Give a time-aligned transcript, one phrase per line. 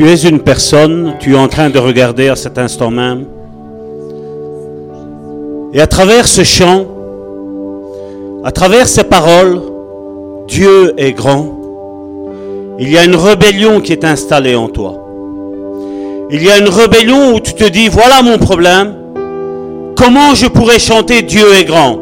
[0.00, 3.26] tu es une personne, tu es en train de regarder à cet instant même.
[5.74, 6.86] Et à travers ce chant,
[8.42, 9.60] à travers ces paroles,
[10.48, 11.54] Dieu est grand.
[12.78, 15.06] Il y a une rébellion qui est installée en toi.
[16.30, 18.94] Il y a une rébellion où tu te dis, voilà mon problème.
[19.98, 21.98] Comment je pourrais chanter Dieu est grand?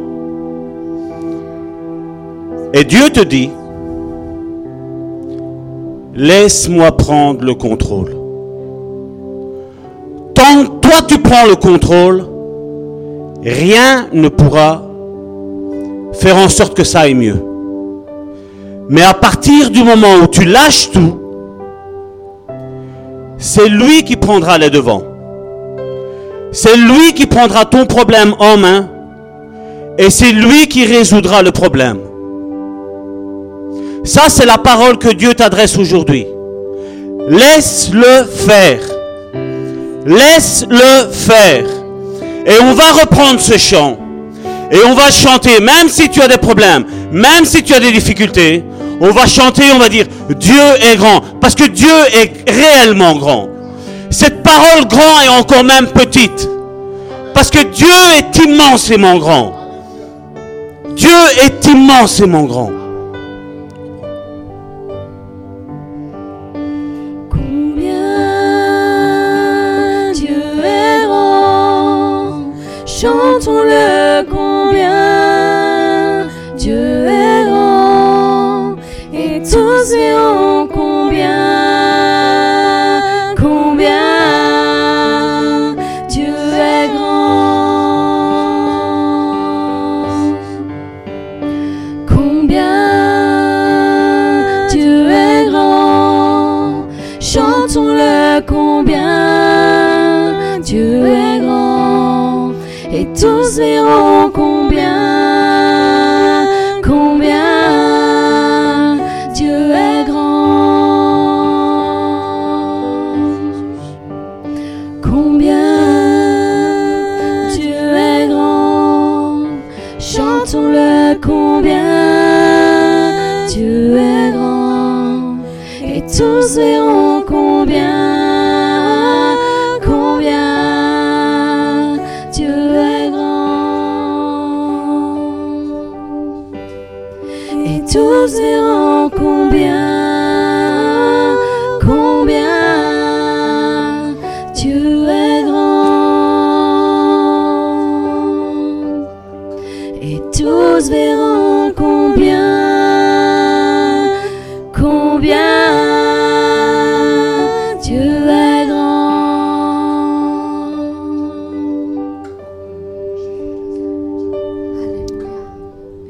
[2.74, 3.50] Et Dieu te dit,
[6.18, 8.16] laisse-moi prendre le contrôle.
[10.34, 12.26] Tant toi tu prends le contrôle,
[13.44, 14.82] rien ne pourra
[16.14, 17.40] faire en sorte que ça aille mieux.
[18.88, 21.20] Mais à partir du moment où tu lâches tout,
[23.36, 25.04] c'est lui qui prendra les devants.
[26.50, 28.88] C'est lui qui prendra ton problème en main
[29.98, 32.07] et c'est lui qui résoudra le problème.
[34.08, 36.26] Ça, c'est la parole que Dieu t'adresse aujourd'hui.
[37.28, 38.80] Laisse-le faire.
[40.06, 41.66] Laisse-le faire.
[42.46, 43.98] Et on va reprendre ce chant.
[44.72, 47.92] Et on va chanter, même si tu as des problèmes, même si tu as des
[47.92, 48.64] difficultés,
[48.98, 51.20] on va chanter, on va dire, Dieu est grand.
[51.38, 53.50] Parce que Dieu est réellement grand.
[54.08, 56.48] Cette parole grand est encore même petite.
[57.34, 59.52] Parce que Dieu est immensément grand.
[60.96, 61.10] Dieu
[61.44, 62.70] est immensément grand.
[73.48, 74.37] Chantons-le combien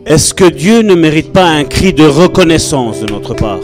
[0.08, 3.60] Est-ce que Dieu ne mérite pas un cri de reconnaissance de notre part?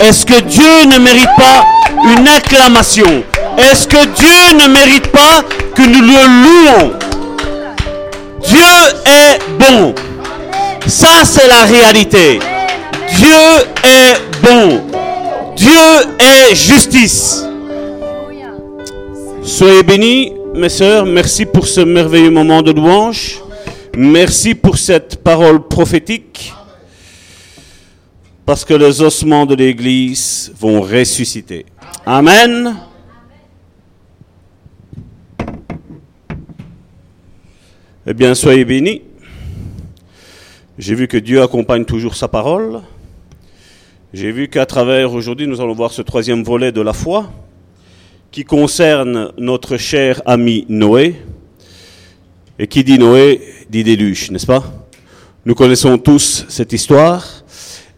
[0.00, 1.64] Est-ce que Dieu ne mérite pas
[2.02, 3.22] une acclamation?
[3.56, 5.44] Est-ce que Dieu ne mérite pas
[5.76, 6.92] que nous le louons?
[8.44, 8.58] Dieu
[9.04, 9.94] est bon.
[10.88, 12.40] Ça, c'est la réalité.
[13.16, 13.38] Dieu
[13.84, 14.80] est bon.
[15.54, 15.70] Dieu
[16.18, 17.44] est justice.
[19.44, 21.06] Soyez bénis, mes sœurs.
[21.06, 23.45] Merci pour ce merveilleux moment de louange.
[23.98, 26.52] Merci pour cette parole prophétique.
[28.44, 31.64] Parce que les ossements de l'Église vont ressusciter.
[32.04, 32.76] Amen.
[38.06, 39.00] Eh bien, soyez bénis.
[40.76, 42.82] J'ai vu que Dieu accompagne toujours sa parole.
[44.12, 47.32] J'ai vu qu'à travers aujourd'hui, nous allons voir ce troisième volet de la foi
[48.30, 51.16] qui concerne notre cher ami Noé.
[52.58, 54.64] Et qui dit Noé dit déluge, n'est-ce pas?
[55.44, 57.44] Nous connaissons tous cette histoire.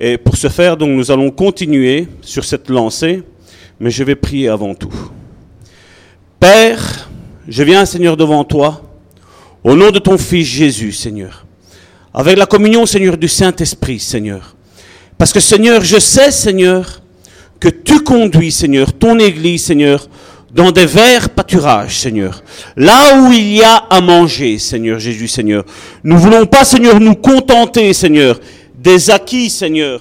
[0.00, 3.22] Et pour ce faire, donc, nous allons continuer sur cette lancée,
[3.80, 4.92] mais je vais prier avant tout.
[6.40, 7.08] Père,
[7.48, 8.82] je viens, Seigneur, devant toi,
[9.64, 11.46] au nom de ton Fils Jésus, Seigneur,
[12.12, 14.56] avec la communion, Seigneur, du Saint-Esprit, Seigneur.
[15.16, 17.00] Parce que, Seigneur, je sais, Seigneur,
[17.58, 20.08] que tu conduis, Seigneur, ton Église, Seigneur,
[20.50, 22.42] dans des verts pâturages, Seigneur.
[22.76, 25.64] Là où il y a à manger, Seigneur Jésus, Seigneur.
[26.04, 28.40] Nous voulons pas, Seigneur, nous contenter, Seigneur,
[28.76, 30.00] des acquis, Seigneur,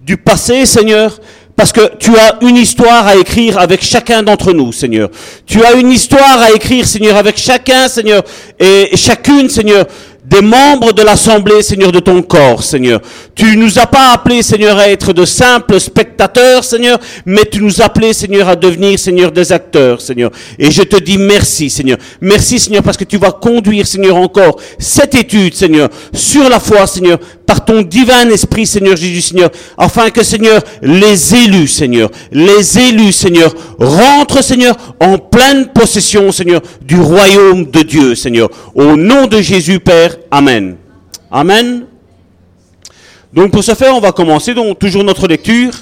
[0.00, 1.18] du passé, Seigneur,
[1.54, 5.08] parce que tu as une histoire à écrire avec chacun d'entre nous, Seigneur.
[5.46, 8.22] Tu as une histoire à écrire, Seigneur, avec chacun, Seigneur,
[8.58, 9.86] et chacune, Seigneur,
[10.28, 13.00] des membres de l'assemblée, Seigneur, de ton corps, Seigneur.
[13.34, 17.80] Tu nous as pas appelés, Seigneur, à être de simples spectateurs, Seigneur, mais tu nous
[17.80, 20.32] as appelés, Seigneur, à devenir, Seigneur, des acteurs, Seigneur.
[20.58, 21.98] Et je te dis merci, Seigneur.
[22.20, 26.86] Merci, Seigneur, parce que tu vas conduire, Seigneur, encore cette étude, Seigneur, sur la foi,
[26.88, 32.78] Seigneur, par ton divin esprit, Seigneur Jésus, Seigneur, afin que, Seigneur, les élus, Seigneur, les
[32.78, 38.50] élus, Seigneur, rentrent, Seigneur, en pleine possession, Seigneur, du royaume de Dieu, Seigneur.
[38.74, 40.76] Au nom de Jésus, Père, Amen.
[41.30, 41.86] Amen.
[43.32, 45.72] Donc pour ce faire, on va commencer donc toujours notre lecture.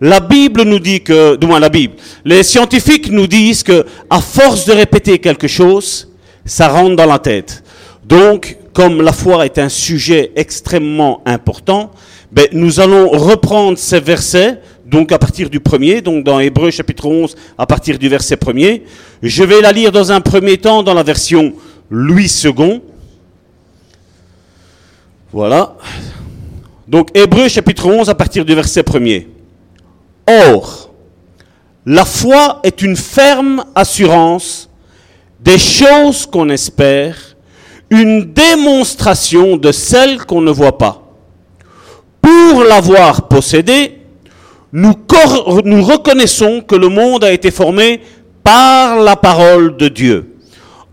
[0.00, 1.94] La Bible nous dit que, du moins la Bible,
[2.24, 6.08] les scientifiques nous disent que à force de répéter quelque chose,
[6.44, 7.62] ça rentre dans la tête.
[8.04, 11.90] Donc, comme la foi est un sujet extrêmement important,
[12.30, 17.06] ben, nous allons reprendre ces versets, donc à partir du premier, donc dans Hébreu chapitre
[17.06, 18.84] 11, à partir du verset premier.
[19.20, 21.54] Je vais la lire dans un premier temps dans la version
[21.90, 22.80] Louis II.
[25.32, 25.76] Voilà.
[26.86, 29.26] Donc Hébreu chapitre 11 à partir du verset premier.
[30.24, 30.92] Or,
[31.84, 34.70] la foi est une ferme assurance
[35.40, 37.27] des choses qu'on espère,
[37.90, 41.02] une démonstration de celles qu'on ne voit pas.
[42.20, 43.98] Pour l'avoir possédée,
[44.72, 44.92] nous,
[45.64, 48.02] nous, reconnaissons que le monde a été formé
[48.44, 50.34] par la parole de Dieu,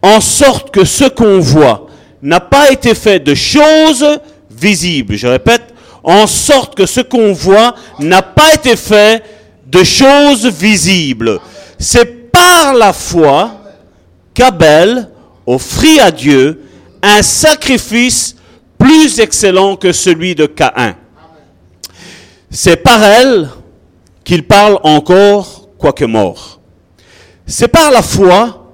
[0.01, 1.88] en sorte que ce qu'on voit
[2.21, 4.06] n'a pas été fait de choses
[4.50, 5.15] visibles.
[5.15, 9.24] Je répète, en sorte que ce qu'on voit n'a pas été fait
[9.68, 11.39] de choses visibles.
[11.77, 13.51] C'est par la foi
[14.33, 15.09] qu'Abel
[15.45, 16.62] offrit à Dieu
[17.06, 18.36] un sacrifice
[18.80, 20.96] plus excellent que celui de Caïn.
[22.50, 23.50] C'est par elle
[24.24, 26.60] qu'il parle encore, quoique mort.
[27.46, 28.72] C'est par la foi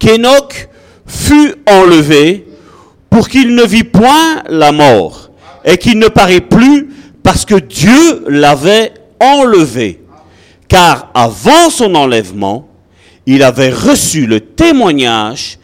[0.00, 0.68] qu'Enoch
[1.06, 2.46] fut enlevé
[3.08, 5.30] pour qu'il ne vit point la mort
[5.64, 6.88] et qu'il ne paraît plus
[7.22, 10.02] parce que Dieu l'avait enlevé.
[10.66, 12.68] Car avant son enlèvement,
[13.26, 15.59] il avait reçu le témoignage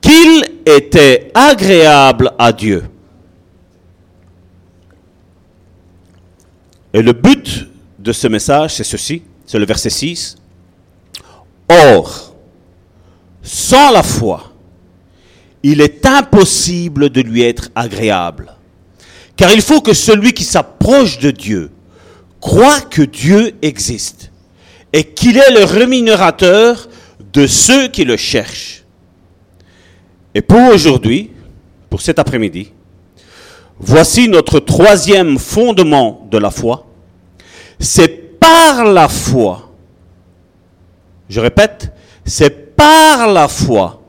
[0.00, 2.84] qu'il était agréable à Dieu.
[6.92, 10.36] Et le but de ce message, c'est ceci, c'est le verset 6.
[11.68, 12.34] Or,
[13.42, 14.52] sans la foi,
[15.62, 18.56] il est impossible de lui être agréable.
[19.36, 21.70] Car il faut que celui qui s'approche de Dieu
[22.40, 24.30] croit que Dieu existe
[24.92, 26.88] et qu'il est le rémunérateur
[27.32, 28.85] de ceux qui le cherchent.
[30.36, 31.30] Et pour aujourd'hui,
[31.88, 32.70] pour cet après-midi,
[33.78, 36.84] voici notre troisième fondement de la foi.
[37.80, 39.70] C'est par la foi,
[41.30, 41.90] je répète,
[42.26, 44.02] c'est par la foi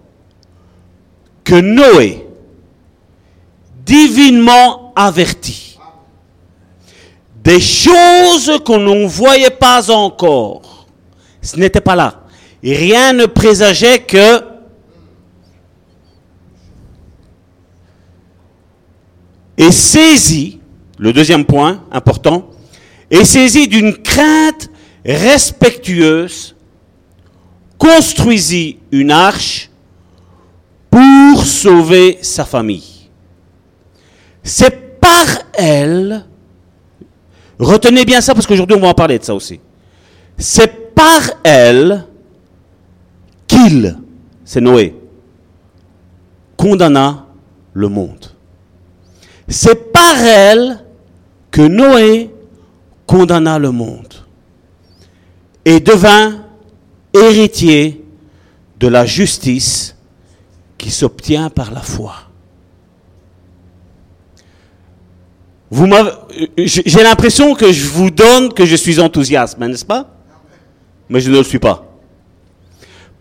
[1.46, 2.28] que Noé,
[3.86, 5.80] divinement averti,
[7.42, 10.88] des choses qu'on ne voyait pas encore,
[11.42, 12.24] ce n'était pas là.
[12.62, 14.57] Rien ne présageait que
[19.58, 20.60] est saisi,
[21.00, 22.50] le deuxième point important,
[23.10, 24.70] est saisi d'une crainte
[25.06, 26.56] respectueuse,
[27.78, 29.70] construisit une arche
[30.90, 33.10] pour sauver sa famille.
[34.44, 36.26] C'est par elle,
[37.60, 39.60] retenez bien ça parce qu'aujourd'hui on va en parler de ça aussi,
[40.38, 42.06] c'est par elle
[43.48, 43.98] qu'il,
[44.44, 44.96] c'est Noé,
[46.56, 47.28] condamna
[47.74, 48.37] le monde.
[49.48, 50.84] C'est par elle
[51.52, 52.30] que Noé
[53.06, 54.14] condamna le monde
[55.64, 56.44] et devint
[57.14, 58.04] héritier
[58.80, 59.96] de la justice
[60.78, 62.14] qui s'obtient par la foi.
[65.70, 65.88] Vous
[66.58, 70.10] j'ai l'impression que je vous donne que je suis enthousiaste, n'est-ce pas?
[71.10, 71.86] Mais je ne le suis pas.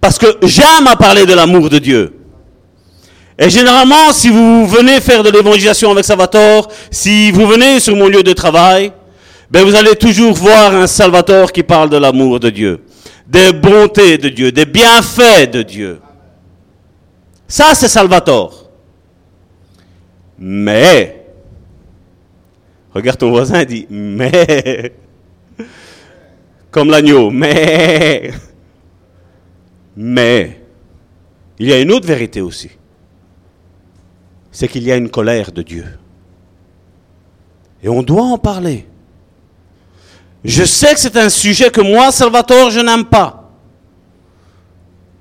[0.01, 2.16] Parce que j'aime à parler de l'amour de Dieu.
[3.39, 8.09] Et généralement, si vous venez faire de l'évangélisation avec Salvatore, si vous venez sur mon
[8.09, 8.93] lieu de travail,
[9.51, 12.81] ben vous allez toujours voir un Salvatore qui parle de l'amour de Dieu,
[13.27, 16.01] des bontés de Dieu, des bienfaits de Dieu.
[17.47, 18.71] Ça, c'est Salvatore.
[20.39, 21.27] Mais,
[22.95, 24.93] regarde ton voisin et dit, mais,
[26.71, 28.31] comme l'agneau, mais,
[29.95, 30.61] mais,
[31.59, 32.71] il y a une autre vérité aussi
[34.57, 35.85] c'est qu'il y a une colère de Dieu.
[37.83, 38.87] Et on doit en parler.
[40.43, 43.51] Je sais que c'est un sujet que moi, Salvatore, je n'aime pas.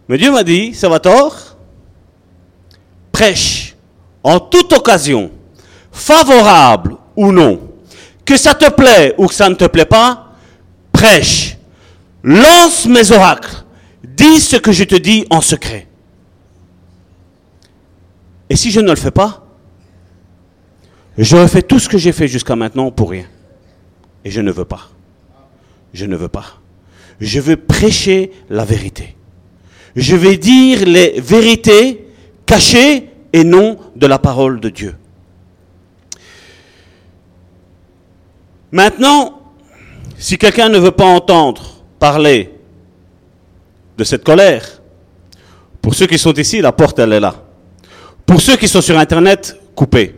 [0.08, 1.58] Mais Dieu m'a dit, Salvatore,
[3.12, 3.76] prêche
[4.24, 5.30] en toute occasion,
[5.92, 7.60] favorable ou non,
[8.24, 10.30] que ça te plaît ou que ça ne te plaît pas,
[10.94, 11.58] prêche,
[12.24, 13.66] lance mes oracles,
[14.02, 15.90] dis ce que je te dis en secret.
[18.50, 19.46] Et si je ne le fais pas,
[21.18, 23.26] j'aurais fait tout ce que j'ai fait jusqu'à maintenant pour rien.
[24.24, 24.90] Et je ne veux pas.
[25.94, 26.46] Je ne veux pas.
[27.20, 29.16] Je veux prêcher la vérité.
[29.96, 32.08] Je vais dire les vérités
[32.46, 34.96] cachées et non de la parole de Dieu.
[38.72, 39.42] Maintenant,
[40.18, 42.52] si quelqu'un ne veut pas entendre parler
[43.98, 44.82] de cette colère,
[45.82, 47.45] pour ceux qui sont ici, la porte, elle est là.
[48.26, 50.16] Pour ceux qui sont sur Internet, coupez.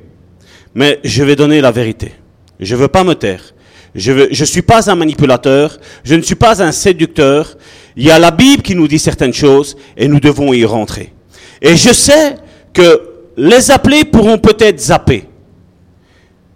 [0.73, 2.13] Mais je vais donner la vérité.
[2.59, 3.53] Je ne veux pas me taire.
[3.95, 5.77] Je ne je suis pas un manipulateur.
[6.03, 7.57] Je ne suis pas un séducteur.
[7.95, 11.13] Il y a la Bible qui nous dit certaines choses et nous devons y rentrer.
[11.61, 12.37] Et je sais
[12.73, 13.01] que
[13.35, 15.25] les appelés pourront peut-être zapper.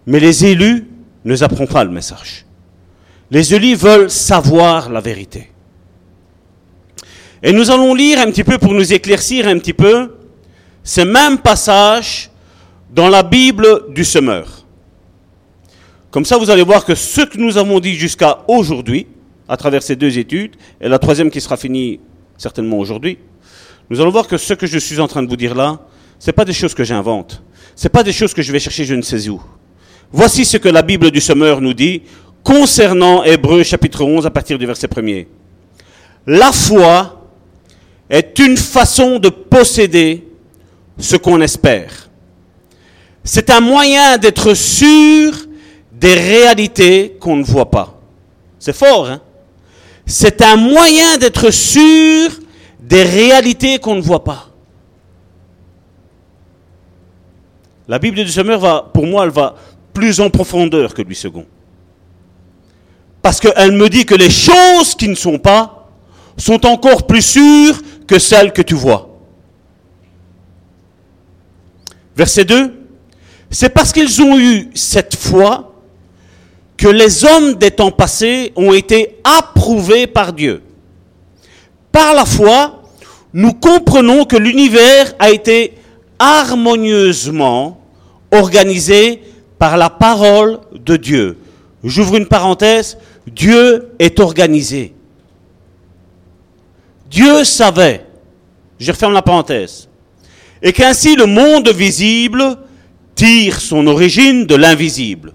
[0.06, 0.86] Mais les élus
[1.24, 2.46] ne zapperont pas le message.
[3.30, 5.50] Les élus veulent savoir la vérité.
[7.42, 10.12] Et nous allons lire un petit peu pour nous éclaircir un petit peu
[10.84, 12.30] ce même passage
[12.92, 14.64] dans la Bible du semeur.
[16.10, 19.06] Comme ça, vous allez voir que ce que nous avons dit jusqu'à aujourd'hui,
[19.48, 22.00] à travers ces deux études, et la troisième qui sera finie
[22.36, 23.18] certainement aujourd'hui,
[23.88, 25.80] nous allons voir que ce que je suis en train de vous dire là,
[26.18, 27.42] ce n'est pas des choses que j'invente.
[27.74, 29.42] Ce n'est pas des choses que je vais chercher je ne sais où.
[30.12, 32.02] Voici ce que la Bible du semeur nous dit
[32.42, 35.26] concernant Hébreu chapitre 11 à partir du verset 1er.
[36.26, 37.28] La foi
[38.10, 40.31] est une façon de posséder
[41.02, 42.08] ce qu'on espère.
[43.24, 45.32] C'est un moyen d'être sûr
[45.92, 48.00] des réalités qu'on ne voit pas.
[48.58, 49.20] C'est fort, hein?
[50.06, 52.30] C'est un moyen d'être sûr
[52.80, 54.48] des réalités qu'on ne voit pas.
[57.88, 59.56] La Bible du Semeur va, pour moi, elle va
[59.92, 61.46] plus en profondeur que lui second.
[63.20, 65.88] Parce qu'elle me dit que les choses qui ne sont pas
[66.36, 69.11] sont encore plus sûres que celles que tu vois.
[72.16, 72.72] Verset 2.
[73.50, 75.74] C'est parce qu'ils ont eu cette foi
[76.76, 80.62] que les hommes des temps passés ont été approuvés par Dieu.
[81.92, 82.82] Par la foi,
[83.32, 85.74] nous comprenons que l'univers a été
[86.18, 87.80] harmonieusement
[88.30, 89.22] organisé
[89.58, 91.38] par la parole de Dieu.
[91.84, 94.94] J'ouvre une parenthèse, Dieu est organisé.
[97.10, 98.06] Dieu savait,
[98.80, 99.88] je referme la parenthèse,
[100.62, 102.56] et qu'ainsi le monde visible
[103.14, 105.32] tire son origine de l'invisible.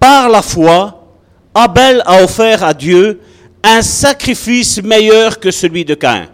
[0.00, 1.06] Par la foi,
[1.54, 3.20] Abel a offert à Dieu
[3.62, 6.28] un sacrifice meilleur que celui de Caïn.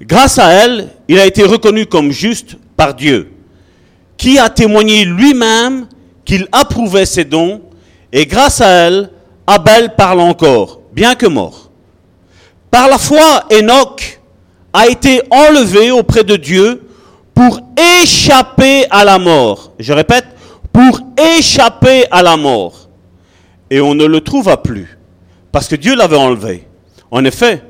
[0.00, 3.32] Grâce à elle, il a été reconnu comme juste par Dieu,
[4.16, 5.86] qui a témoigné lui-même
[6.24, 7.60] qu'il approuvait ses dons,
[8.12, 9.10] et grâce à elle,
[9.46, 11.70] Abel parle encore, bien que mort.
[12.70, 14.21] Par la foi, Enoch
[14.72, 16.82] a été enlevé auprès de Dieu
[17.34, 17.60] pour
[18.02, 19.72] échapper à la mort.
[19.78, 20.26] Je répète,
[20.72, 21.00] pour
[21.36, 22.88] échapper à la mort.
[23.70, 24.98] Et on ne le trouva plus,
[25.50, 26.66] parce que Dieu l'avait enlevé.
[27.10, 27.62] En effet,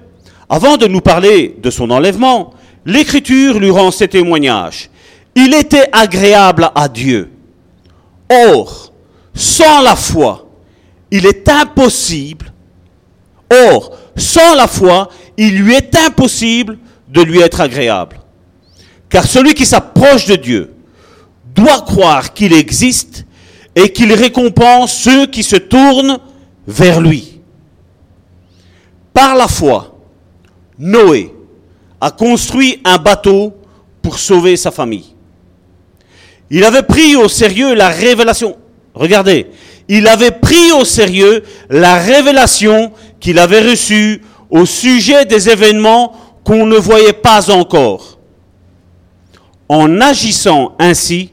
[0.49, 2.53] avant de nous parler de son enlèvement,
[2.85, 4.91] l'Écriture lui rend ses témoignages.
[5.35, 7.31] Il était agréable à Dieu.
[8.31, 8.93] Or,
[9.35, 10.49] sans la foi,
[11.11, 12.53] il est impossible.
[13.51, 16.79] Or, sans la foi, il lui est impossible
[17.13, 18.19] de lui être agréable.
[19.09, 20.75] Car celui qui s'approche de Dieu
[21.55, 23.27] doit croire qu'il existe
[23.75, 26.19] et qu'il récompense ceux qui se tournent
[26.67, 27.41] vers lui.
[29.13, 29.99] Par la foi,
[30.79, 31.35] Noé
[32.01, 33.55] a construit un bateau
[34.01, 35.15] pour sauver sa famille.
[36.51, 38.57] Il avait pris au sérieux la révélation.
[38.95, 39.47] Regardez,
[39.89, 46.15] il avait pris au sérieux la révélation qu'il avait reçue au sujet des événements
[46.45, 48.19] qu'on ne voyait pas encore.
[49.69, 51.33] En agissant ainsi,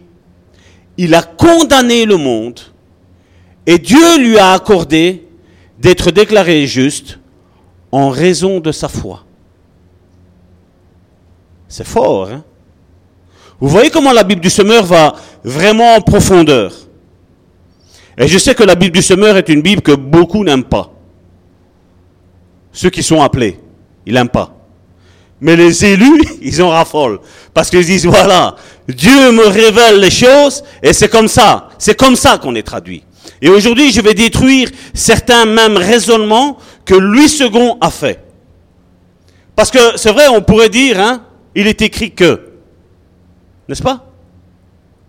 [0.98, 2.60] il a condamné le monde
[3.66, 5.28] et Dieu lui a accordé
[5.78, 7.20] d'être déclaré juste
[7.92, 9.24] en raison de sa foi.
[11.68, 12.44] C'est fort, hein?
[13.60, 16.74] Vous voyez comment la Bible du semeur va vraiment en profondeur?
[18.18, 20.92] Et je sais que la Bible du semeur est une Bible que beaucoup n'aiment pas.
[22.72, 23.60] Ceux qui sont appelés,
[24.06, 24.59] ils n'aiment pas.
[25.41, 27.19] Mais les élus, ils en raffolent.
[27.53, 28.55] Parce qu'ils disent, voilà,
[28.88, 31.69] Dieu me révèle les choses et c'est comme ça.
[31.77, 33.03] C'est comme ça qu'on est traduit.
[33.41, 38.24] Et aujourd'hui, je vais détruire certains mêmes raisonnements que Louis II a fait.
[39.55, 41.24] Parce que c'est vrai, on pourrait dire, hein,
[41.55, 42.50] il est écrit que.
[43.67, 44.05] N'est-ce pas?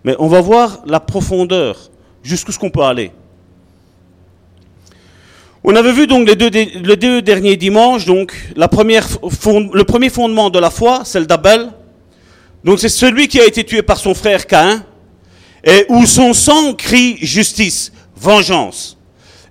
[0.03, 1.77] Mais on va voir la profondeur,
[2.23, 3.11] jusqu'où ce qu'on peut aller.
[5.63, 11.03] On avait vu donc les deux, derniers dimanches, donc le premier fondement de la foi,
[11.05, 11.69] celle d'Abel.
[12.63, 14.83] Donc c'est celui qui a été tué par son frère Caïn,
[15.63, 18.97] et où son sang crie justice, vengeance.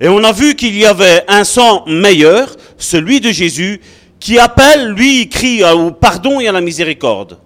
[0.01, 3.81] Et on a vu qu'il y avait un sang meilleur, celui de Jésus,
[4.19, 7.39] qui appelle, lui, crie au pardon et à la miséricorde.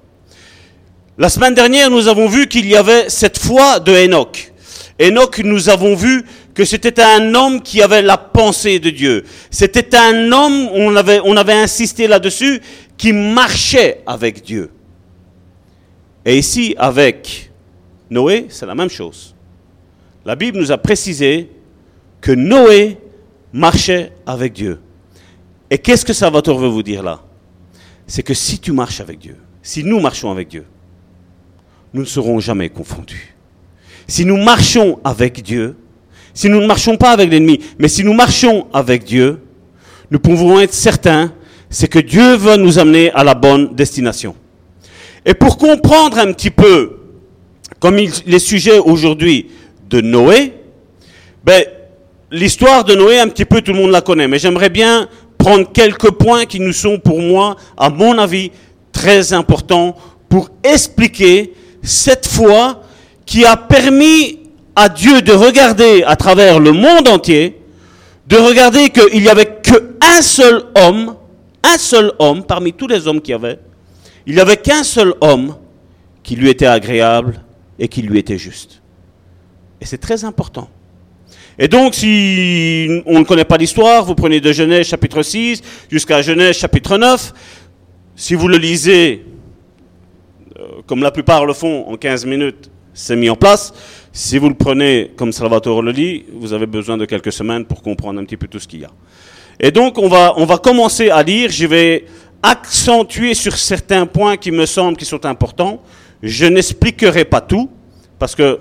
[1.19, 4.54] La semaine dernière, nous avons vu qu'il y avait cette foi de Enoch.
[5.01, 6.25] Enoch, nous avons vu
[6.55, 9.25] que c'était un homme qui avait la pensée de Dieu.
[9.51, 12.61] C'était un homme, on avait, on avait insisté là-dessus,
[12.97, 14.71] qui marchait avec Dieu.
[16.25, 17.51] Et ici, avec
[18.09, 19.35] Noé, c'est la même chose.
[20.25, 21.51] La Bible nous a précisé
[22.21, 22.99] que Noé
[23.53, 24.81] marchait avec Dieu.
[25.71, 27.21] Et qu'est-ce que Salvatore veut vous dire là?
[28.07, 30.65] C'est que si tu marches avec Dieu, si nous marchons avec Dieu,
[31.93, 33.34] nous ne serons jamais confondus.
[34.07, 35.77] Si nous marchons avec Dieu,
[36.35, 39.41] si nous ne marchons pas avec l'ennemi, mais si nous marchons avec Dieu,
[40.11, 41.33] nous pouvons être certains,
[41.71, 44.35] c'est que Dieu veut nous amener à la bonne destination.
[45.25, 46.99] Et pour comprendre un petit peu,
[47.81, 49.51] comme les sujets aujourd'hui
[49.89, 50.53] de Noé,
[51.45, 51.65] ben,
[52.31, 55.09] l'histoire de Noé, un petit peu, tout le monde la connaît, mais j'aimerais bien
[55.39, 58.51] prendre quelques points qui nous sont pour moi, à mon avis,
[58.93, 59.97] très importants
[60.29, 62.84] pour expliquer cette foi
[63.27, 64.41] qui a permis
[64.77, 67.61] à Dieu de regarder à travers le monde entier,
[68.27, 71.17] de regarder qu'il n'y avait qu'un seul homme,
[71.63, 73.59] un seul homme parmi tous les hommes qu'il y avait,
[74.27, 75.57] il n'y avait qu'un seul homme
[76.23, 77.41] qui lui était agréable
[77.79, 78.81] et qui lui était juste.
[79.81, 80.69] Et c'est très important.
[81.59, 86.21] Et donc, si on ne connaît pas l'histoire, vous prenez de Genèse chapitre 6 jusqu'à
[86.21, 87.33] Genèse chapitre 9.
[88.17, 89.25] Si vous le lisez,
[90.59, 93.75] euh, comme la plupart le font, en 15 minutes, c'est mis en place.
[94.13, 97.83] Si vous le prenez comme Salvatore le lit, vous avez besoin de quelques semaines pour
[97.83, 98.91] comprendre un petit peu tout ce qu'il y a.
[99.61, 101.51] Et donc, on va, on va commencer à lire.
[101.51, 102.07] Je vais
[102.43, 105.83] accentuer sur certains points qui me semblent qui sont importants.
[106.23, 107.69] Je n'expliquerai pas tout,
[108.19, 108.61] parce que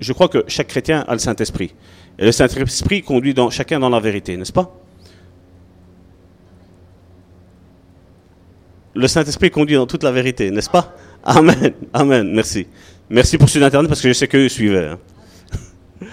[0.00, 1.74] je crois que chaque chrétien a le Saint-Esprit.
[2.18, 4.72] Et le Saint-Esprit conduit dans, chacun dans la vérité, n'est-ce pas?
[8.94, 10.94] Le Saint-Esprit conduit dans toute la vérité, n'est-ce pas?
[11.22, 12.66] Amen, Amen, merci.
[13.10, 14.88] Merci pour ce Internet parce que je sais que suivaient.
[14.88, 14.98] Hein.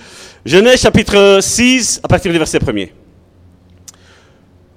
[0.45, 2.91] Genèse chapitre 6, à partir du verset 1er.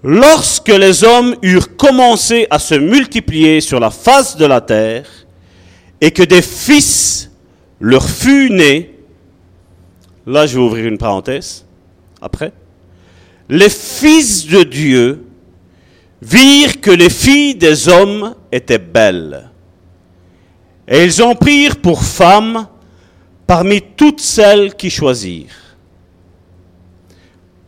[0.02, 5.06] Lorsque les hommes eurent commencé à se multiplier sur la face de la terre,
[6.00, 7.30] et que des fils
[7.80, 8.96] leur furent nés,
[10.26, 11.66] là je vais ouvrir une parenthèse,
[12.20, 12.52] après,
[13.48, 15.24] les fils de Dieu
[16.20, 19.47] virent que les filles des hommes étaient belles
[20.88, 22.66] et ils en prirent pour femmes
[23.46, 25.76] parmi toutes celles qui choisirent.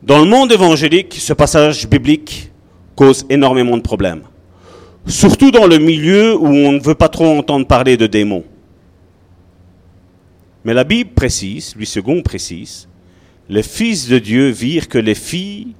[0.03, 2.51] Dans le monde évangélique, ce passage biblique
[2.97, 4.23] cause énormément de problèmes.
[5.07, 8.45] Surtout dans le milieu où on ne veut pas trop entendre parler de démons.
[10.65, 12.89] Mais la Bible précise, lui second précise,
[13.49, 15.75] les fils de Dieu virent que les filles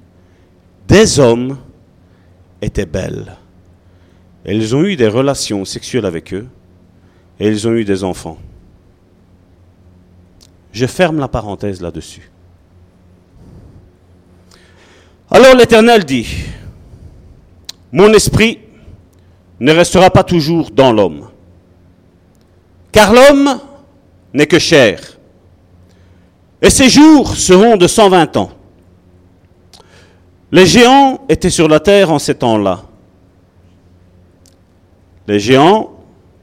[0.87, 1.57] des hommes
[2.61, 3.37] étaient belles.
[4.43, 6.47] Elles ont eu des relations sexuelles avec eux
[7.39, 8.37] et ils ont eu des enfants.
[10.71, 12.31] Je ferme la parenthèse là-dessus.
[15.29, 16.27] Alors l'Éternel dit,
[17.91, 18.59] mon esprit
[19.59, 21.29] ne restera pas toujours dans l'homme,
[22.91, 23.59] car l'homme
[24.33, 25.17] n'est que chair,
[26.61, 28.51] et ses jours seront de 120 ans.
[30.51, 32.83] Les géants étaient sur la terre en ces temps-là.
[35.27, 35.91] Les géants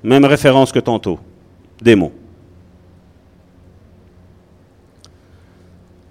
[0.03, 1.19] même référence que tantôt.
[1.81, 2.13] Démons.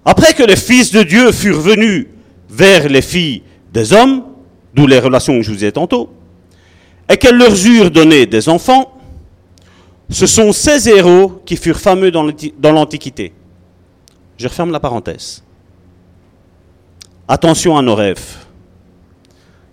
[0.06, 2.08] Après que les fils de Dieu furent venus
[2.50, 4.23] vers les filles des hommes,
[4.73, 6.10] d'où les relations que je vous ai tantôt,
[7.10, 8.97] et qu'elles leur eurent donné des enfants,
[10.10, 13.34] ce sont ces héros qui furent fameux dans l'Antiquité.
[14.38, 15.43] Je referme la parenthèse.
[17.28, 18.45] Attention à nos rêves.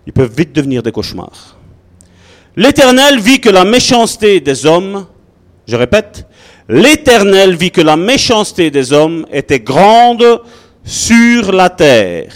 [0.07, 1.57] Ils peuvent vite devenir des cauchemars.
[2.57, 5.07] L'Éternel vit que la méchanceté des hommes,
[5.67, 6.27] je répète,
[6.69, 10.41] l'Éternel vit que la méchanceté des hommes était grande
[10.85, 12.33] sur la terre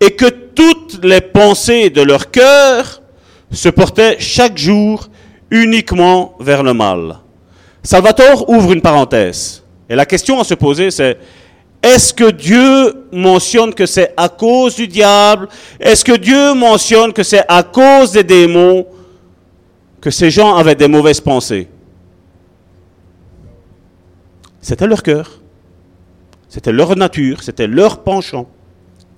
[0.00, 3.02] et que toutes les pensées de leur cœur
[3.50, 5.08] se portaient chaque jour
[5.50, 7.18] uniquement vers le mal.
[7.82, 9.64] Salvatore ouvre une parenthèse.
[9.88, 11.18] Et la question à se poser, c'est
[11.82, 15.48] est-ce que Dieu mentionne que c'est à cause du diable?
[15.80, 18.86] Est-ce que Dieu mentionne que c'est à cause des démons?
[20.00, 21.68] Que ces gens avaient des mauvaises pensées.
[24.60, 25.40] C'était leur cœur.
[26.48, 28.48] C'était leur nature, c'était leur penchant.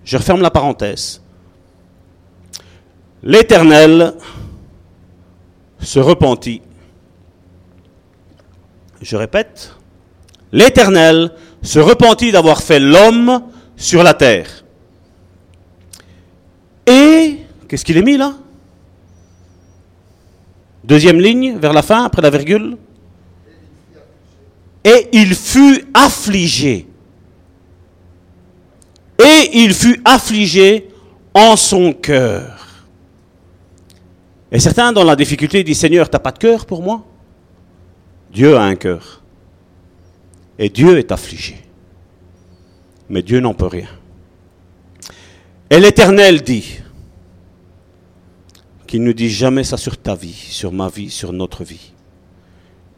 [0.04, 1.22] Je referme la parenthèse.
[3.22, 4.14] L'Éternel
[5.80, 6.60] se repentit.
[9.00, 9.74] Je répète,
[10.52, 13.42] l'Éternel se repentit d'avoir fait l'homme
[13.76, 14.64] sur la terre.
[16.86, 18.34] Et, qu'est-ce qu'il est mis là?
[20.84, 22.76] Deuxième ligne, vers la fin, après la virgule.
[24.84, 26.86] Et il fut affligé.
[29.18, 30.88] Et il fut affligé
[31.34, 32.84] en son cœur.
[34.50, 37.04] Et certains, dans la difficulté, disent Seigneur, tu n'as pas de cœur pour moi?
[38.32, 39.22] Dieu a un cœur.
[40.58, 41.56] Et Dieu est affligé.
[43.08, 43.88] Mais Dieu n'en peut rien.
[45.70, 46.81] Et l'Éternel dit,
[48.92, 51.94] qu'il ne dise jamais ça sur ta vie, sur ma vie, sur notre vie.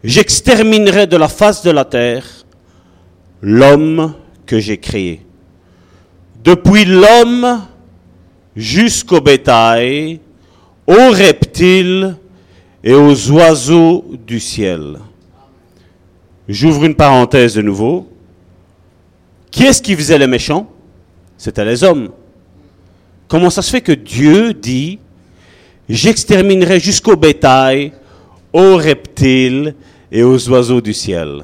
[0.02, 2.26] J'exterminerai de la face de la terre
[3.40, 4.12] l'homme
[4.44, 5.24] que j'ai créé.
[6.42, 7.62] Depuis l'homme
[8.56, 10.18] jusqu'au bétail,
[10.88, 12.16] aux reptiles
[12.82, 14.98] et aux oiseaux du ciel.
[16.48, 18.08] J'ouvre une parenthèse de nouveau.
[19.52, 20.68] Qui est-ce qui faisait les méchants?
[21.38, 22.10] C'était les hommes.
[23.28, 24.98] Comment ça se fait que Dieu dit
[25.88, 27.92] J'exterminerai jusqu'au bétail,
[28.52, 29.74] aux reptiles
[30.10, 31.42] et aux oiseaux du ciel.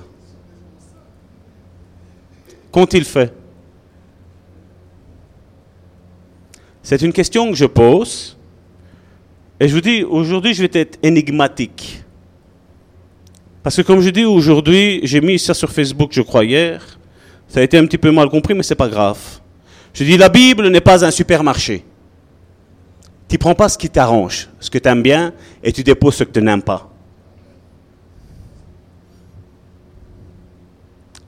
[2.71, 3.33] Qu'ont-ils fait?
[6.83, 8.37] C'est une question que je pose.
[9.59, 12.03] Et je vous dis, aujourd'hui, je vais être énigmatique.
[13.63, 16.99] Parce que comme je dis aujourd'hui, j'ai mis ça sur Facebook, je crois, hier.
[17.47, 19.19] Ça a été un petit peu mal compris, mais c'est pas grave.
[19.93, 21.85] Je dis, la Bible n'est pas un supermarché.
[23.31, 26.25] Tu prends pas ce qui t'arrange, ce que tu aimes bien, et tu déposes ce
[26.25, 26.91] que tu n'aimes pas.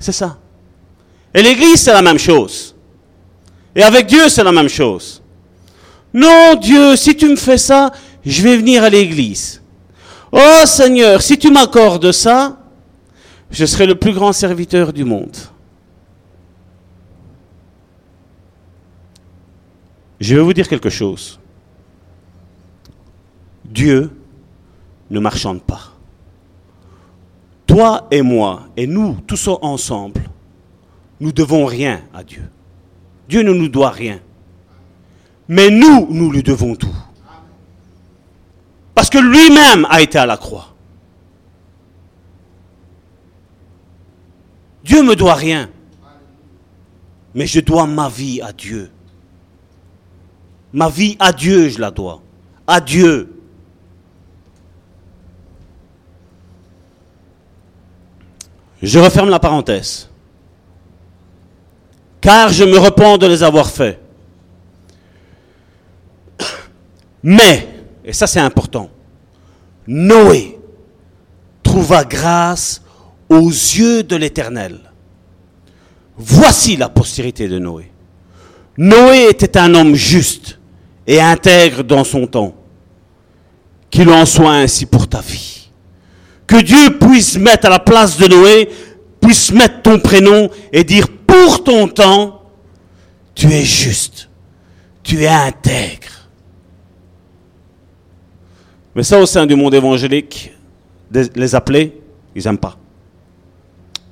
[0.01, 0.37] C'est ça.
[1.33, 2.75] Et l'Église, c'est la même chose.
[3.77, 5.23] Et avec Dieu, c'est la même chose.
[6.13, 7.93] Non, Dieu, si tu me fais ça,
[8.27, 9.63] je vais venir à l'Église.
[10.33, 12.59] Oh Seigneur, si tu m'accordes ça,
[13.49, 15.37] je serai le plus grand serviteur du monde.
[20.19, 21.39] Je vais vous dire quelque chose.
[23.73, 24.11] Dieu
[25.11, 25.93] ne marchande pas.
[27.67, 30.23] Toi et moi, et nous, tous ensemble,
[31.21, 32.49] nous devons rien à Dieu.
[33.29, 34.21] Dieu ne nous doit rien.
[35.49, 36.95] Mais nous, nous lui devons tout.
[38.95, 40.75] Parce que lui-même a été à la croix.
[44.85, 45.71] Dieu me doit rien.
[47.35, 48.91] Mais je dois ma vie à Dieu.
[50.73, 52.21] Ma vie à Dieu, je la dois.
[52.67, 53.42] À Dieu.
[58.83, 60.09] Je referme la parenthèse.
[62.21, 64.01] Car je me repens de les avoir faits.
[67.23, 67.69] Mais,
[68.05, 68.91] et ça c'est important,
[69.87, 70.59] Noé
[71.63, 72.83] trouva grâce
[73.29, 74.79] aux yeux de l'Éternel.
[76.17, 77.91] Voici la postérité de Noé.
[78.77, 80.59] Noé était un homme juste
[81.07, 82.55] et intègre dans son temps.
[83.91, 85.62] Qu'il en soit ainsi pour ta vie
[86.47, 88.69] que Dieu puisse mettre à la place de Noé,
[89.21, 92.43] puisse mettre ton prénom et dire pour ton temps,
[93.35, 94.29] tu es juste,
[95.03, 96.29] tu es intègre.
[98.95, 100.53] Mais ça au sein du monde évangélique,
[101.35, 101.99] les appeler,
[102.35, 102.77] ils n'aiment pas.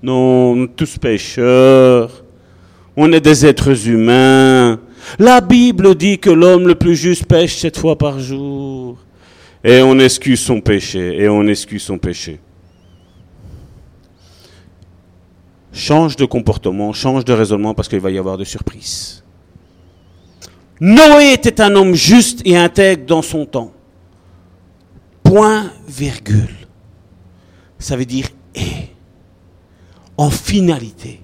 [0.02, 2.24] Non, on est tous pécheurs,
[2.96, 4.80] on est des êtres humains.
[5.18, 8.96] La Bible dit que l'homme le plus juste pêche sept fois par jour.
[9.62, 12.40] Et on excuse son péché, et on excuse son péché.
[15.72, 19.22] Change de comportement, change de raisonnement parce qu'il va y avoir de surprises.
[20.80, 23.72] Noé était un homme juste et intègre dans son temps.
[25.22, 26.54] Point, virgule.
[27.78, 28.88] Ça veut dire et.
[30.16, 31.20] En finalité.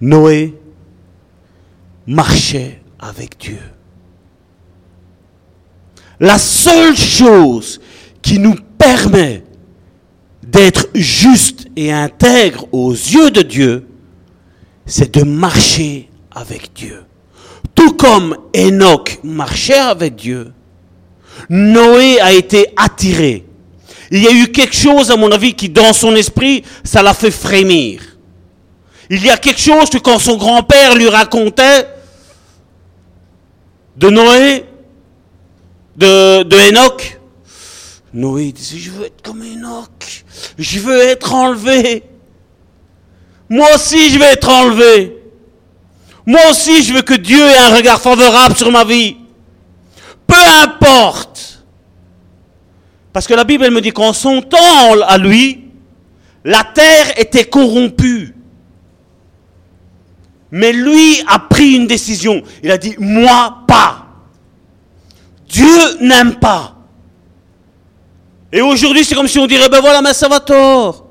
[0.00, 0.54] Noé
[2.06, 3.58] marchait avec Dieu.
[6.20, 7.80] La seule chose
[8.22, 9.44] qui nous permet
[10.42, 13.86] d'être juste et intègre aux yeux de Dieu,
[14.86, 17.04] c'est de marcher avec Dieu.
[17.74, 20.52] Tout comme Enoch marchait avec Dieu,
[21.50, 23.44] Noé a été attiré.
[24.10, 27.12] Il y a eu quelque chose, à mon avis, qui dans son esprit, ça l'a
[27.12, 28.00] fait frémir.
[29.10, 31.86] Il y a quelque chose que quand son grand-père lui racontait
[33.96, 34.64] de Noé,
[35.96, 37.20] de, de Enoch,
[38.12, 40.24] Noé disait, je veux être comme Enoch,
[40.58, 42.02] je veux être enlevé.
[43.48, 45.16] Moi aussi, je vais être enlevé.
[46.24, 49.16] Moi aussi, je veux que Dieu ait un regard favorable sur ma vie.
[50.26, 51.64] Peu importe.
[53.12, 55.64] Parce que la Bible, elle me dit qu'en son temps à lui,
[56.44, 58.34] la terre était corrompue.
[60.50, 62.42] Mais lui a pris une décision.
[62.62, 64.05] Il a dit, moi pas.
[65.48, 66.76] Dieu n'aime pas.
[68.52, 71.06] Et aujourd'hui, c'est comme si on dirait, ben voilà, mais ça va tort.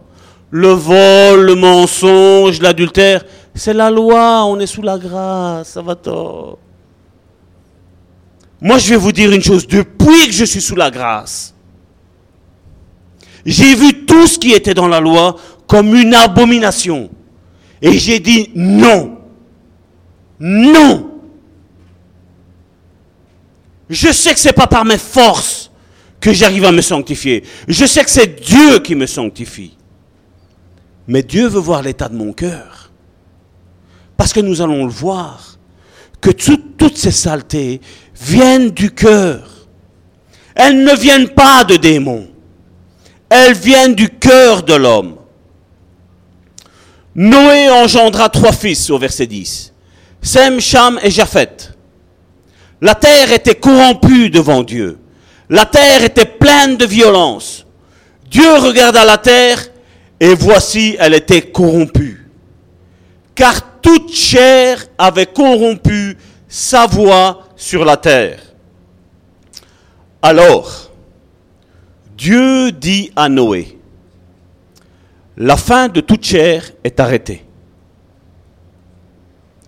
[0.52, 5.96] Le vol, le mensonge, l'adultère, c'est la loi, on est sous la grâce, ça va
[5.96, 6.58] tort.
[8.62, 11.54] Moi, je vais vous dire une chose, depuis que je suis sous la grâce,
[13.46, 15.36] j'ai vu tout ce qui était dans la loi
[15.68, 17.10] comme une abomination.
[17.82, 19.18] Et j'ai dit non.
[20.40, 21.12] Non.
[23.90, 25.72] Je sais que ce n'est pas par mes forces
[26.20, 27.44] que j'arrive à me sanctifier.
[27.68, 29.78] Je sais que c'est Dieu qui me sanctifie.
[31.08, 32.92] Mais Dieu veut voir l'état de mon cœur.
[34.18, 35.58] Parce que nous allons le voir,
[36.22, 37.82] que toutes ces saletés
[38.20, 39.68] viennent du cœur.
[40.56, 42.28] Elles ne viennent pas de démons.
[43.30, 45.18] Elles viennent du cœur de l'homme.
[47.14, 49.74] Noé engendra trois fils au verset 10.
[50.22, 51.75] Sem, Cham et Japhet.
[52.82, 55.00] La terre était corrompue devant Dieu.
[55.50, 57.66] La terre était pleine de violence.
[58.30, 59.70] Dieu regarda la terre
[60.20, 62.30] et voici, elle était corrompue.
[63.34, 68.40] Car toute chair avait corrompu sa voix sur la terre.
[70.22, 70.92] Alors,
[72.18, 73.78] Dieu dit à Noé,
[75.38, 77.46] la fin de toute chair est arrêtée.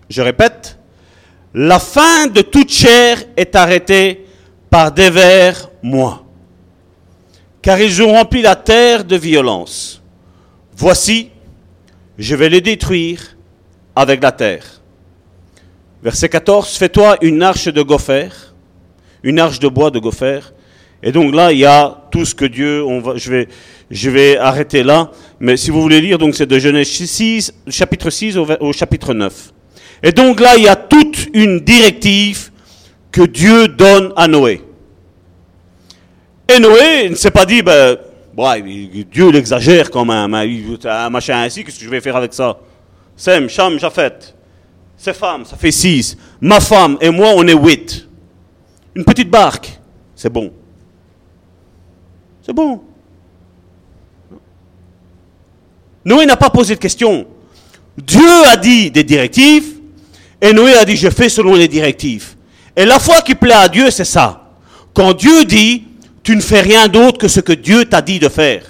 [0.09, 0.76] Je répète,
[1.59, 4.25] la fin de toute chair est arrêtée
[4.69, 6.23] par vers moi,
[7.63, 10.03] car ils ont rempli la terre de violence.
[10.75, 11.31] Voici,
[12.19, 13.35] je vais les détruire
[13.95, 14.83] avec la terre.
[16.03, 18.29] Verset 14, fais-toi une arche de gopher,
[19.23, 20.41] une arche de bois de gopher.
[21.01, 25.57] Et donc là, il y a tout ce que Dieu, je vais arrêter là, mais
[25.57, 29.53] si vous voulez lire, donc c'est de Genèse 6, chapitre 6 au chapitre 9.
[30.03, 32.51] Et donc là, il y a toute une directive
[33.11, 34.61] que Dieu donne à Noé.
[36.47, 37.97] Et Noé ne s'est pas dit, ben,
[39.11, 40.47] Dieu l'exagère quand même, hein.
[40.85, 42.57] un machin ainsi, qu'est-ce que je vais faire avec ça?
[43.15, 44.35] Sem, Cham, Japhet,
[44.95, 46.15] ces femmes, ça fait six.
[46.39, 48.07] Ma femme et moi, on est huit.
[48.95, 49.79] Une petite barque,
[50.15, 50.51] c'est bon.
[52.43, 52.81] C'est bon.
[56.05, 57.27] Noé n'a pas posé de question.
[57.97, 59.76] Dieu a dit des directives,
[60.41, 62.35] et Noé a dit, je fais selon les directives.
[62.75, 64.51] Et la foi qui plaît à Dieu, c'est ça.
[64.93, 65.83] Quand Dieu dit,
[66.21, 68.63] tu ne fais rien d'autre que ce que Dieu t'a dit de faire.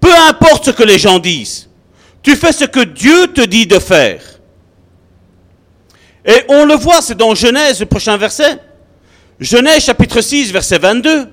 [0.00, 1.68] Peu importe ce que les gens disent,
[2.22, 4.22] tu fais ce que Dieu te dit de faire.
[6.24, 8.58] Et on le voit, c'est dans Genèse, le prochain verset.
[9.38, 11.28] Genèse chapitre 6, verset 22.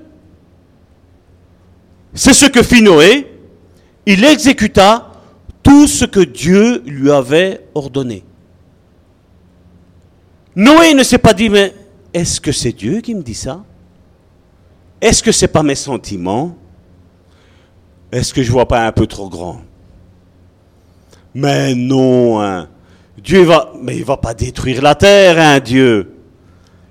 [2.13, 3.31] C'est ce que fit Noé.
[4.05, 5.11] Il exécuta
[5.61, 8.23] tout ce que Dieu lui avait ordonné.
[10.55, 11.73] Noé ne s'est pas dit, mais
[12.13, 13.63] est-ce que c'est Dieu qui me dit ça?
[15.01, 16.55] Est-ce que ce n'est pas mes sentiments?
[18.11, 19.61] Est-ce que je ne vois pas un peu trop grand?
[21.33, 22.67] Mais non, hein.
[23.17, 26.15] Dieu va, mais il va pas détruire la terre, hein, Dieu.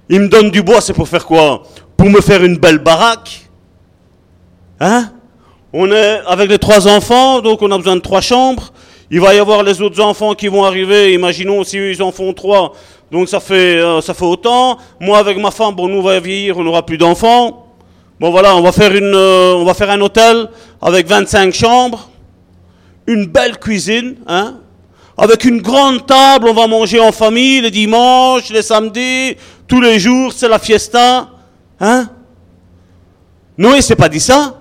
[0.08, 1.64] Il me donne du bois, c'est pour faire quoi?
[1.96, 3.48] Pour me faire une belle baraque
[4.80, 5.10] Hein?
[5.72, 8.72] On est avec les trois enfants, donc on a besoin de trois chambres.
[9.10, 11.12] Il va y avoir les autres enfants qui vont arriver.
[11.14, 12.74] Imaginons si ils en font trois.
[13.10, 14.78] Donc ça fait, euh, ça fait autant.
[15.00, 17.66] Moi avec ma femme, bon, nous on va vieillir, on n'aura plus d'enfants.
[18.20, 20.48] Bon voilà, on va faire une, euh, on va faire un hôtel
[20.82, 22.10] avec 25 chambres,
[23.06, 24.56] une belle cuisine, hein,
[25.16, 29.36] avec une grande table, on va manger en famille les dimanches, les samedis,
[29.68, 31.28] tous les jours, c'est la fiesta,
[31.80, 32.08] hein.
[33.56, 34.60] Noé s'est pas dit ça.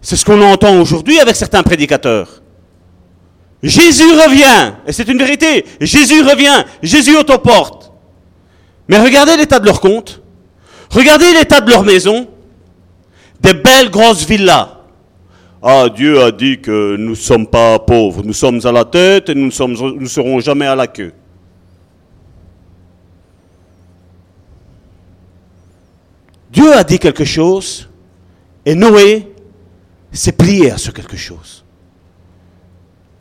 [0.00, 2.42] C'est ce qu'on entend aujourd'hui avec certains prédicateurs.
[3.62, 7.92] Jésus revient, et c'est une vérité, Jésus revient, Jésus autoporte.
[8.88, 10.22] Mais regardez l'état de leur compte,
[10.90, 12.28] regardez l'état de leur maison,
[13.40, 14.78] des belles grosses villas.
[15.60, 19.28] Ah, Dieu a dit que nous ne sommes pas pauvres, nous sommes à la tête
[19.28, 21.12] et nous ne serons jamais à la queue.
[26.50, 27.88] Dieu a dit quelque chose
[28.64, 29.28] et Noé
[30.12, 31.64] s'est plié à ce quelque chose.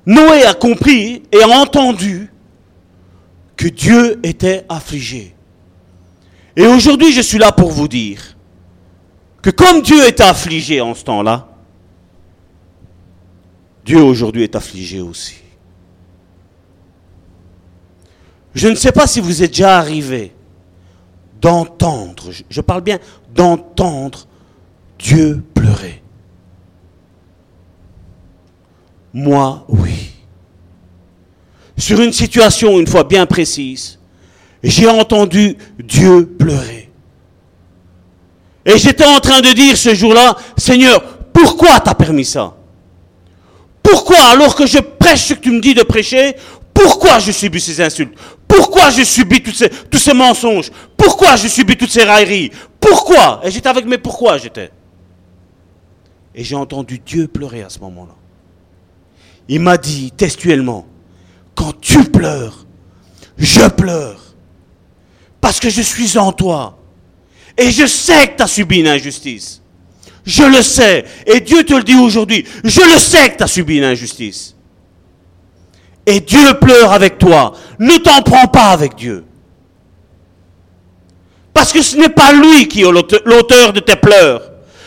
[0.08, 2.32] Noé a compris et a entendu
[3.58, 5.36] que Dieu était affligé.
[6.56, 8.38] Et aujourd'hui, je suis là pour vous dire
[9.41, 11.50] que comme Dieu était affligé en ce temps-là,
[13.84, 15.36] Dieu aujourd'hui est affligé aussi.
[18.56, 20.32] Je ne sais pas si vous êtes déjà arrivé
[21.41, 22.98] d'entendre, je parle bien
[23.36, 24.26] d'entendre
[24.98, 26.02] Dieu pleurer.
[29.13, 30.12] Moi, oui.
[31.78, 34.00] Sur une situation, une fois bien précise,
[34.63, 36.89] j'ai entendu Dieu pleurer.
[38.65, 42.56] Et j'étais en train de dire ce jour-là, Seigneur, pourquoi t'as permis ça?
[43.82, 46.36] Pourquoi, alors que je prêche ce que tu me dis de prêcher,
[46.74, 48.13] pourquoi je subis ces insultes?
[48.48, 50.70] Pourquoi je subis tous ces, tous ces mensonges?
[50.98, 52.52] Pourquoi je subis toutes ces railleries?
[52.80, 53.39] Pourquoi?
[53.43, 54.72] Et j'étais avec mes pourquoi j'étais?
[56.36, 58.15] Et j'ai entendu Dieu pleurer à ce moment-là.
[59.49, 60.86] Il m'a dit textuellement,
[61.55, 62.65] quand tu pleures,
[63.38, 64.19] je pleure.
[65.39, 66.77] Parce que je suis en toi.
[67.57, 69.62] Et je sais que tu as subi une injustice.
[70.25, 71.05] Je le sais.
[71.25, 72.45] Et Dieu te le dit aujourd'hui.
[72.63, 74.55] Je le sais que tu as subi une injustice.
[76.05, 77.53] Et Dieu pleure avec toi.
[77.79, 79.23] Ne t'en prends pas avec Dieu.
[81.53, 82.91] Parce que ce n'est pas lui qui est
[83.25, 84.41] l'auteur de tes pleurs.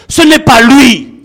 [0.09, 1.20] Ce n'est pas lui.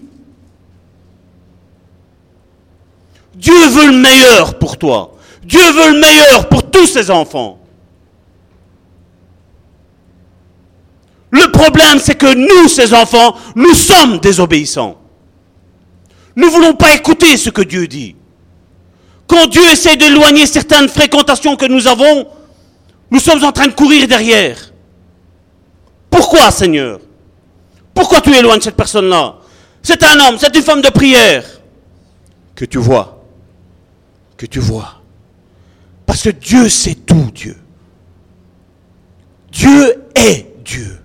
[3.46, 5.12] Dieu veut le meilleur pour toi.
[5.44, 7.60] Dieu veut le meilleur pour tous ses enfants.
[11.30, 14.98] Le problème, c'est que nous, ses enfants, nous sommes désobéissants.
[16.36, 18.16] Nous ne voulons pas écouter ce que Dieu dit.
[19.28, 22.28] Quand Dieu essaie d'éloigner certaines fréquentations que nous avons,
[23.12, 24.58] nous sommes en train de courir derrière.
[26.10, 27.00] Pourquoi, Seigneur?
[27.94, 29.36] Pourquoi tu éloignes cette personne-là?
[29.84, 31.46] C'est un homme, c'est une femme de prière.
[32.56, 33.15] Que tu vois.
[34.38, 35.02] Que tu vois.
[36.06, 37.58] Parce que Dieu sait tout, Dieu.
[39.52, 41.00] Dieu est Dieu.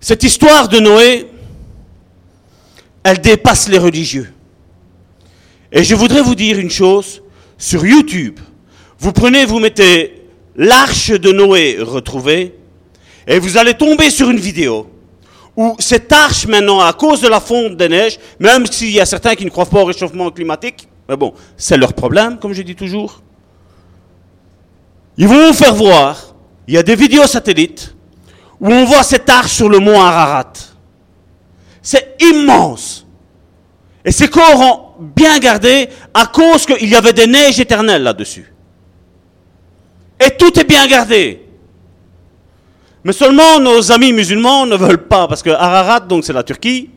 [0.00, 1.30] Cette histoire de Noé,
[3.04, 4.32] elle dépasse les religieux.
[5.72, 7.22] Et je voudrais vous dire une chose,
[7.58, 8.40] sur YouTube,
[8.98, 12.54] vous prenez, vous mettez l'arche de Noé retrouvée,
[13.26, 14.90] et vous allez tomber sur une vidéo
[15.56, 19.06] où cette arche maintenant, à cause de la fonte des neiges, même s'il y a
[19.06, 22.62] certains qui ne croient pas au réchauffement climatique, mais bon, c'est leur problème, comme je
[22.62, 23.20] dis toujours,
[25.16, 26.34] ils vont vous faire voir,
[26.66, 27.94] il y a des vidéos satellites,
[28.60, 30.52] où on voit cette arche sur le mont Ararat.
[31.82, 33.06] C'est immense.
[34.04, 38.52] Et ces corps ont bien gardé à cause qu'il y avait des neiges éternelles là-dessus.
[40.24, 41.49] Et tout est bien gardé.
[43.04, 46.90] Mais seulement nos amis musulmans ne veulent pas, parce que Ararat, donc c'est la Turquie,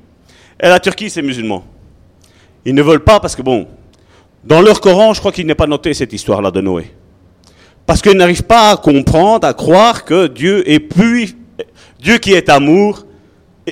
[0.61, 1.63] et la Turquie c'est musulman.
[2.65, 3.67] Ils ne veulent pas parce que, bon,
[4.43, 6.91] dans leur Coran, je crois qu'il n'est pas noté cette histoire-là de Noé.
[7.85, 11.35] Parce qu'ils n'arrivent pas à comprendre, à croire que Dieu est plus
[12.03, 13.05] Dieu qui est amour,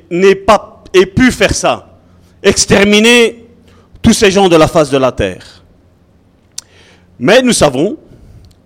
[0.10, 2.00] n'est pas, ait pu faire ça.
[2.42, 3.46] Exterminer
[4.02, 5.64] tous ces gens de la face de la terre.
[7.20, 7.98] Mais nous savons,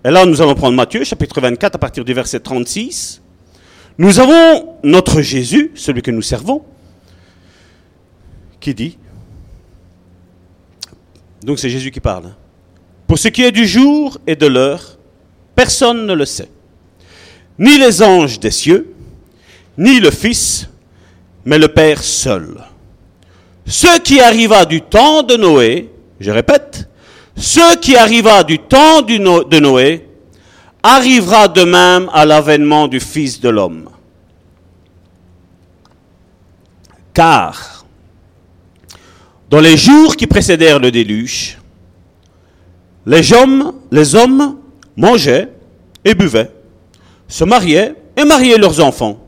[0.03, 3.23] et là nous allons prendre Matthieu chapitre 24 à partir du verset 36,
[3.97, 6.63] nous avons notre Jésus, celui que nous servons,
[8.59, 8.97] qui dit,
[11.43, 12.33] donc c'est Jésus qui parle,
[13.07, 14.97] pour ce qui est du jour et de l'heure,
[15.55, 16.49] personne ne le sait,
[17.59, 18.93] ni les anges des cieux,
[19.77, 20.67] ni le Fils,
[21.45, 22.63] mais le Père seul.
[23.65, 26.89] Ce qui arriva du temps de Noé, je répète,
[27.35, 30.05] ce qui arriva du temps de Noé
[30.87, 33.89] arrivera de même à l'avènement du Fils de l'homme.
[37.11, 37.85] Car,
[39.49, 41.57] dans les jours qui précédèrent le déluge,
[43.07, 44.59] les hommes, les hommes
[44.95, 45.49] mangeaient
[46.03, 46.51] et buvaient,
[47.27, 49.19] se mariaient et mariaient leurs enfants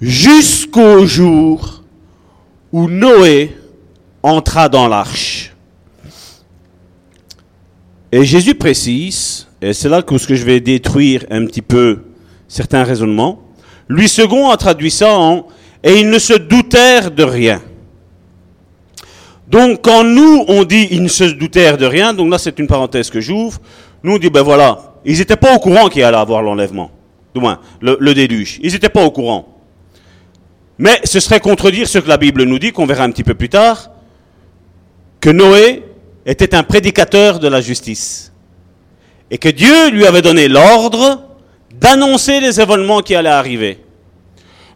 [0.00, 1.84] jusqu'au jour
[2.72, 3.56] où Noé
[4.20, 5.54] entra dans l'arche.
[8.10, 12.00] Et Jésus précise, et c'est là que je vais détruire un petit peu
[12.48, 13.40] certains raisonnements,
[13.88, 15.46] lui second a traduit ça en
[15.82, 17.62] et ils ne se doutèrent de rien.
[19.48, 22.66] Donc quand nous on dit ils ne se doutèrent de rien, donc là c'est une
[22.66, 23.58] parenthèse que j'ouvre,
[24.02, 26.90] nous on dit ben voilà, ils n'étaient pas au courant qu'il allait avoir l'enlèvement,
[27.34, 29.48] du moins le déluge, ils n'étaient pas au courant.
[30.76, 33.34] Mais ce serait contredire ce que la Bible nous dit, qu'on verra un petit peu
[33.34, 33.90] plus tard,
[35.20, 35.84] que Noé
[36.26, 38.33] était un prédicateur de la justice.
[39.34, 41.24] Et que Dieu lui avait donné l'ordre
[41.72, 43.80] d'annoncer les événements qui allaient arriver.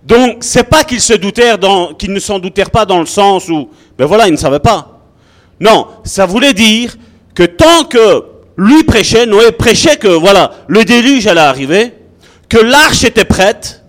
[0.05, 4.33] Donc, c'est pas qu'ils ne s'en doutèrent pas dans le sens où, ben voilà, ils
[4.33, 4.99] ne savaient pas.
[5.61, 6.97] Non, ça voulait dire
[7.37, 8.25] que tant que
[8.57, 11.95] lui prêchait, Noé prêchait que voilà, le déluge allait arriver,
[12.49, 13.85] que l'arche était prête,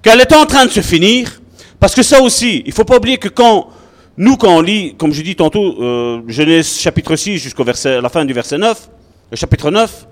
[0.00, 1.40] qu'elle était en train de se finir,
[1.80, 3.70] parce que ça aussi, il faut pas oublier que quand
[4.16, 8.08] nous, quand on lit, comme je dis tantôt, euh, Genèse chapitre 6 jusqu'au verset, la
[8.08, 8.90] fin du verset 9,
[9.30, 10.06] le chapitre 9,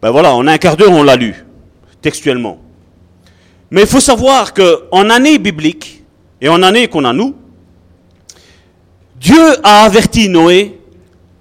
[0.00, 1.44] ben voilà, en un quart d'heure, on l'a lu,
[2.00, 2.58] textuellement.
[3.70, 6.04] Mais il faut savoir qu'en année biblique,
[6.40, 7.34] et en année qu'on a nous,
[9.16, 10.78] Dieu a averti Noé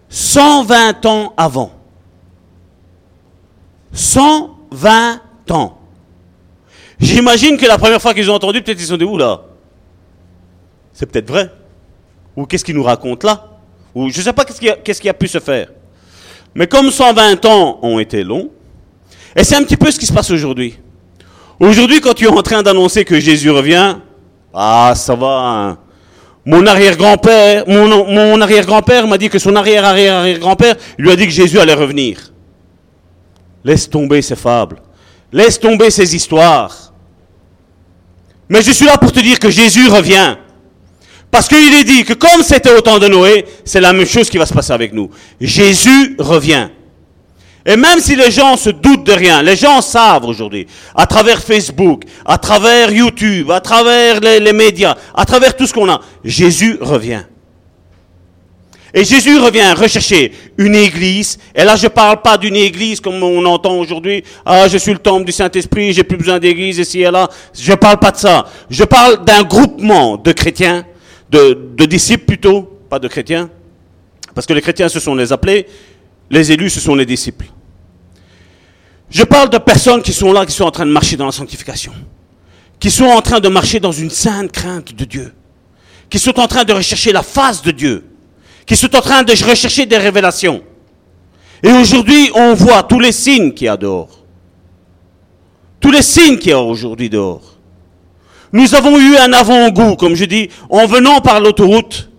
[0.09, 1.73] 120 ans avant.
[3.91, 5.19] 120
[5.49, 5.79] ans.
[6.99, 9.41] J'imagine que la première fois qu'ils ont entendu, peut-être ils sont dit, où là
[10.93, 11.51] C'est peut-être vrai.
[12.35, 13.49] Ou qu'est-ce qu'il nous raconte là?
[13.93, 15.69] Ou je ne sais pas qu'est-ce qui a pu se faire.
[16.55, 18.49] Mais comme 120 ans ont été longs,
[19.35, 20.77] et c'est un petit peu ce qui se passe aujourd'hui.
[21.59, 23.95] Aujourd'hui, quand tu es en train d'annoncer que Jésus revient,
[24.53, 25.27] ah, ça va.
[25.27, 25.77] hein.
[26.45, 31.73] Mon arrière-grand-père, mon, arrière-grand-père m'a dit que son arrière-arrière-arrière-grand-père lui a dit que Jésus allait
[31.73, 32.19] revenir.
[33.63, 34.81] Laisse tomber ces fables.
[35.31, 36.93] Laisse tomber ces histoires.
[38.49, 40.35] Mais je suis là pour te dire que Jésus revient.
[41.33, 44.29] Parce qu'il est dit que comme c'était au temps de Noé, c'est la même chose
[44.29, 45.09] qui va se passer avec nous.
[45.41, 46.67] Jésus revient.
[47.65, 51.41] Et même si les gens se doutent de rien, les gens savent aujourd'hui, à travers
[51.41, 56.77] Facebook, à travers YouTube, à travers les, médias, à travers tout ce qu'on a, Jésus
[56.79, 57.23] revient.
[58.93, 61.39] Et Jésus revient rechercher une église.
[61.55, 64.23] Et là, je ne parle pas d'une église comme on entend aujourd'hui.
[64.45, 67.27] Ah, je suis le temple du Saint-Esprit, j'ai plus besoin d'église ici et là.
[67.59, 68.45] Je ne parle pas de ça.
[68.69, 70.85] Je parle d'un groupement de chrétiens,
[71.37, 73.49] de, disciples plutôt, pas de chrétiens.
[74.33, 75.67] Parce que les chrétiens, ce sont les appelés.
[76.29, 77.45] Les élus, ce sont les disciples.
[79.09, 81.31] Je parle de personnes qui sont là, qui sont en train de marcher dans la
[81.31, 81.93] sanctification.
[82.79, 85.33] Qui sont en train de marcher dans une sainte crainte de Dieu.
[86.09, 88.03] Qui sont en train de rechercher la face de Dieu
[88.65, 90.61] qui sont en train de rechercher des révélations.
[91.61, 94.19] Et aujourd'hui, on voit tous les signes qu'il y a dehors.
[95.79, 97.52] Tous les signes qu'il y a aujourd'hui dehors.
[98.53, 102.09] Nous avons eu un avant-goût, comme je dis, en venant par l'autoroute,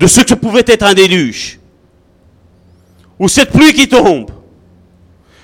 [0.00, 1.60] de ce que pouvait être un déluge.
[3.20, 4.32] Ou cette pluie qui tombe.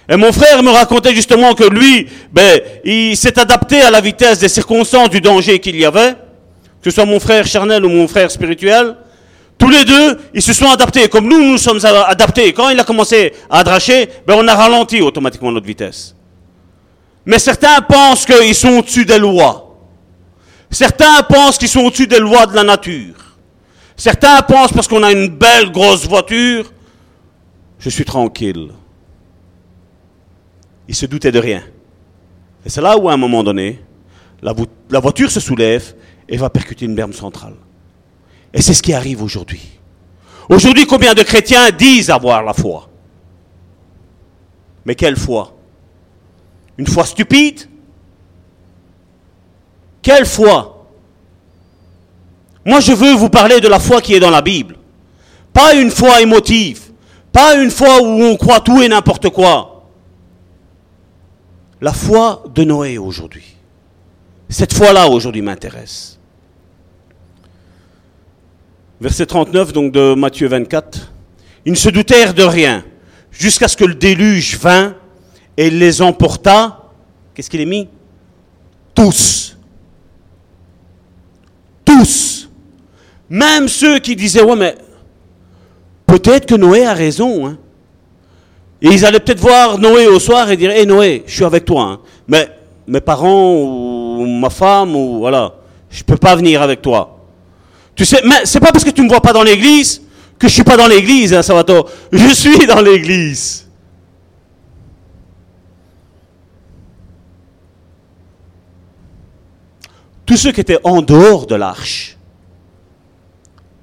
[0.08, 4.40] Et mon frère me racontait justement que lui, ben, il s'est adapté à la vitesse
[4.40, 6.14] des circonstances du danger qu'il y avait,
[6.82, 8.96] que ce soit mon frère charnel ou mon frère spirituel.
[9.56, 12.52] Tous les deux, ils se sont adaptés, comme nous, nous sommes adaptés.
[12.52, 16.16] Quand il a commencé à dracher, ben on a ralenti automatiquement notre vitesse.
[17.24, 19.63] Mais certains pensent qu'ils sont au-dessus des lois.
[20.74, 23.14] Certains pensent qu'ils sont au-dessus des lois de la nature.
[23.96, 26.72] Certains pensent parce qu'on a une belle grosse voiture,
[27.78, 28.72] je suis tranquille.
[30.88, 31.62] Ils se doutaient de rien.
[32.66, 33.80] Et c'est là où, à un moment donné,
[34.42, 34.52] la,
[34.90, 35.94] la voiture se soulève
[36.28, 37.54] et va percuter une berme centrale.
[38.52, 39.62] Et c'est ce qui arrive aujourd'hui.
[40.48, 42.90] Aujourd'hui, combien de chrétiens disent avoir la foi?
[44.84, 45.56] Mais quelle foi?
[46.76, 47.68] Une foi stupide?
[50.04, 50.86] Quelle foi?
[52.62, 54.76] Moi, je veux vous parler de la foi qui est dans la Bible.
[55.50, 56.92] Pas une foi émotive.
[57.32, 59.88] Pas une foi où on croit tout et n'importe quoi.
[61.80, 63.56] La foi de Noé aujourd'hui.
[64.50, 66.18] Cette foi-là aujourd'hui m'intéresse.
[69.00, 71.12] Verset 39 donc de Matthieu 24.
[71.64, 72.84] Ils ne se doutèrent de rien
[73.30, 74.96] jusqu'à ce que le déluge vint
[75.56, 76.90] et les emporta.
[77.34, 77.88] Qu'est-ce qu'il est mis?
[78.94, 79.53] Tous.
[81.84, 82.48] Tous.
[83.28, 84.74] Même ceux qui disaient, ouais, mais
[86.06, 87.46] peut-être que Noé a raison.
[87.46, 87.58] Hein.
[88.82, 91.64] Et ils allaient peut-être voir Noé au soir et dire, hé Noé, je suis avec
[91.64, 91.82] toi.
[91.82, 92.00] Hein.
[92.28, 92.48] Mais
[92.86, 95.54] mes parents ou ma femme, ou voilà,
[95.90, 97.18] je ne peux pas venir avec toi.
[97.94, 100.02] Tu sais, mais c'est pas parce que tu me vois pas dans l'église
[100.38, 101.88] que je suis pas dans l'église, hein, Salvatore.
[102.12, 103.63] Je suis dans l'église.
[110.26, 112.16] Tous ceux qui étaient en dehors de l'arche,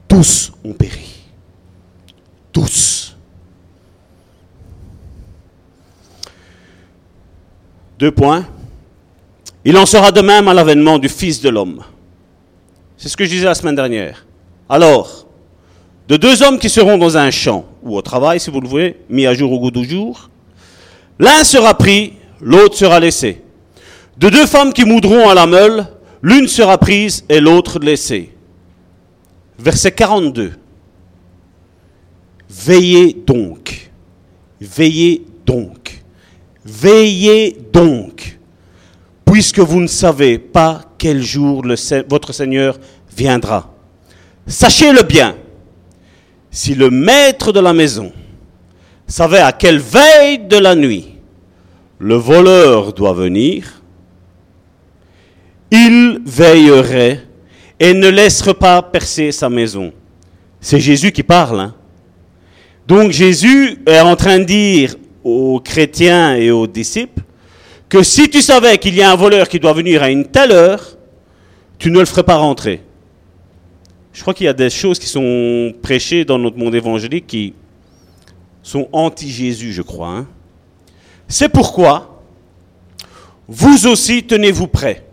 [0.07, 1.07] tous ont péri.
[2.51, 3.15] Tous.
[7.99, 8.45] Deux points.
[9.63, 11.83] Il en sera de même à l'avènement du Fils de l'homme.
[12.97, 14.25] C'est ce que je disais la semaine dernière.
[14.67, 15.27] Alors,
[16.07, 18.97] de deux hommes qui seront dans un champ, ou au travail, si vous le voulez,
[19.09, 20.29] mis à jour au goût du jour,
[21.19, 23.41] l'un sera pris, l'autre sera laissé.
[24.17, 25.85] De deux femmes qui moudront à la meule,
[26.21, 28.33] l'une sera prise et l'autre laissée.
[29.57, 30.53] Verset 42.
[32.49, 33.91] Veillez donc.
[34.59, 36.03] Veillez donc.
[36.65, 38.39] Veillez donc.
[39.25, 41.63] Puisque vous ne savez pas quel jour
[42.09, 42.77] votre Seigneur
[43.15, 43.73] viendra.
[44.45, 45.35] Sachez-le bien,
[46.49, 48.11] si le maître de la maison
[49.07, 51.15] savait à quelle veille de la nuit
[51.99, 53.80] le voleur doit venir,
[55.71, 57.25] il veillerait
[57.79, 59.91] et ne laisserait pas percer sa maison.
[60.59, 61.59] C'est Jésus qui parle.
[61.59, 61.75] hein.
[62.87, 67.21] Donc Jésus est en train de dire aux chrétiens et aux disciples
[67.87, 70.51] que si tu savais qu'il y a un voleur qui doit venir à une telle
[70.51, 70.97] heure,
[71.77, 72.81] tu ne le ferais pas rentrer.
[74.13, 77.53] Je crois qu'il y a des choses qui sont prêchées dans notre monde évangélique qui
[78.61, 80.09] sont anti-Jésus, je crois.
[80.09, 80.27] hein.
[81.27, 82.21] C'est pourquoi
[83.47, 85.05] vous aussi tenez-vous prêts,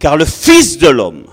[0.00, 1.24] car le Fils de l'homme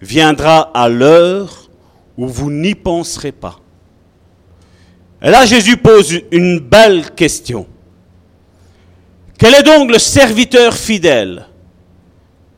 [0.00, 1.70] viendra à l'heure
[2.16, 3.60] où vous n'y penserez pas.
[5.22, 7.66] Et là, Jésus pose une belle question.
[9.38, 11.46] Quel est donc le serviteur fidèle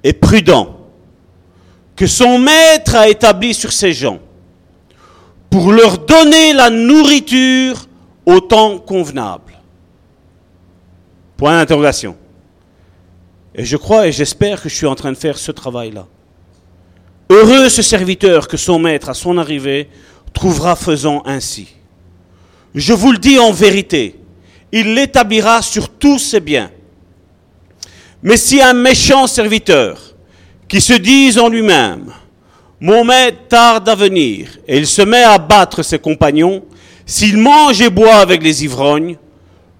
[0.04, 0.76] et prudent
[1.96, 4.20] que son maître a établi sur ses gens
[5.50, 7.88] pour leur donner la nourriture
[8.24, 9.54] au temps convenable?
[11.36, 12.16] Point d'interrogation.
[13.58, 16.06] Et je crois et j'espère que je suis en train de faire ce travail-là.
[17.28, 19.88] Heureux ce serviteur que son maître, à son arrivée,
[20.32, 21.66] trouvera faisant ainsi.
[22.72, 24.14] Je vous le dis en vérité,
[24.70, 26.70] il l'établira sur tous ses biens.
[28.22, 29.98] Mais si un méchant serviteur,
[30.68, 32.12] qui se dise en lui-même,
[32.78, 36.62] mon maître tarde à venir, et il se met à battre ses compagnons,
[37.04, 39.16] s'il mange et boit avec les ivrognes,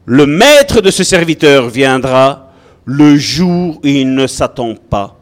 [0.04, 2.47] le maître de ce serviteur viendra
[2.90, 5.18] le jour où il ne s'attend pas,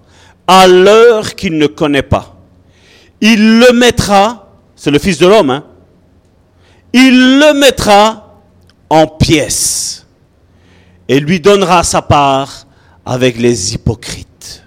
[0.46, 2.36] à l'heure qu'il ne connaît pas.
[3.20, 5.64] Il le mettra, c'est le Fils de l'homme, hein,
[6.92, 8.40] il le mettra
[8.88, 10.06] en pièces
[11.08, 12.68] et lui donnera sa part
[13.04, 14.62] avec les hypocrites.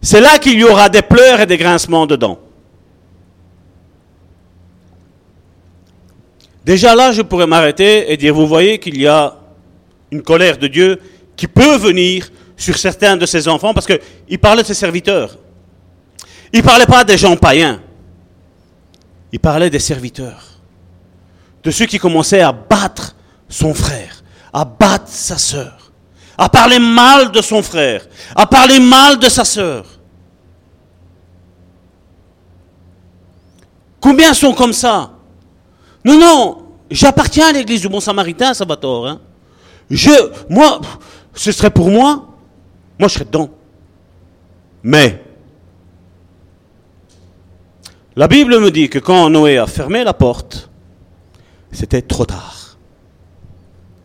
[0.00, 2.38] C'est là qu'il y aura des pleurs et des grincements dedans.
[6.64, 9.36] Déjà là, je pourrais m'arrêter et dire, vous voyez qu'il y a
[10.12, 11.00] une colère de Dieu
[11.36, 15.36] qui peut venir sur certains de ses enfants, parce qu'il parlait de ses serviteurs.
[16.52, 17.80] Il ne parlait pas des gens païens.
[19.32, 20.42] Il parlait des serviteurs.
[21.62, 23.14] De ceux qui commençaient à battre
[23.48, 24.22] son frère,
[24.52, 25.92] à battre sa sœur,
[26.38, 29.84] à parler mal de son frère, à parler mal de sa sœur.
[34.00, 35.10] Combien sont comme ça?
[36.04, 39.08] Non, non, j'appartiens à l'église du Bon Samaritain, Salvatore.
[39.08, 39.20] Hein.
[39.90, 40.10] Je,
[40.48, 40.80] moi,
[41.36, 42.26] ce serait pour moi,
[42.98, 43.50] moi je serais dedans.
[44.82, 45.22] Mais,
[48.16, 50.70] la Bible me dit que quand Noé a fermé la porte,
[51.70, 52.78] c'était trop tard.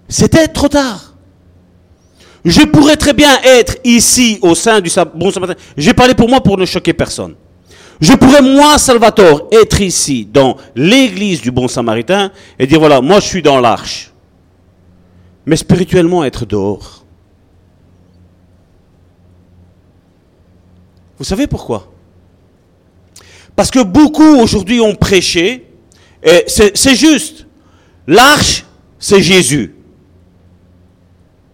[0.10, 1.14] C'était trop tard.
[2.44, 5.62] Je pourrais très bien être ici au sein du Bon Samaritain.
[5.78, 7.36] J'ai parlé pour moi pour ne choquer personne.
[8.02, 13.20] Je pourrais, moi, Salvatore, être ici dans l'église du Bon Samaritain et dire voilà, moi
[13.20, 14.12] je suis dans l'arche.
[15.46, 17.01] Mais spirituellement être dehors.
[21.22, 21.93] Vous savez pourquoi?
[23.55, 25.67] Parce que beaucoup aujourd'hui ont prêché,
[26.24, 27.45] et c'est juste.
[28.07, 28.65] L'arche,
[28.97, 29.76] c'est Jésus.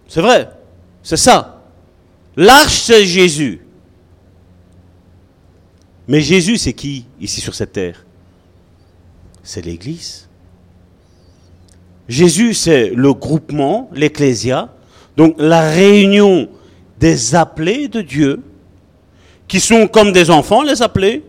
[0.07, 0.49] C'est vrai,
[1.03, 1.61] c'est ça.
[2.38, 3.59] L'arche, c'est Jésus.
[6.07, 8.05] Mais Jésus, c'est qui ici sur cette terre?
[9.43, 10.30] C'est l'Église.
[12.07, 14.74] Jésus, c'est le groupement, l'Ecclésia,
[15.18, 16.47] donc la réunion
[17.01, 18.41] des appelés de Dieu,
[19.48, 21.24] qui sont comme des enfants, les appelés,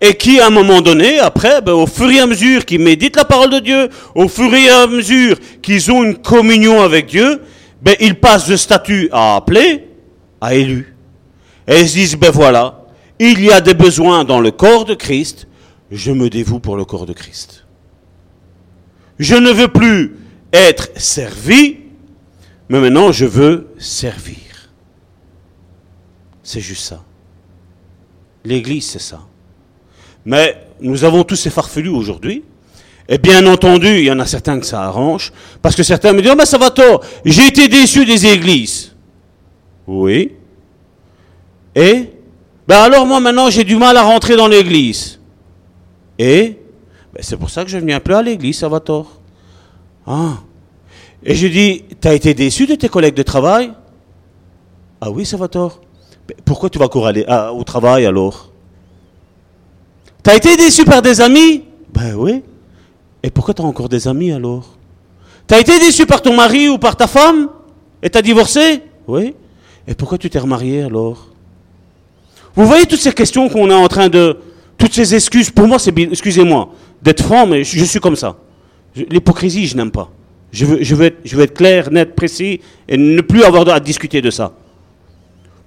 [0.00, 3.16] et qui, à un moment donné, après, ben, au fur et à mesure qu'ils méditent
[3.16, 7.42] la parole de Dieu, au fur et à mesure qu'ils ont une communion avec Dieu,
[7.82, 9.88] ben, ils passent de statut à appelé
[10.40, 10.94] à élu.
[11.66, 12.86] Et ils se disent, ben voilà,
[13.18, 15.48] il y a des besoins dans le corps de Christ,
[15.90, 17.66] je me dévoue pour le corps de Christ.
[19.18, 20.16] Je ne veux plus
[20.52, 21.78] être servi,
[22.68, 24.36] mais maintenant je veux servir.
[26.42, 27.02] C'est juste ça.
[28.48, 29.20] L'Église, c'est ça.
[30.24, 32.44] Mais nous avons tous ces farfelus aujourd'hui.
[33.06, 36.22] Et bien entendu, il y en a certains que ça arrange, parce que certains me
[36.22, 38.94] disent, oh, mais ça va tort, j'ai été déçu des églises.
[39.86, 40.32] Oui.
[41.74, 42.10] Et?
[42.66, 45.20] Ben alors moi maintenant j'ai du mal à rentrer dans l'église.
[46.18, 46.58] Et?
[47.12, 49.20] Ben, c'est pour ça que je viens plus à l'église, ça va tort.
[50.06, 50.38] Ah.
[51.22, 53.72] Et je dis, tu as été déçu de tes collègues de travail?
[55.00, 55.80] Ah oui, ça va tort.
[56.44, 58.50] Pourquoi tu vas encore aller à- au travail alors?
[60.22, 61.64] Tu as été déçu par des amis?
[61.92, 62.42] Ben oui.
[63.22, 64.76] Et pourquoi tu as encore des amis alors?
[65.46, 67.48] Tu as été déçu par ton mari ou par ta femme?
[68.02, 68.82] Et tu as divorcé?
[69.06, 69.34] Oui.
[69.86, 71.28] Et pourquoi tu t'es remarié alors?
[72.54, 74.36] Vous voyez toutes ces questions qu'on est en train de...
[74.76, 75.92] Toutes ces excuses, pour moi, c'est...
[75.92, 76.68] bi- Excusez-moi
[77.02, 78.36] d'être franc, mais je, suis comme ça.
[78.94, 80.10] L'hypocrisie, je n'aime pas.
[80.50, 83.68] Je veux, je, veux être, je veux être clair, net, précis, et ne plus avoir
[83.68, 84.52] à discuter de ça.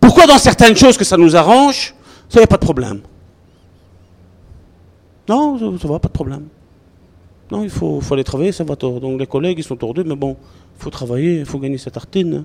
[0.01, 1.95] Pourquoi dans certaines choses que ça nous arrange,
[2.27, 3.01] ça n'y a pas de problème?
[5.29, 6.47] Non, ça, va, pas de problème.
[7.49, 8.75] Non, il faut, faut aller travailler, ça va.
[8.75, 10.35] Donc les collègues, ils sont tordus, mais bon,
[10.77, 12.43] il faut travailler, il faut gagner sa tartine.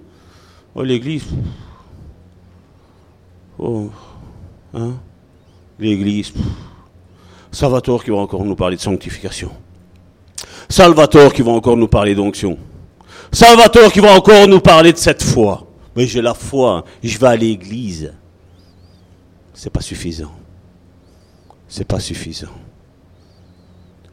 [0.75, 1.25] Oh, l'église.
[3.59, 3.91] Oh,
[4.75, 4.93] hein?
[5.79, 6.33] L'église.
[7.51, 9.51] Salvatore qui va encore nous parler de sanctification.
[10.69, 12.59] Salvatore qui va encore nous parler d'onction.
[13.33, 15.66] Salvatore qui va encore nous parler de cette foi.
[15.97, 18.13] Mais j'ai la foi, je vais à l'église.
[19.55, 20.33] C'est pas suffisant.
[21.67, 22.53] C'est pas suffisant.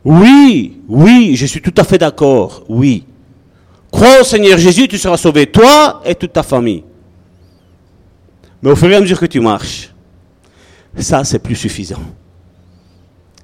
[0.05, 2.63] Oui, oui, je suis tout à fait d'accord.
[2.69, 3.05] Oui.
[3.91, 6.83] Crois au Seigneur Jésus, tu seras sauvé, toi et toute ta famille.
[8.61, 9.93] Mais au fur et à mesure que tu marches,
[10.97, 12.01] ça, c'est plus suffisant.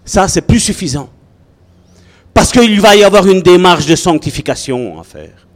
[0.05, 1.09] Ça, c'est plus suffisant.
[2.33, 5.48] Parce qu'il va y avoir une démarche de sanctification à faire.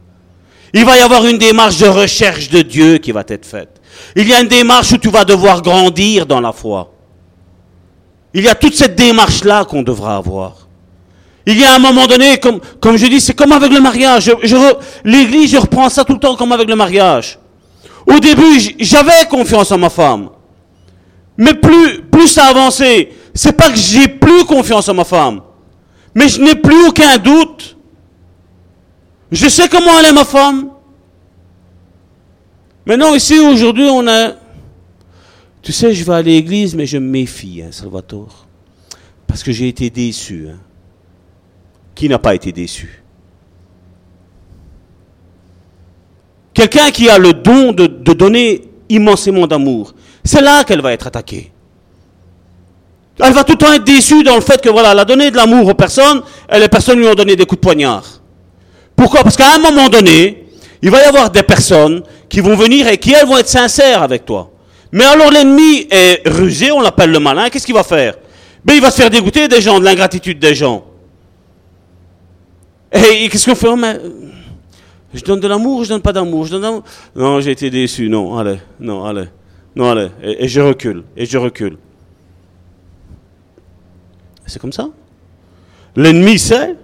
[0.74, 3.80] Il va y avoir une démarche de recherche de Dieu qui va être faite.
[4.16, 6.92] Il y a une démarche où tu vas devoir grandir dans la foi.
[8.34, 10.66] Il y a toute cette démarche-là qu'on devra avoir.
[11.46, 14.32] Il y a un moment donné, comme, comme je dis, c'est comme avec le mariage.
[15.04, 17.38] L'église, je reprends ça tout le temps comme avec le mariage.
[18.06, 20.30] Au début, j'avais confiance en ma femme.
[21.36, 25.40] Mais plus, plus ça avançait, c'est pas que j'ai plus confiance en ma femme.
[26.14, 27.73] Mais je n'ai plus aucun doute.
[29.34, 30.70] Je sais comment elle est ma femme.
[32.86, 34.32] Maintenant, ici, aujourd'hui, on a...
[35.60, 38.46] Tu sais, je vais à l'église, mais je me méfie, hein, Salvatore.
[39.26, 40.46] Parce que j'ai été déçu.
[40.48, 40.58] Hein.
[41.96, 43.02] Qui n'a pas été déçu?
[46.52, 49.94] Quelqu'un qui a le don de, de donner immensément d'amour.
[50.22, 51.50] C'est là qu'elle va être attaquée.
[53.18, 55.32] Elle va tout le temps être déçue dans le fait que voilà, elle a donné
[55.32, 56.22] de l'amour aux personnes
[56.52, 58.20] et les personnes lui ont donné des coups de poignard.
[58.96, 59.22] Pourquoi?
[59.22, 60.46] Parce qu'à un moment donné,
[60.82, 64.02] il va y avoir des personnes qui vont venir et qui elles vont être sincères
[64.02, 64.50] avec toi.
[64.92, 68.14] Mais alors l'ennemi est rusé, on l'appelle le malin, qu'est-ce qu'il va faire?
[68.64, 70.84] Ben, Il va se faire dégoûter des gens, de l'ingratitude des gens.
[72.92, 73.68] Et qu'est-ce qu'on fait?
[73.68, 73.76] Oh,
[75.12, 76.82] Je donne de l'amour, je donne pas d'amour, je donne
[77.14, 79.26] Non, j'ai été déçu, non, allez, non, allez,
[79.74, 81.76] non, allez, et je recule, et je recule.
[84.46, 84.88] C'est comme ça.
[85.96, 86.76] L'ennemi sait.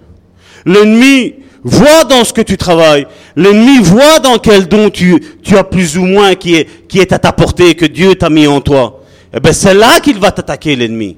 [0.65, 3.07] L'ennemi voit dans ce que tu travailles.
[3.35, 7.11] L'ennemi voit dans quel don tu, tu as plus ou moins qui est, qui est
[7.13, 9.01] à ta portée, que Dieu t'a mis en toi.
[9.33, 11.17] Eh bien, c'est là qu'il va t'attaquer, l'ennemi.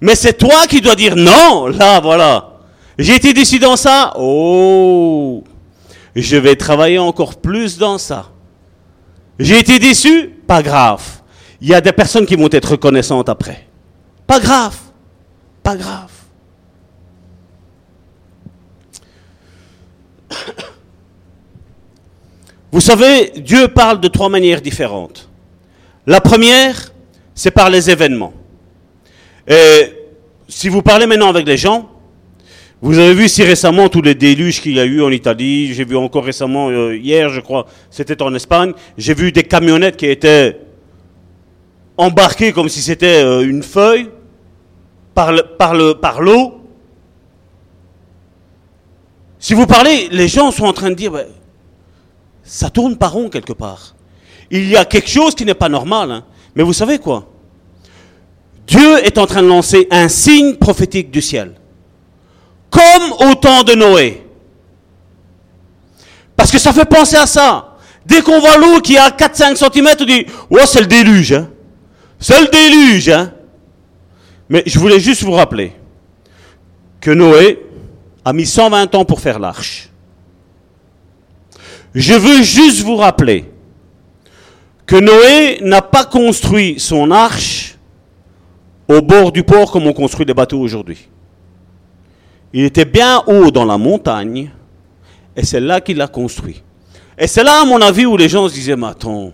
[0.00, 2.50] Mais c'est toi qui dois dire non, là, voilà.
[2.98, 4.12] J'ai été déçu dans ça.
[4.18, 5.44] Oh,
[6.14, 8.30] je vais travailler encore plus dans ça.
[9.38, 11.02] J'ai été déçu, pas grave.
[11.60, 13.66] Il y a des personnes qui vont être reconnaissantes après.
[14.26, 14.76] Pas grave.
[15.62, 16.09] Pas grave.
[22.72, 25.28] Vous savez, Dieu parle de trois manières différentes.
[26.06, 26.92] La première,
[27.34, 28.32] c'est par les événements.
[29.48, 29.92] Et
[30.48, 31.90] si vous parlez maintenant avec les gens,
[32.82, 35.84] vous avez vu si récemment tous les déluges qu'il y a eu en Italie, j'ai
[35.84, 40.06] vu encore récemment, euh, hier je crois, c'était en Espagne, j'ai vu des camionnettes qui
[40.06, 40.58] étaient
[41.98, 44.08] embarquées comme si c'était euh, une feuille,
[45.14, 45.42] par l'eau.
[45.58, 46.20] Par le, par
[49.38, 51.26] si vous parlez, les gens sont en train de dire, ben,
[52.50, 53.94] ça tourne par rond quelque part.
[54.50, 56.10] Il y a quelque chose qui n'est pas normal.
[56.10, 56.24] Hein.
[56.56, 57.30] Mais vous savez quoi?
[58.66, 61.54] Dieu est en train de lancer un signe prophétique du ciel.
[62.68, 64.26] Comme au temps de Noé.
[66.34, 67.76] Parce que ça fait penser à ça.
[68.04, 71.32] Dès qu'on voit l'eau qui a 4-5 cm, on dit, oh c'est le déluge.
[71.32, 71.50] Hein.
[72.18, 73.10] C'est le déluge.
[73.10, 73.32] Hein.
[74.48, 75.72] Mais je voulais juste vous rappeler
[77.00, 77.64] que Noé
[78.24, 79.89] a mis 120 ans pour faire l'arche.
[81.94, 83.46] Je veux juste vous rappeler
[84.86, 87.78] que Noé n'a pas construit son arche
[88.88, 91.08] au bord du port comme on construit les bateaux aujourd'hui.
[92.52, 94.50] Il était bien haut dans la montagne
[95.36, 96.62] et c'est là qu'il l'a construit.
[97.16, 99.32] Et c'est là, à mon avis, où les gens se disaient, mais attends,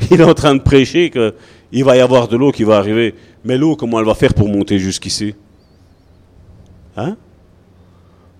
[0.10, 3.14] il est en train de prêcher qu'il va y avoir de l'eau qui va arriver.
[3.44, 5.34] Mais l'eau, comment elle va faire pour monter jusqu'ici?
[6.96, 7.16] Hein?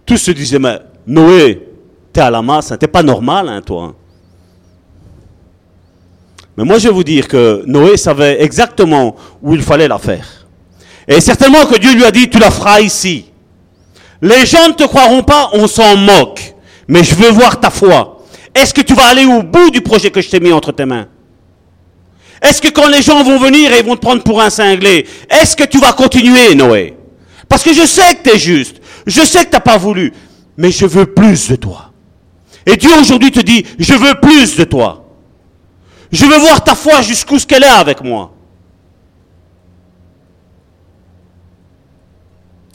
[0.05, 1.66] Tous se disaient, mais Noé,
[2.21, 3.95] à la masse, hein, t'es pas normal, hein, toi.
[6.57, 10.47] Mais moi, je vais vous dire que Noé savait exactement où il fallait la faire.
[11.07, 13.27] Et certainement que Dieu lui a dit, tu la feras ici.
[14.23, 16.55] Les gens ne te croiront pas, on s'en moque.
[16.89, 18.25] Mais je veux voir ta foi.
[18.55, 20.87] Est-ce que tu vas aller au bout du projet que je t'ai mis entre tes
[20.87, 21.07] mains?
[22.41, 25.57] Est-ce que quand les gens vont venir et vont te prendre pour un cinglé, est-ce
[25.57, 26.97] que tu vas continuer, Noé?
[27.49, 28.77] Parce que je sais que tu es juste.
[29.07, 30.13] Je sais que tu n'as pas voulu.
[30.57, 31.86] mais je veux plus de toi.
[32.67, 35.05] Et Dieu aujourd'hui te dit, je veux plus de toi.
[36.11, 38.33] Je veux voir ta foi jusqu'où ce qu'elle est avec moi.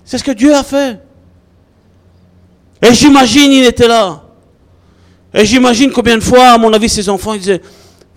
[0.06, 1.00] C'est ce que Dieu a fait.
[2.82, 4.24] Et j'imagine, il était là.
[5.34, 7.62] Et j'imagine combien de fois, à mon avis, ses enfants, disaient,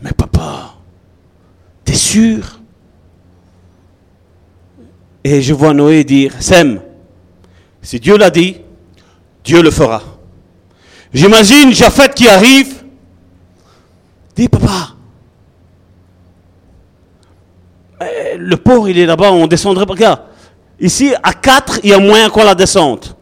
[0.03, 0.75] mais papa,
[1.85, 2.61] t'es sûr?
[5.22, 6.81] Et je vois Noé dire, Sem,
[7.83, 8.57] si Dieu l'a dit,
[9.45, 10.03] Dieu le fera.
[11.15, 12.83] J'imagine Japhet qui arrive,
[14.35, 14.97] dit, papa,
[18.01, 19.85] eh, le port, il est là-bas, on descendrait.
[19.89, 20.23] Regarde,
[20.81, 23.17] ici, à 4, il y a moins qu'on la descente.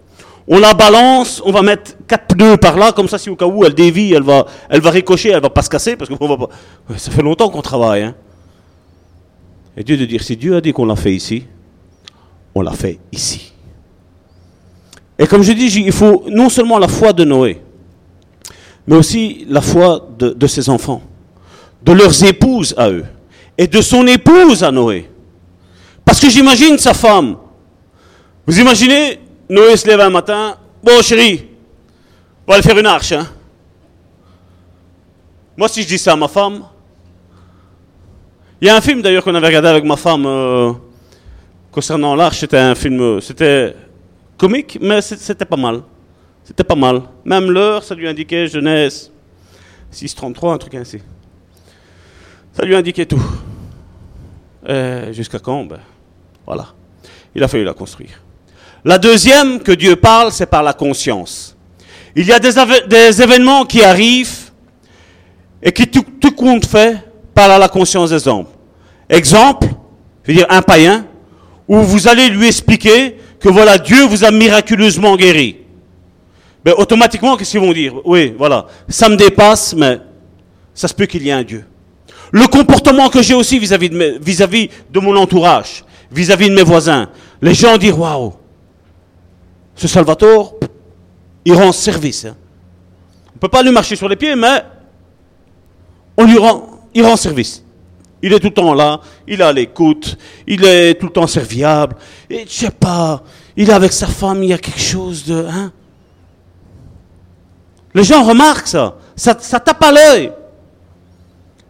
[0.48, 3.44] On la balance, on va mettre quatre pneus par là, comme ça, si au cas
[3.44, 6.16] où elle dévie, elle va, elle va ricocher, elle va pas se casser, parce que
[6.96, 8.04] ça fait longtemps qu'on travaille.
[8.04, 8.14] Hein.
[9.76, 11.44] Et Dieu de dire, si Dieu a dit qu'on l'a fait ici,
[12.54, 13.52] on l'a fait ici.
[15.18, 17.60] Et comme je dis, il faut non seulement la foi de Noé,
[18.86, 21.02] mais aussi la foi de, ses enfants,
[21.82, 23.04] de leurs épouses à eux,
[23.56, 25.08] et de son épouse à Noé.
[26.04, 27.36] Parce que j'imagine sa femme.
[28.46, 30.56] Vous imaginez, Noé se lève un matin.
[30.82, 31.46] Bon, chérie,
[32.46, 33.12] on va aller faire une arche.
[33.12, 33.28] Hein?
[35.56, 36.64] Moi, si je dis ça à ma femme,
[38.60, 40.72] il y a un film d'ailleurs qu'on avait regardé avec ma femme euh,
[41.70, 42.40] concernant l'arche.
[42.40, 43.74] C'était un film, euh, c'était
[44.36, 45.82] comique, mais c'était pas mal.
[46.44, 47.02] C'était pas mal.
[47.24, 49.10] Même l'heure, ça lui indiquait Genèse
[49.92, 50.98] 6.33, un truc ainsi.
[52.52, 53.22] Ça lui indiquait tout.
[55.10, 55.64] Jusqu'à quand?
[55.64, 55.80] Ben,
[56.46, 56.68] Voilà.
[57.34, 58.20] Il a fallu la construire.
[58.84, 61.56] La deuxième que Dieu parle, c'est par la conscience.
[62.14, 64.50] Il y a des, événements qui arrivent
[65.62, 66.96] et qui tout, compte fait
[67.32, 68.46] par la conscience des hommes.
[69.08, 69.68] Exemple,
[70.24, 71.06] je veux dire un païen,
[71.68, 75.58] où vous allez lui expliquer que voilà, Dieu vous a miraculeusement guéri.
[76.64, 77.94] Ben, automatiquement, qu'est-ce qu'ils vont dire?
[78.04, 79.98] Oui, voilà, ça me dépasse, mais
[80.74, 81.64] ça se peut qu'il y ait un Dieu.
[82.30, 87.08] Le comportement que j'ai aussi vis-à-vis de, mon entourage, vis-à-vis -vis de mes voisins,
[87.40, 88.32] les gens disent waouh,
[89.74, 90.54] ce Salvatore,
[91.44, 92.24] il rend service.
[92.24, 92.36] Hein.
[93.28, 94.62] On ne peut pas lui marcher sur les pieds, mais
[96.16, 97.64] on lui rend, il rend service.
[98.22, 101.26] Il est tout le temps là, il est à l'écoute, il est tout le temps
[101.26, 101.96] serviable.
[102.30, 103.24] Et je sais pas,
[103.56, 105.44] il est avec sa femme, il y a quelque chose de...
[105.50, 105.72] Hein?
[107.94, 110.32] Les gens remarquent ça, ça, tape à l'œil.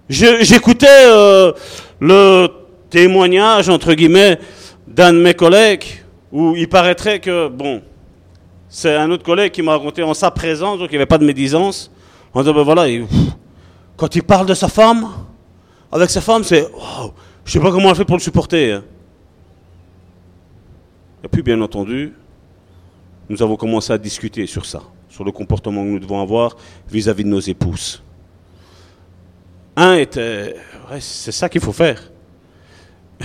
[0.08, 1.52] J'écoutais euh,
[2.00, 2.48] le
[2.90, 4.38] témoignage, entre guillemets,
[4.86, 7.82] d'un de mes collègues, où il paraîtrait que, bon,
[8.68, 11.18] c'est un autre collègue qui m'a raconté en sa présence, donc il n'y avait pas
[11.18, 11.90] de médisance.
[12.34, 12.86] En disant, ben voilà,
[13.96, 15.08] quand il parle de sa femme,
[15.90, 16.66] avec sa femme, c'est,
[17.44, 18.72] je sais pas comment elle fait pour le supporter.
[18.72, 18.84] Hein.
[21.22, 22.14] Et puis, bien entendu,
[23.28, 24.80] nous avons commencé à discuter sur ça,
[25.24, 26.56] le comportement que nous devons avoir
[26.90, 28.02] vis-à-vis de nos épouses.
[29.76, 30.56] Un était,
[31.00, 32.10] c'est ça qu'il faut faire.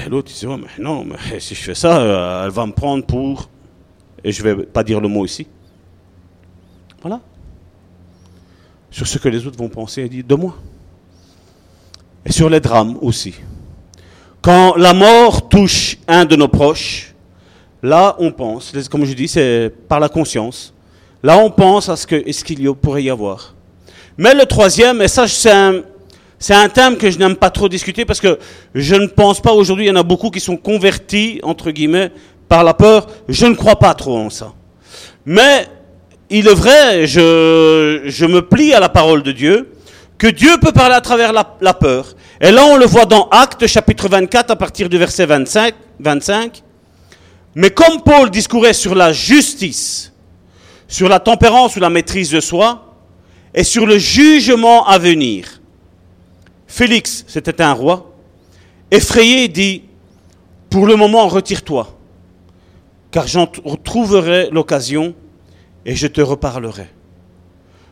[0.10, 2.72] L'autre, il dit, ouais, mais non, mais si je fais ça, euh, elle va me
[2.72, 3.50] prendre pour
[4.24, 5.48] et je ne vais pas dire le mot ici.
[7.02, 7.22] Voilà.
[8.92, 10.56] Sur ce que les autres vont penser et dire de moi.
[12.26, 13.36] Et sur les drames aussi.
[14.42, 17.14] Quand la mort touche un de nos proches,
[17.82, 20.74] là on pense, comme je dis, c'est par la conscience.
[21.24, 23.56] Là on pense à ce qu'il pourrait y avoir.
[24.18, 25.52] Mais le troisième, et ça c'est
[26.54, 28.40] un, thème que je n'aime pas trop discuter parce que
[28.74, 32.12] je ne pense pas aujourd'hui, il y en a beaucoup qui sont convertis, entre guillemets,
[32.50, 34.54] par la peur, je ne crois pas trop en ça.
[35.26, 35.68] Mais
[36.30, 39.72] il est vrai, je, me plie à la parole de Dieu,
[40.18, 42.16] que Dieu peut parler à travers la, la, peur.
[42.42, 45.76] Et là, on le voit dans Actes chapitre 24 à partir du verset 25.
[46.00, 46.64] 25.
[47.54, 50.12] Mais comme Paul discourait sur la justice,
[50.88, 52.96] sur la tempérance ou la maîtrise de soi,
[53.54, 55.62] et sur le jugement à venir,
[56.68, 58.14] Félix, c'était un roi,
[58.92, 59.84] effrayé dit,
[60.70, 61.98] pour le moment, retire-toi
[63.12, 65.14] car j'en trouverai l'occasion
[65.86, 66.88] et je te reparlerai.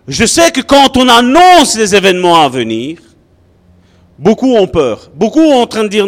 [0.08, 3.00] Je sais que quand on annonce les événements à venir,
[4.20, 5.10] beaucoup ont peur.
[5.16, 6.06] Beaucoup sont en train de dire,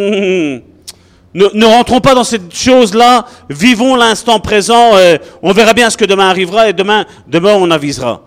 [1.36, 5.98] hum, ne, rentrons pas dans cette chose-là, vivons l'instant présent, et on verra bien ce
[5.98, 8.24] que demain arrivera et demain, demain on avisera.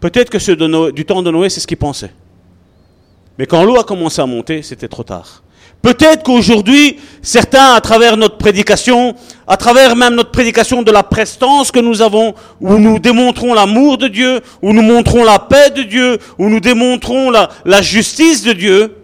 [0.00, 0.56] Peut-être que ceux
[0.92, 2.12] du temps de Noé, c'est ce qu'ils pensaient.
[3.38, 5.42] Mais quand l'eau a commencé à monter, c'était trop tard.
[5.82, 9.14] Peut-être qu'aujourd'hui, certains, à travers notre prédication,
[9.46, 13.98] à travers même notre prédication de la prestance que nous avons, où nous démontrons l'amour
[13.98, 18.42] de Dieu, où nous montrons la paix de Dieu, où nous démontrons la, la justice
[18.42, 18.96] de Dieu,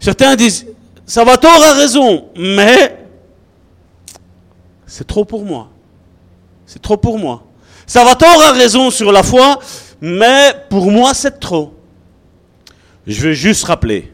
[0.00, 0.66] certains disent,
[1.10, 2.96] Salvatore a raison, mais
[4.86, 5.68] c'est trop pour moi.
[6.64, 7.42] C'est trop pour moi.
[7.84, 9.58] Salvatore a raison sur la foi,
[10.00, 11.74] mais pour moi c'est trop.
[13.08, 14.12] Je veux juste rappeler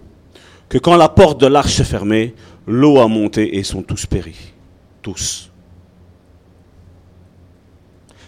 [0.70, 2.34] que quand la porte de l'arche s'est fermée,
[2.66, 4.54] l'eau a monté et ils sont tous péris.
[5.02, 5.50] Tous.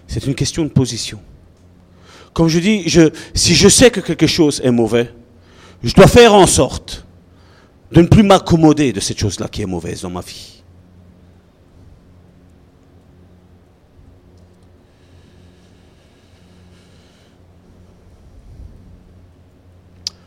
[0.07, 1.21] C'est une question de position.
[2.35, 5.11] Comme je dis, je, si je sais que quelque chose est mauvais,
[5.83, 7.07] je dois faire en sorte
[7.93, 10.59] de ne plus m'accommoder de cette chose-là qui est mauvaise dans ma vie.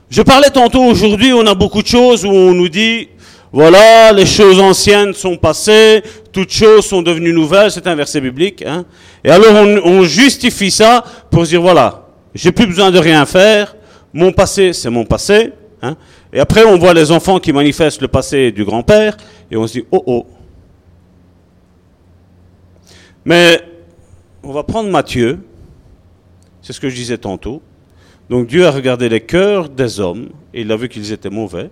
[0.10, 3.08] Je parlais tantôt aujourd'hui, on a beaucoup de choses où on nous dit,
[3.54, 6.04] voilà, les choses anciennes sont passées,
[6.34, 8.62] toutes choses sont devenues nouvelles, c'est un verset biblique.
[8.66, 8.84] Hein.
[9.24, 9.54] Et alors
[9.86, 13.74] on, justifie ça pour dire, voilà, j'ai plus besoin de rien faire,
[14.14, 15.54] mon passé c'est mon passé.
[15.82, 15.96] Hein.
[16.34, 19.18] Et après on voit les enfants qui manifestent le passé du grand-père,
[19.50, 20.28] et on se dit, oh oh.
[23.26, 23.62] Mais
[24.44, 25.40] on va prendre Matthieu,
[26.62, 27.62] c'est ce que je disais tantôt.
[28.30, 31.70] Donc Dieu a regardé les cœurs des hommes et il a vu qu'ils étaient mauvais.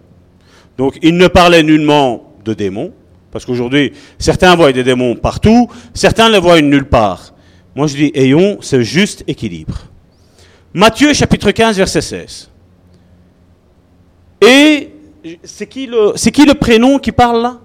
[0.78, 2.92] Donc il ne parlait nullement de démons,
[3.32, 7.34] parce qu'aujourd'hui, certains voient des démons partout, certains les voient nulle part.
[7.76, 9.84] Moi je dis, ayons ce juste équilibre.
[10.74, 12.49] Matthieu chapitre 15, verset 16.
[14.42, 14.92] Et
[15.44, 17.60] c'est qui, le, prénom qui parle là?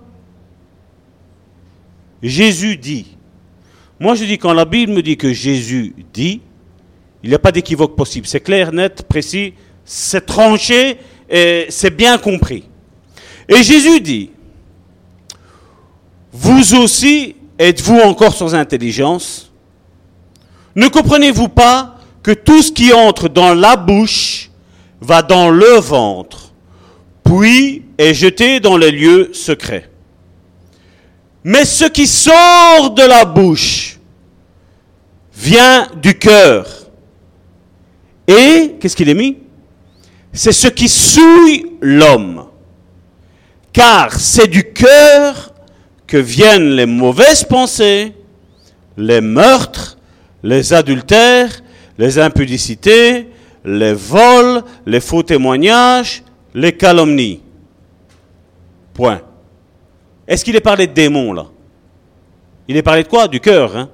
[2.23, 3.17] Jésus dit.
[4.01, 6.41] Moi je dis, quand la Bible me dit que Jésus dit,
[7.23, 8.27] il n'y a pas d'équivoque possible.
[8.27, 9.55] C'est clair, net, précis,
[9.85, 10.99] c'est tranché
[11.29, 12.65] et c'est bien compris.
[13.49, 14.31] Et Jésus dit,
[16.33, 19.53] vous aussi êtes-vous encore sans intelligence?
[20.75, 24.51] Ne comprenez-vous pas que tout ce qui entre dans la bouche
[25.01, 26.54] va dans le ventre,
[27.39, 29.89] puis est jeté dans les lieux secrets.
[31.43, 33.99] Mais ce qui sort de la bouche
[35.35, 36.67] vient du cœur.
[38.27, 39.39] Et, qu'est-ce qu'il est mis?
[40.33, 42.47] C'est ce qui souille l'homme.
[43.73, 45.53] Car c'est du cœur
[46.07, 48.15] que viennent les mauvaises pensées,
[48.97, 49.99] les meurtres,
[50.43, 51.63] les adultères,
[51.99, 53.29] les impudicités,
[53.65, 56.24] les vols, les faux témoignages,
[56.55, 57.41] les calomnies.
[58.95, 59.21] Point.
[60.27, 61.47] Est-ce qu'il est parlé de démons là?
[62.69, 63.29] Il est parlé de quoi?
[63.29, 63.77] Du cœur.
[63.77, 63.91] Hein?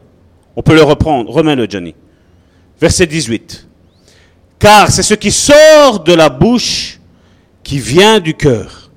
[0.54, 1.30] On peut le reprendre.
[1.30, 1.94] Remets-le, Johnny.
[2.80, 3.66] Verset 18.
[4.58, 7.00] Car c'est ce qui sort de la bouche
[7.62, 8.90] qui vient du cœur.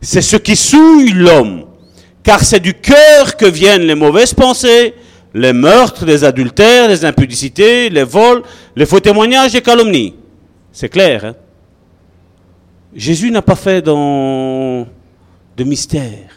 [0.00, 1.64] C'est ce qui souille l'homme.
[2.22, 4.94] Car c'est du cœur que viennent les mauvaises pensées,
[5.34, 8.42] les meurtres, les adultères, les impudicités, les vols,
[8.76, 10.14] les faux témoignages et calomnies.
[10.70, 11.24] C'est clair.
[11.24, 11.34] Hein?
[12.94, 14.84] Jésus n'a pas fait de
[15.64, 16.30] mystère.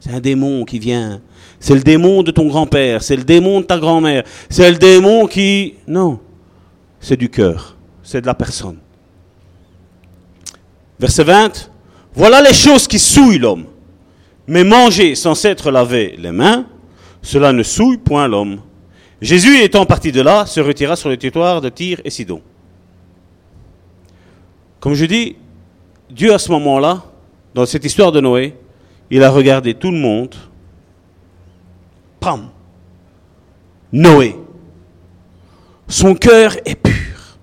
[0.00, 1.20] C'est un démon qui vient.
[1.60, 3.02] C'est le démon de ton grand-père.
[3.02, 4.24] C'est le démon de ta grand-mère.
[4.48, 5.74] C'est le démon qui...
[5.86, 6.18] Non
[7.02, 8.78] c'est du cœur, c'est de la personne.
[10.98, 11.70] Verset 20.
[12.14, 13.66] Voilà les choses qui souillent l'homme.
[14.46, 16.66] Mais manger sans s'être lavé les mains,
[17.20, 18.60] cela ne souille point l'homme.
[19.20, 22.40] Jésus, étant parti de là, se retira sur le territoire de Tyr et Sidon.
[24.80, 25.36] Comme je dis,
[26.12, 27.02] Dieu à ce moment-là,
[27.54, 28.54] dans cette histoire de Noé,
[29.10, 30.34] il a regardé tout le monde.
[32.20, 32.48] Pam
[33.92, 34.36] Noé.
[35.88, 37.38] Son cœur est pur.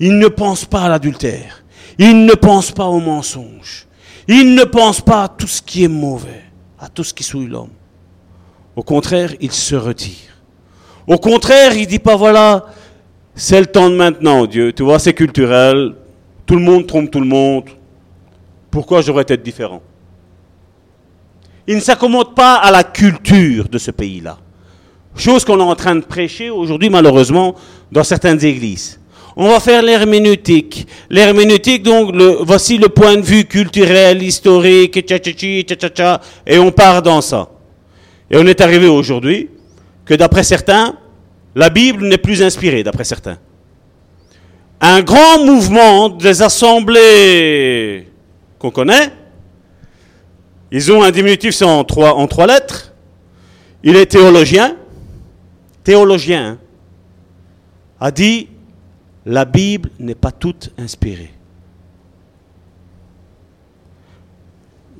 [0.00, 1.64] Il ne pense pas à l'adultère.
[1.98, 3.86] Il ne pense pas au mensonge.
[4.26, 6.42] Il ne pense pas à tout ce qui est mauvais,
[6.78, 7.70] à tout ce qui souille l'homme.
[8.76, 10.36] Au contraire, il se retire.
[11.06, 12.66] Au contraire, il dit pas voilà,
[13.34, 14.72] c'est le temps de maintenant, Dieu.
[14.72, 15.94] Tu vois, c'est culturel.
[16.48, 17.64] Tout le monde trompe tout le monde.
[18.70, 19.82] Pourquoi j'aurais été différent?
[21.66, 24.38] Il ne s'accommode pas à la culture de ce pays-là.
[25.14, 27.54] Chose qu'on est en train de prêcher aujourd'hui, malheureusement,
[27.92, 28.98] dans certaines églises.
[29.36, 30.86] On va faire l'herméneutique.
[31.10, 37.50] L'herméneutique, donc, voici le point de vue culturel, historique, et on part dans ça.
[38.30, 39.50] Et on est arrivé aujourd'hui
[40.06, 40.96] que d'après certains,
[41.54, 43.36] la Bible n'est plus inspirée, d'après certains.
[44.80, 48.08] Un grand mouvement des assemblées
[48.58, 49.12] qu'on connaît,
[50.70, 52.92] ils ont un diminutif, c'est en trois, en trois lettres.
[53.82, 54.76] Il est théologien,
[55.82, 56.58] théologien, hein,
[58.00, 58.48] a dit
[59.26, 61.32] la Bible n'est pas toute inspirée.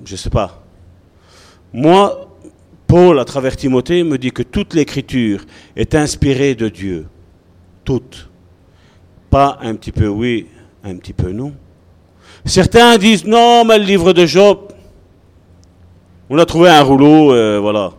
[0.05, 0.62] Je ne sais pas.
[1.72, 2.37] Moi,
[2.87, 5.45] Paul, à travers Timothée, me dit que toute l'écriture
[5.76, 7.07] est inspirée de Dieu.
[7.85, 8.29] Toute.
[9.31, 10.47] Pas un petit peu oui,
[10.83, 11.53] un petit peu non.
[12.45, 14.59] Certains disent non, mais le livre de Job,
[16.31, 17.93] on a trouvé un rouleau, euh, voilà.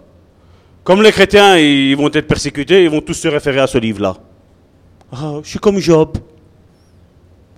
[0.83, 4.15] Comme les chrétiens, ils vont être persécutés, ils vont tous se référer à ce livre-là.
[5.11, 6.17] Ah, je suis comme Job.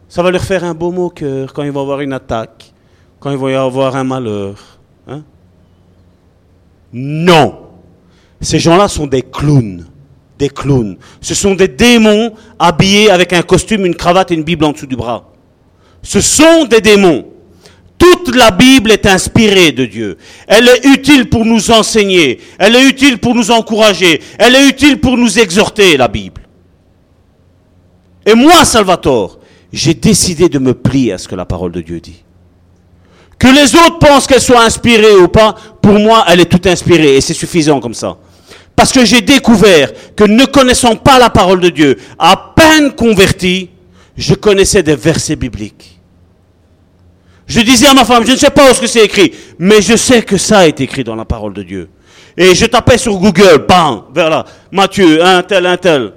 [0.10, 2.74] Ça va leur faire un beau mot cœur quand ils vont avoir une attaque,
[3.20, 4.56] quand ils vont y avoir un malheur.
[5.08, 5.24] Hein?
[6.92, 7.68] Non.
[8.42, 9.86] Ces gens-là sont des clowns.
[10.42, 10.98] Des clowns.
[11.22, 14.88] Ce sont des démons habillés avec un costume, une cravate et une Bible en dessous
[14.88, 15.32] du bras.
[16.02, 17.28] Ce sont des démons.
[18.00, 20.18] Toute la Bible est inspirée de Dieu.
[20.48, 22.40] Elle est utile pour nous enseigner.
[22.58, 24.20] Elle est utile pour nous encourager.
[24.40, 26.42] Elle est utile pour nous exhorter, la Bible.
[28.26, 29.38] Et moi, Salvatore,
[29.72, 32.24] j'ai décidé de me plier à ce que la parole de Dieu dit.
[33.38, 37.18] Que les autres pensent qu'elle soit inspirée ou pas, pour moi, elle est toute inspirée
[37.18, 38.18] et c'est suffisant comme ça.
[38.76, 43.70] Parce que j'ai découvert que ne connaissant pas la parole de Dieu, à peine converti,
[44.18, 46.00] je connaissais des versets bibliques.
[47.48, 49.82] Je disais à ma femme, je ne sais pas où ce que c'est écrit, mais
[49.82, 51.90] je sais que ça est écrit dans la parole de Dieu.
[52.38, 56.14] Et je tapais sur Google, bam, vers là, Matthieu, un tel, un tel.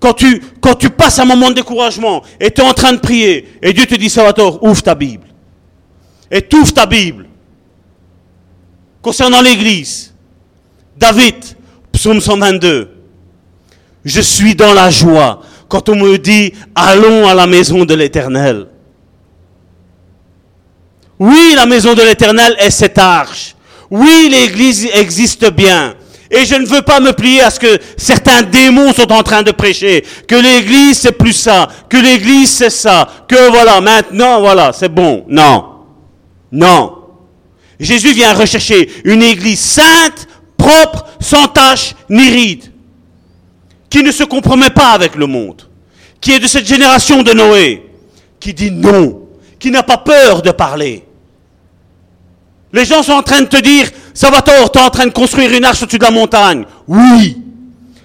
[0.00, 3.72] Quand tu, passes un moment de découragement et tu es en train de prier, et
[3.72, 5.26] Dieu te dit, Salvatore, ouvre ta Bible.
[6.30, 7.27] Et tu ouvres ta Bible.
[9.08, 10.12] Concernant l'Église,
[10.94, 11.36] David,
[11.92, 12.90] psaume 122,
[14.04, 18.66] je suis dans la joie quand on me dit, allons à la maison de l'Éternel.
[21.18, 23.56] Oui, la maison de l'Éternel est cette arche.
[23.90, 25.94] Oui, l'Église existe bien.
[26.30, 29.42] Et je ne veux pas me plier à ce que certains démons sont en train
[29.42, 30.04] de prêcher.
[30.26, 31.66] Que l'église c'est plus ça.
[31.88, 33.08] Que l'église c'est ça.
[33.26, 35.24] Que voilà, maintenant, voilà, c'est bon.
[35.28, 35.64] Non.
[36.52, 36.97] Non.
[37.80, 40.26] Jésus vient rechercher une église sainte,
[40.56, 42.72] propre, sans tache ni ride.
[43.88, 45.62] Qui ne se compromet pas avec le monde.
[46.20, 47.90] Qui est de cette génération de Noé.
[48.40, 49.28] Qui dit non.
[49.58, 51.04] Qui n'a pas peur de parler.
[52.72, 55.52] Les gens sont en train de te dire, Salvatore, tu es en train de construire
[55.52, 56.64] une arche au-dessus de la montagne.
[56.86, 57.38] Oui.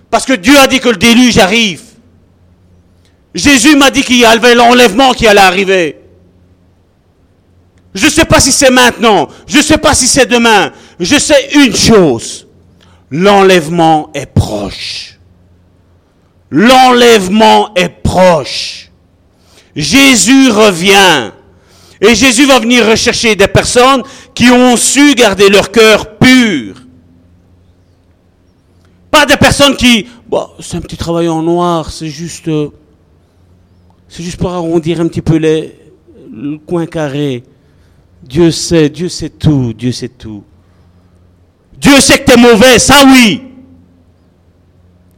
[0.10, 1.82] Parce que Dieu a dit que le déluge arrive.
[3.34, 6.03] Jésus m'a dit qu'il y avait l'enlèvement qui allait arriver.
[7.94, 9.28] Je ne sais pas si c'est maintenant.
[9.46, 10.72] Je ne sais pas si c'est demain.
[11.00, 12.48] Je sais une chose.
[13.12, 15.20] L'enlèvement est proche.
[16.50, 18.89] L'enlèvement est proche.
[19.76, 21.32] Jésus revient.
[22.02, 26.76] Et Jésus va venir rechercher des personnes qui ont su garder leur cœur pur.
[29.10, 32.70] Pas des personnes qui, bon, c'est un petit travail en noir, c'est juste, euh,
[34.10, 37.44] c'est juste pour arrondir un petit peu le coin carré.
[38.24, 40.44] Dieu sait, Dieu sait tout, Dieu sait tout.
[41.78, 43.42] Dieu sait que tu es mauvais, ça oui.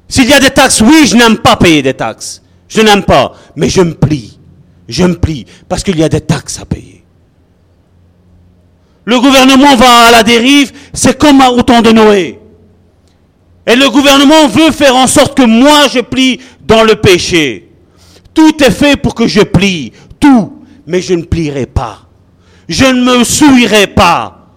[0.08, 2.42] S'il y a des taxes, oui, je n'aime pas payer des taxes.
[2.68, 4.40] Je n'aime pas, mais je me plie.
[4.88, 7.04] Je me plie parce qu'il y a des taxes à payer.
[9.06, 12.40] Le gouvernement va à la dérive, c'est comme au temps de Noé.
[13.68, 17.72] Et le gouvernement veut faire en sorte que moi je plie dans le péché.
[18.34, 22.05] Tout est fait pour que je plie, tout, mais je ne plierai pas.
[22.68, 24.48] Je ne me souillerai pas.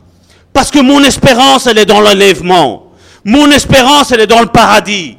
[0.52, 2.92] Parce que mon espérance, elle est dans l'enlèvement.
[3.24, 5.16] Mon espérance, elle est dans le paradis.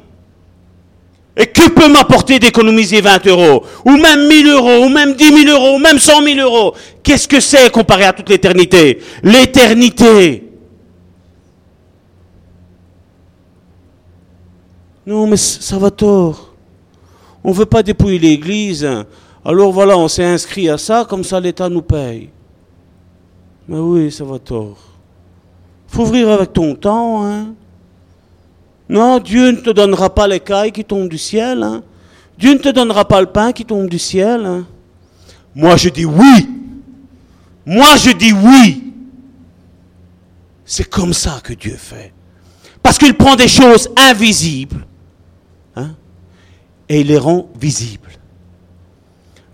[1.36, 5.56] Et que peut m'apporter d'économiser 20 euros Ou même 1000 euros, ou même 10 000
[5.56, 6.74] euros, ou même 100 000 euros?
[7.02, 9.00] Qu'est-ce que c'est comparé à toute l'éternité?
[9.22, 10.44] L'éternité
[15.06, 16.54] Non, mais ça va tort.
[17.42, 18.88] On ne veut pas dépouiller l'Église.
[19.44, 22.28] Alors voilà, on s'est inscrit à ça, comme ça l'État nous paye.
[23.70, 24.78] Mais oui, ça va tort.
[25.86, 27.54] Faut ouvrir avec ton temps, hein.
[28.88, 31.62] Non, Dieu ne te donnera pas les cailles qui tombent du ciel.
[31.62, 31.84] Hein.
[32.36, 34.44] Dieu ne te donnera pas le pain qui tombe du ciel.
[34.44, 34.66] Hein.
[35.54, 36.48] Moi, je dis oui.
[37.64, 38.92] Moi, je dis oui.
[40.64, 42.12] C'est comme ça que Dieu fait.
[42.82, 44.84] Parce qu'il prend des choses invisibles
[45.76, 45.90] hein,
[46.88, 48.10] et il les rend visibles.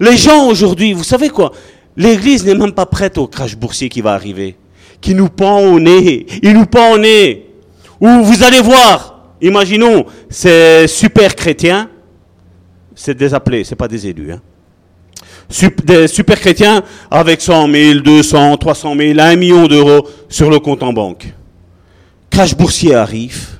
[0.01, 1.53] Les gens aujourd'hui, vous savez quoi?
[1.97, 4.57] L'Église n'est même pas prête au crash boursier qui va arriver,
[5.01, 6.27] qui nous pend au nez.
[6.43, 7.47] Il nous pend au nez.
[8.01, 11.91] Où vous allez voir, Imaginons, ces super chrétiens,
[12.95, 14.41] c'est des appelés, c'est pas des élus, hein.
[15.85, 20.83] des super chrétiens avec 100 000, 200, 300 000, 1 million d'euros sur le compte
[20.83, 21.35] en banque.
[22.31, 23.59] Crash boursier arrive,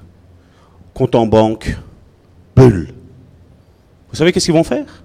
[0.95, 1.77] compte en banque,
[2.57, 2.95] bulle.
[4.09, 5.05] Vous savez qu'est-ce qu'ils vont faire?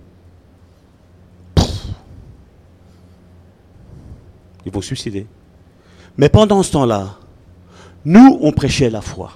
[4.65, 5.25] Ils vont suicider.
[6.17, 7.15] Mais pendant ce temps-là,
[8.05, 9.31] nous, on prêchait la foi.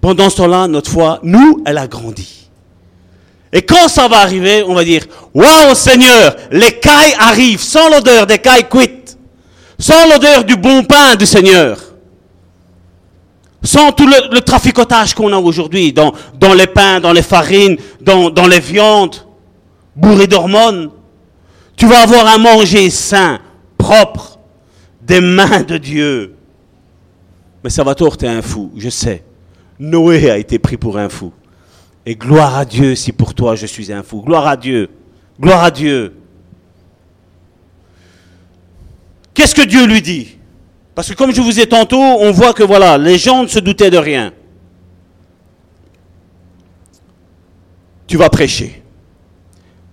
[0.00, 2.48] Pendant ce temps-là, notre foi, nous, elle a grandi.
[3.52, 8.26] Et quand ça va arriver, on va dire, waouh Seigneur, les cailles arrivent sans l'odeur
[8.26, 9.18] des cailles cuites,
[9.78, 11.78] sans l'odeur du bon pain du Seigneur.
[13.64, 16.12] sans tout le, le traficotage qu'on a aujourd'hui dans,
[16.54, 19.16] les pains, dans les farines, dans, dans les viandes,
[19.94, 20.90] bourrées d'hormones.
[21.76, 23.38] Tu vas avoir un manger sain,
[23.82, 24.38] propre,
[25.02, 26.36] des mains de Dieu.
[27.64, 29.24] Mais Salvatore, t'es un fou, je sais.
[29.80, 31.32] Noé a été pris pour un fou.
[32.06, 34.22] Et gloire à Dieu si pour toi je suis un fou.
[34.22, 34.88] Gloire à Dieu.
[35.40, 36.14] Gloire à Dieu.
[39.34, 40.36] Qu'est-ce que Dieu lui dit?
[40.94, 43.58] Parce que comme je vous ai tantôt, on voit que voilà, les gens ne se
[43.58, 44.32] doutaient de rien.
[48.06, 48.82] Tu vas prêcher.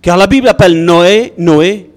[0.02, 1.89] Car la Bible appelle Noé, Noé,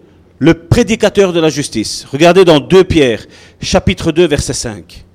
[0.43, 2.05] le prédicateur de la justice.
[2.11, 3.25] Regardez dans 2 Pierre,
[3.61, 5.05] chapitre 2, verset 5.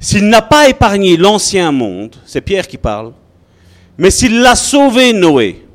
[0.00, 3.12] S'il n'a pas épargné l'ancien monde, c'est Pierre qui parle,
[3.98, 5.66] mais s'il l'a sauvé Noé,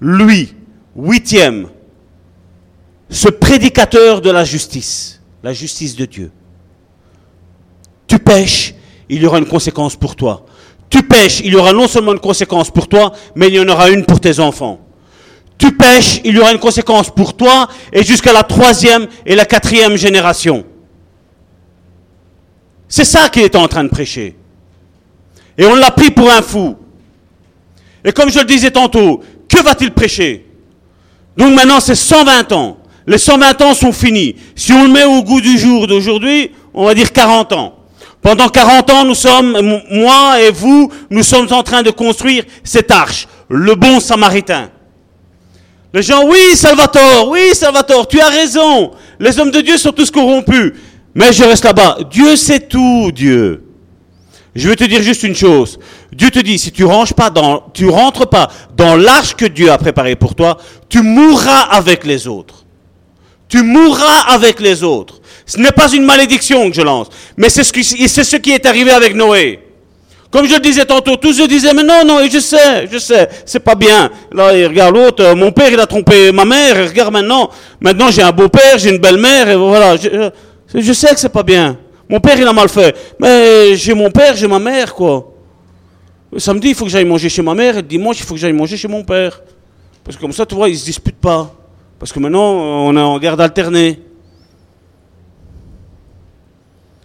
[0.00, 0.54] lui,
[0.94, 1.66] huitième,
[3.10, 6.30] ce prédicateur de la justice, la justice de Dieu.
[8.06, 8.76] Tu pêches,
[9.08, 10.46] il y aura une conséquence pour toi.
[10.88, 13.68] Tu pêches, il y aura non seulement une conséquence pour toi, mais il y en
[13.68, 14.85] aura une pour tes enfants.
[15.58, 19.44] Tu pêches, il y aura une conséquence pour toi et jusqu'à la troisième et la
[19.44, 20.64] quatrième génération.
[22.88, 24.36] C'est ça qu'il est en train de prêcher.
[25.58, 26.76] Et on l'a pris pour un fou.
[28.04, 30.46] Et comme je le disais tantôt, que va-t-il prêcher?
[31.36, 32.78] Donc maintenant, c'est 120 ans.
[33.06, 34.36] Les 120 ans sont finis.
[34.54, 37.74] Si on le met au goût du jour d'aujourd'hui, on va dire 40 ans.
[38.20, 42.90] Pendant 40 ans, nous sommes, moi et vous, nous sommes en train de construire cette
[42.90, 44.70] arche, le bon samaritain.
[45.94, 48.90] Les gens, oui, Salvatore, oui, Salvatore, tu as raison.
[49.18, 50.72] Les hommes de Dieu sont tous corrompus.
[51.14, 51.98] Mais je reste là-bas.
[52.10, 53.62] Dieu sait tout, Dieu.
[54.54, 55.78] Je vais te dire juste une chose.
[56.12, 59.70] Dieu te dit, si tu ranges pas dans, tu rentres pas dans l'arche que Dieu
[59.70, 60.58] a préparée pour toi,
[60.88, 62.64] tu mourras avec les autres.
[63.48, 65.20] Tu mourras avec les autres.
[65.44, 69.14] Ce n'est pas une malédiction que je lance, mais c'est ce qui est arrivé avec
[69.14, 69.65] Noé.
[70.36, 73.26] Comme je le disais tantôt, tous eux disaient, mais non, non, je sais, je sais,
[73.46, 74.10] c'est pas bien.
[74.30, 77.48] Là, il regarde l'autre, euh, mon père, il a trompé ma mère, et regarde maintenant,
[77.80, 80.10] maintenant j'ai un beau-père, j'ai une belle-mère, et voilà, je,
[80.74, 81.78] je- je sais que c'est pas bien.
[82.06, 82.94] Mon père, il a mal fait.
[83.18, 85.32] Mais j'ai mon père, j'ai ma mère, quoi.
[86.36, 88.52] Samedi, il faut que j'aille manger chez ma mère, et dimanche, il faut que j'aille
[88.52, 89.40] manger chez mon père.
[90.04, 91.50] Parce que comme ça, tu vois, ils se disputent pas.
[91.98, 94.00] Parce que maintenant, on est en garde alternée.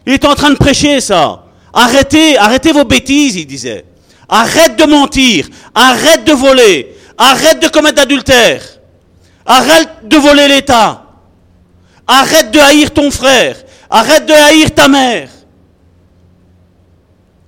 [0.06, 1.46] Il est en train de prêcher ça.
[1.74, 3.86] Arrêtez, arrêtez vos bêtises, il disait.
[4.28, 8.62] Arrête de mentir, arrête de voler, arrête de commettre d'adultère,
[9.46, 11.06] arrête de voler l'État,
[12.08, 13.58] arrête de haïr ton frère,
[13.90, 15.30] arrête de haïr ta mère.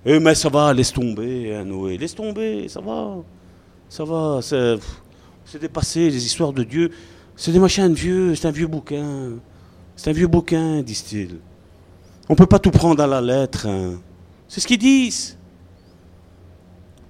[0.05, 3.15] Eh mais ça va, laisse tomber, hein, Noé, laisse tomber, ça va,
[3.87, 6.91] ça va, c'est dépassé, les histoires de Dieu,
[7.37, 9.31] c'est des machins de vieux, c'est un vieux bouquin,
[9.95, 11.39] c'est un vieux bouquin, disent-ils.
[12.27, 13.67] On ne peut pas tout prendre à la lettre.
[13.67, 14.01] hein.
[14.53, 15.35] C'est ce qu'ils disent.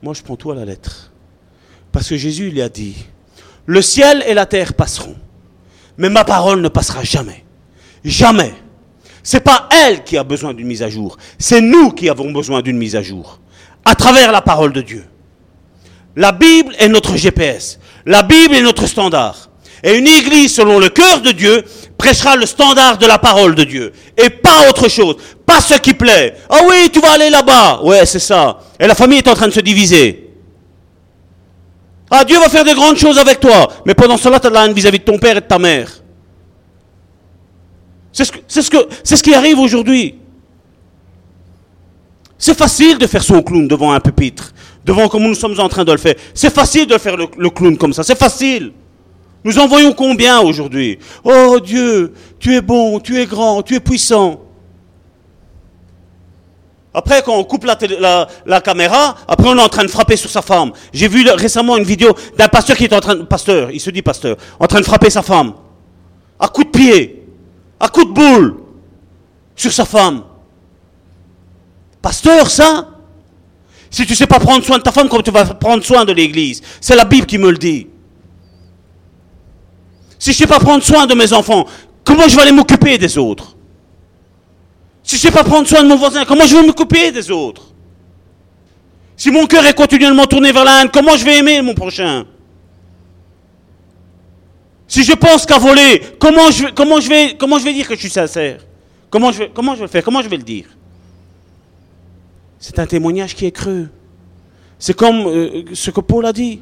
[0.02, 1.12] Moi, je prends tout à la lettre.
[1.92, 2.96] Parce que Jésus, il a dit,
[3.66, 5.18] le ciel et la terre passeront,
[5.98, 7.44] mais ma parole ne passera jamais.
[8.06, 8.54] Jamais.
[9.24, 12.62] C'est pas elle qui a besoin d'une mise à jour, c'est nous qui avons besoin
[12.62, 13.42] d'une mise à jour,
[13.84, 15.04] à travers la parole de Dieu.
[16.16, 17.78] La Bible est notre GPS.
[18.06, 19.50] La Bible est notre standard.
[19.84, 21.62] Et une église selon le cœur de Dieu
[21.98, 23.92] prêchera le standard de la parole de Dieu.
[24.18, 25.18] Et pas autre chose.
[25.46, 26.36] Pas ce qui plaît.
[26.50, 27.82] Ah oui, tu vas aller là-bas.
[27.84, 28.60] Ouais, c'est ça.
[28.80, 30.30] Et la famille est en train de se diviser.
[32.10, 33.68] Ah, Dieu va faire de grandes choses avec toi.
[33.86, 35.90] Mais pendant cela, tu as la haine vis-à-vis de ton père et de ta mère.
[38.14, 40.16] C'est ce, que- c'est ce, que- c'est ce qui arrive aujourd'hui.
[42.38, 44.54] C'est facile de faire son clown devant un pupitre,
[44.86, 46.16] devant comme nous sommes en train de le faire.
[46.34, 48.72] C'est facile de faire le clown comme ça, c'est facile.
[49.44, 51.00] Nous en voyons combien aujourd'hui?
[51.24, 54.40] Oh Dieu, tu es bon, tu es grand, tu es puissant.
[56.94, 60.44] Après, quand on coupe la, caméra, après on est en train de frapper sur sa
[60.44, 60.72] femme.
[60.94, 63.24] J'ai vu récemment une vidéo d'un pasteur qui est en train de...
[63.24, 65.54] Pasteur, il se dit pasteur, en train de frapper sa femme.
[66.40, 67.26] À coups de pied,
[67.80, 68.58] à coups de boule,
[69.56, 70.24] sur sa femme.
[72.02, 72.90] Pasteur, ça?
[73.90, 76.14] Si tu sais pas prendre soin de ta femme, comment tu vas prendre soin de
[76.14, 77.88] l'église C'est la Bible qui me le dit.
[80.24, 81.66] Si je sais pas prendre soin de mes enfants,
[82.06, 83.58] comment je vais aller m'occuper des autres?
[85.04, 87.74] Si je sais pas prendre soin de mon voisin, comment je vais m'occuper des autres?
[89.18, 92.24] Si mon cœur est continuellement tourné vers la haine, comment je vais aimer mon prochain?
[94.88, 98.62] Si je pense qu'à voler, comment je, vais- dire que je suis sincère?
[99.10, 100.06] Comment je, vais, comment je vais le faire?
[100.06, 100.68] Comment je vais le dire?
[102.60, 103.90] C'est un témoignage qui est creux.
[104.80, 106.62] C'est comme euh, ce que Paul a dit.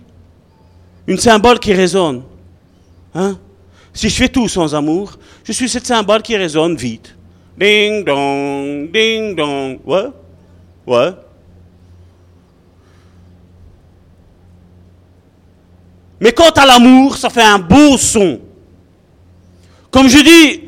[1.05, 2.23] Une symbole qui résonne.
[3.13, 3.37] Hein?
[3.93, 7.15] Si je fais tout sans amour, je suis cette symbole qui résonne vite.
[7.57, 9.79] Ding dong, ding dong.
[9.85, 10.07] Ouais.
[10.87, 11.11] Ouais.
[16.19, 18.39] Mais quant à l'amour, ça fait un beau son.
[19.89, 20.61] Comme je dis,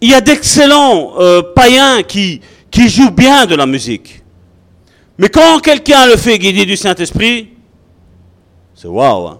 [0.00, 2.40] il y a d'excellents euh, païens qui,
[2.70, 4.22] qui jouent bien de la musique.
[5.16, 7.50] Mais quand quelqu'un le fait guider du Saint-Esprit,
[8.74, 9.28] c'est waouh.
[9.28, 9.38] Hein.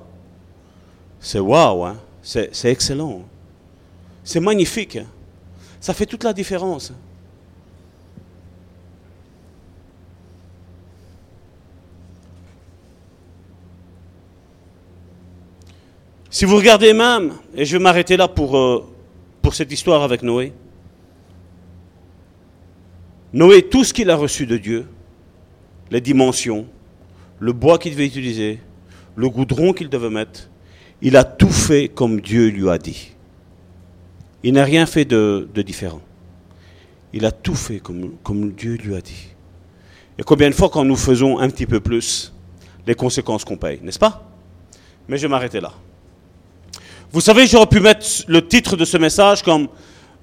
[1.19, 1.85] C'est waouh.
[1.85, 1.97] Hein.
[2.25, 3.23] C'est, excellent.
[4.25, 4.99] C'est magnifique.
[5.79, 6.91] Ça fait toute la différence.
[16.31, 18.91] Si vous regardez même, et je vais m'arrêter là pour, euh,
[19.43, 20.53] pour cette histoire avec Noé,
[23.35, 24.87] Noé, tout ce qu'il a reçu de Dieu,
[25.91, 26.67] les dimensions,
[27.39, 28.61] le bois qu'il devait utiliser,
[29.15, 30.49] le goudron qu'il devait mettre,
[31.05, 33.13] il a tout fait comme Dieu lui a dit.
[34.43, 36.01] Il n'a rien fait de, différent.
[37.13, 39.29] Il a tout fait comme, Dieu lui a dit.
[40.19, 42.33] Et combien de fois quand nous faisons un petit peu plus,
[42.87, 44.27] les conséquences qu'on paye, n'est-ce pas?
[45.07, 45.73] Mais je vais m'arrêter là.
[47.13, 49.69] Vous savez, j'aurais pu mettre le titre de ce message comme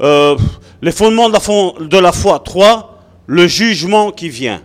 [0.01, 0.35] euh,
[0.81, 4.63] Les fondements de la, de la foi 3, le jugement qui vient.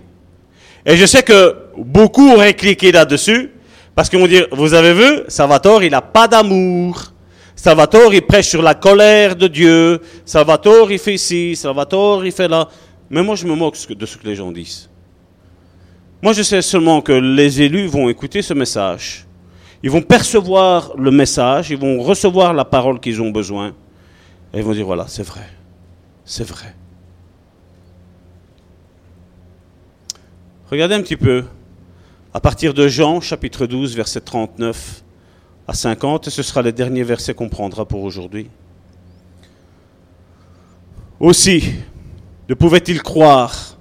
[0.87, 3.51] Et je sais que beaucoup auraient cliqué là-dessus,
[3.97, 7.13] parce qu'ils vont dire, vous avez vu, Salvatore, il n'a pas d'amour.
[7.57, 10.01] Salvatore, il prêche sur la colère de Dieu.
[10.25, 11.57] Salvatore, il fait ici.
[11.57, 12.69] Salvatore, il fait là.
[13.11, 14.89] Mais moi, je me moque de ce que les gens disent.
[16.23, 19.27] Moi, je sais seulement que les élus vont écouter ce message
[19.83, 23.69] ils vont percevoir le message, ils vont recevoir la parole qu'ils ont besoin.
[24.53, 25.49] Et ils vont dire, voilà, c'est vrai.
[26.25, 26.75] C'est vrai.
[30.71, 31.45] Regardez un petit peu.
[32.37, 35.03] À partir de Jean, chapitre 12, verset 39
[35.67, 38.51] à 50, et ce sera le dernier verset qu'on prendra pour aujourd'hui.
[41.19, 41.65] Aussi,
[42.51, 43.79] ne pouvait-il croire,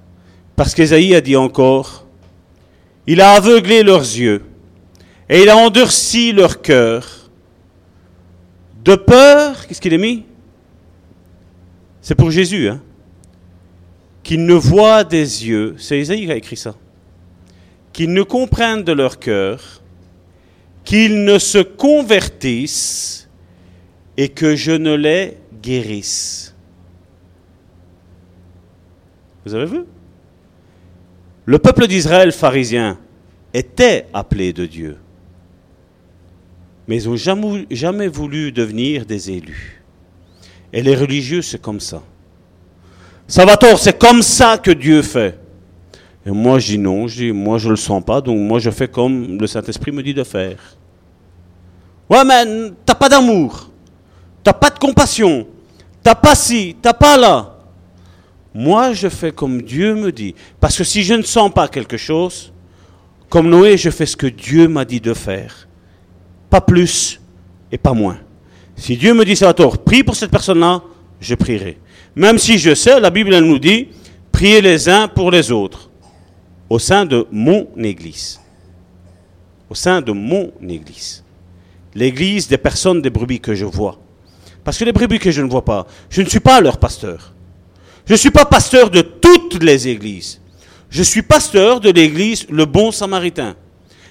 [0.56, 2.06] parce qu'Ésaïe a dit encore,
[3.08, 4.46] il a aveuglé leurs yeux
[5.28, 7.30] et il a endurci leur cœur.
[8.86, 10.24] De peur, qu'est-ce qu'il a mis?
[12.02, 12.82] C'est pour Jésus, hein
[14.24, 16.74] Qu'ils ne voient des yeux, c'est Isaïe qui a écrit ça,
[17.96, 19.82] qu'ils ne comprennent de leur cœur,
[20.84, 23.30] qu'ils ne se convertissent
[24.18, 26.54] et que je ne les guérisse.
[29.46, 29.86] Vous avez vu?
[31.46, 33.00] Le peuple d'Israël pharisien
[33.54, 34.98] était appelé de Dieu
[36.88, 37.16] mais ils n'ont
[37.72, 39.82] jamais, voulu devenir des élus.
[40.72, 42.04] Et les religieux, c'est comme ça.
[43.28, 45.40] Salvatore, c'est comme ça que Dieu fait.
[46.26, 48.70] Et moi, je dis non, je dis, moi, je le sens pas, donc moi, je
[48.72, 50.58] fais comme le Saint-Esprit me dit de faire.
[52.10, 53.70] Ouais, mais t'as pas d'amour,
[54.44, 55.48] t'as pas de compassion,
[56.02, 57.58] t'as pas ci, t'as pas là.
[58.54, 60.34] Moi, je fais comme Dieu me dit.
[60.60, 62.54] Parce que si je ne sens pas quelque chose,
[63.30, 65.66] comme Noé, je fais ce que Dieu m'a dit de faire
[66.56, 67.20] pas plus
[67.70, 68.18] et pas moins.
[68.78, 70.82] Si Dieu me dit, Salvatore, prie pour cette personne-là,
[71.20, 71.78] je prierai.
[72.16, 73.90] Même si je sais, la Bible elle nous dit,
[74.32, 75.85] priez les uns pour les autres,
[76.76, 78.42] au sein de mon Église.
[79.70, 81.24] Au sein de mon Église.
[81.94, 83.98] L'Église des personnes, des brebis que je vois.
[84.62, 87.34] Parce que les brebis que je ne vois pas, je ne suis pas leur pasteur.
[88.06, 90.42] Je ne suis pas pasteur de toutes les églises.
[90.90, 93.56] Je suis pasteur de l'église Le Bon Samaritain.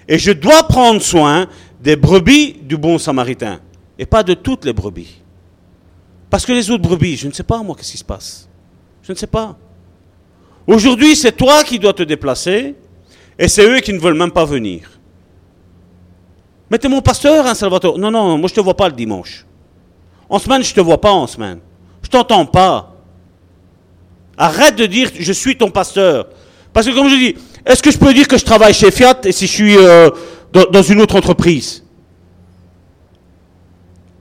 [0.08, 1.46] Et je dois prendre soin
[1.82, 3.60] des brebis du bon samaritain
[3.98, 5.20] et pas de toutes les brebis.
[6.30, 8.48] Parce que les autres brebis, je ne sais pas moi qu'est-ce qui se passe?
[9.02, 9.58] Je ne sais pas.
[10.66, 12.74] Aujourd'hui, c'est toi qui dois te déplacer
[13.38, 14.90] et c'est eux qui ne veulent même pas venir.
[16.70, 17.98] Mais tu es mon pasteur, hein, Salvatore.
[17.98, 19.44] Non, non, moi je ne te vois pas le dimanche.
[20.28, 21.58] En semaine, je ne te vois pas en semaine.
[22.02, 22.94] Je t'entends pas.
[24.36, 26.28] Arrête de dire je suis ton pasteur.
[26.72, 29.20] Parce que comme je dis, est-ce que je peux dire que je travaille chez Fiat
[29.24, 30.10] et si je suis euh,
[30.52, 31.84] dans, une autre entreprise?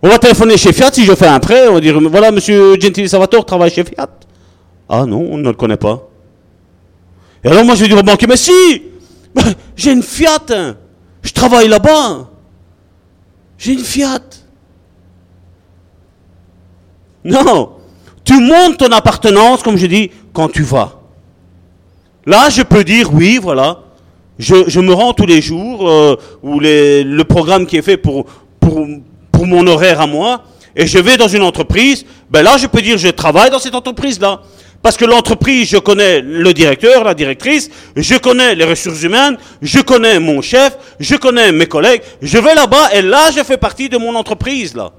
[0.01, 2.79] On va téléphoner chez Fiat si je fais un prêt, on va dire voilà, monsieur
[2.79, 4.09] Gentili Salvatore travaille chez Fiat.
[4.89, 6.07] Ah non, on ne le connaît pas.
[7.43, 8.51] Et alors moi je vais dire au banquier mais si
[9.75, 10.75] J'ai une Fiat, hein.
[11.21, 12.29] je travaille là-bas.
[13.57, 14.21] J'ai une Fiat.
[17.23, 17.71] Non,
[18.23, 20.99] tu montes ton appartenance, comme je dis, quand tu vas.
[22.25, 23.79] Là, je peux dire, oui, voilà,
[24.37, 28.25] je, me rends tous les jours, euh, ou le programme qui est fait pour,
[28.59, 28.85] pour,
[29.31, 30.43] pour mon horaire à moi,
[30.75, 33.75] et je vais dans une entreprise, ben là je peux dire je travaille dans cette
[33.75, 34.41] entreprise-là.
[34.83, 39.79] Parce que l'entreprise, je connais le directeur, la directrice, je connais les ressources humaines, je
[39.79, 42.01] connais mon chef, je connais mes collègues.
[42.21, 44.91] Je vais là-bas et là, je fais partie de mon entreprise, là.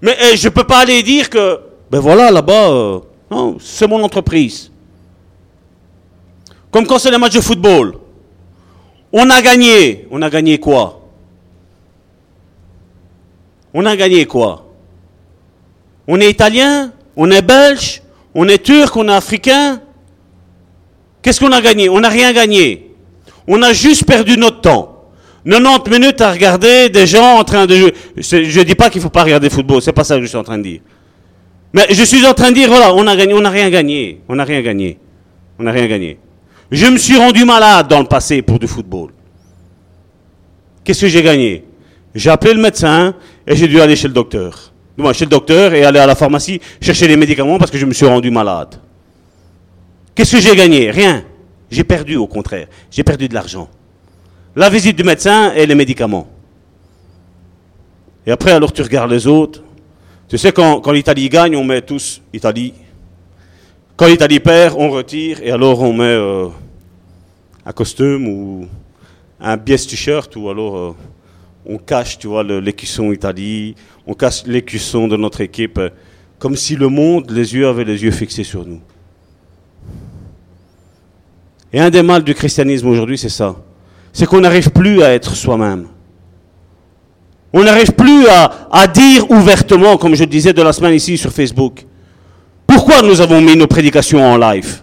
[0.00, 1.58] Mais je je peux pas aller dire que,
[1.90, 4.70] ben voilà, là-bas, euh, non, c'est mon entreprise.
[6.70, 7.96] Comme quand c'est les matchs de football.
[9.12, 10.06] On a gagné.
[10.12, 11.00] On a gagné quoi?
[13.74, 14.64] On a gagné quoi?
[16.06, 16.92] On est italien?
[17.16, 18.02] On est belge?
[18.34, 19.80] On est turc On est africain
[21.22, 21.88] Qu'est-ce qu'on a gagné?
[21.88, 22.92] On n'a rien gagné.
[23.46, 25.10] On a juste perdu notre temps.
[25.44, 27.94] 90 minutes à regarder des gens en train de jouer.
[28.16, 30.22] Je ne dis pas qu'il ne faut pas regarder le football, c'est pas ça que
[30.22, 30.80] je suis en train de dire.
[31.72, 34.20] Mais je suis en train de dire, voilà, on a gagné, on n'a rien gagné.
[34.28, 34.98] On n'a rien gagné.
[35.58, 36.18] On n'a rien gagné.
[36.70, 39.10] Je me suis rendu malade dans le passé pour du football.
[40.84, 41.64] Qu'est-ce que j'ai gagné?
[42.14, 43.14] J'ai appelé le médecin
[43.46, 44.72] et j'ai dû aller chez le docteur.
[45.00, 47.86] Moi, chez le docteur et aller à la pharmacie chercher les médicaments parce que je
[47.86, 48.76] me suis rendu malade.
[50.14, 50.90] Qu'est-ce que j'ai gagné?
[50.90, 51.24] Rien.
[51.70, 52.66] J'ai perdu au contraire.
[52.90, 53.68] J'ai perdu de l'argent.
[54.54, 56.28] La visite du médecin et les médicaments.
[58.26, 59.62] Et après, alors tu regardes les autres.
[60.28, 62.74] Tu sais, quand, quand l'Italie gagne, on met tous Italie.
[63.96, 66.48] Quand l'Italie perd, on retire et alors on met euh,
[67.64, 68.66] un costume ou
[69.40, 70.94] un biais t-shirt ou alors euh,
[71.66, 73.74] on cache, tu vois, l'écusson Italie,
[74.10, 75.88] on cache l'écusson de notre équipe, euh,
[76.40, 78.80] comme si le monde, les yeux avaient les yeux fixés sur nous.
[81.72, 83.54] Et un des mal du christianisme aujourd'hui, c'est ça.
[84.12, 85.86] C'est qu'on n'arrive plus à être soi-même.
[87.52, 91.30] On n'arrive plus à, à, dire ouvertement, comme je disais de la semaine ici sur
[91.30, 91.86] Facebook,
[92.66, 94.82] pourquoi nous avons mis nos prédications en live?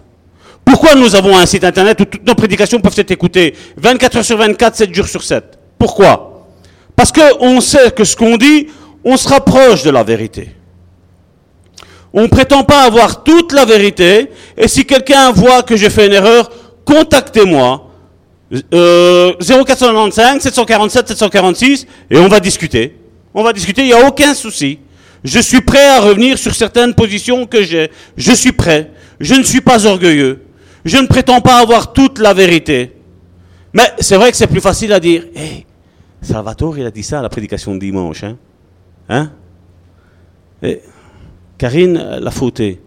[0.64, 4.24] Pourquoi nous avons un site internet où toutes nos prédications peuvent être écoutées 24 heures
[4.24, 6.46] sur 24, 7 jours sur 7 Pourquoi?
[6.96, 8.68] Parce qu'on sait que ce qu'on dit,
[9.04, 10.50] on se rapproche de la vérité.
[12.12, 16.06] On ne prétend pas avoir toute la vérité, et si quelqu'un voit que j'ai fait
[16.06, 16.50] une erreur,
[16.84, 17.84] contactez-moi.
[18.72, 22.96] Euh, 0495 747 746 et on va discuter.
[23.34, 24.78] On va discuter, il n'y a aucun souci.
[25.22, 27.90] Je suis prêt à revenir sur certaines positions que j'ai.
[28.16, 28.90] Je suis prêt.
[29.20, 30.42] Je ne suis pas orgueilleux.
[30.84, 32.92] Je ne prétends pas avoir toute la vérité.
[33.74, 35.24] Mais c'est vrai que c'est plus facile à dire.
[36.22, 38.24] Salvatore, il a dit ça à la prédication de dimanche.
[38.24, 38.38] Hein,
[39.08, 39.30] hein?
[40.62, 40.82] Et
[41.56, 42.80] Karine l'a fauté.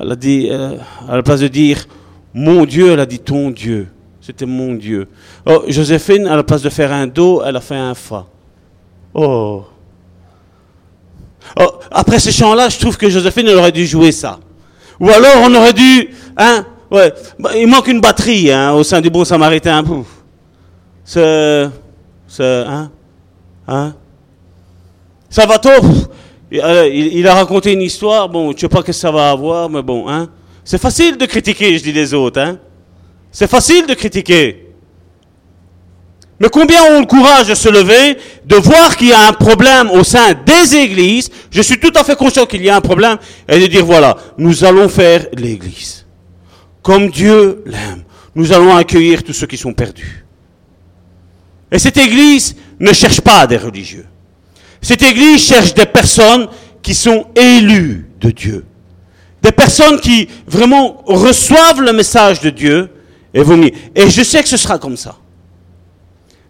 [0.00, 0.76] Elle a dit, euh,
[1.08, 1.86] à la place de dire
[2.32, 3.88] mon Dieu, elle a dit ton Dieu.
[4.20, 5.08] C'était mon Dieu.
[5.46, 8.26] Oh, Joséphine, à la place de faire un do, elle a fait un fa.
[9.12, 9.64] Oh.
[11.58, 14.38] oh après ce chant-là, je trouve que Joséphine, elle aurait dû jouer ça.
[15.00, 19.00] Ou alors, on aurait dû, hein, ouais, bah, il manque une batterie, hein, au sein
[19.00, 19.82] du bon samaritain.
[21.04, 21.68] C'est,
[22.28, 22.90] c'est, hein,
[23.66, 23.94] hein?
[25.30, 25.84] Salvatore,
[26.50, 26.58] il,
[27.14, 29.82] il, a raconté une histoire, bon, je sais pas ce que ça va avoir, mais
[29.82, 30.28] bon, hein.
[30.64, 32.40] C'est facile de critiquer, je dis les autres.
[32.40, 32.58] Hein?
[33.30, 34.66] C'est facile de critiquer.
[36.38, 38.16] Mais combien ont le courage de se lever,
[38.46, 42.02] de voir qu'il y a un problème au sein des églises, je suis tout à
[42.02, 46.06] fait conscient qu'il y a un problème, et de dire voilà, nous allons faire l'église.
[46.82, 48.04] Comme Dieu l'aime.
[48.34, 50.24] Nous allons accueillir tous ceux qui sont perdus.
[51.70, 54.06] Et cette église ne cherche pas des religieux.
[54.82, 56.48] Cette église cherche des personnes
[56.82, 58.64] qui sont élues de Dieu.
[59.42, 62.90] Des personnes qui vraiment reçoivent le message de Dieu
[63.32, 63.72] et vomissent.
[63.94, 65.16] Et je sais que ce sera comme ça.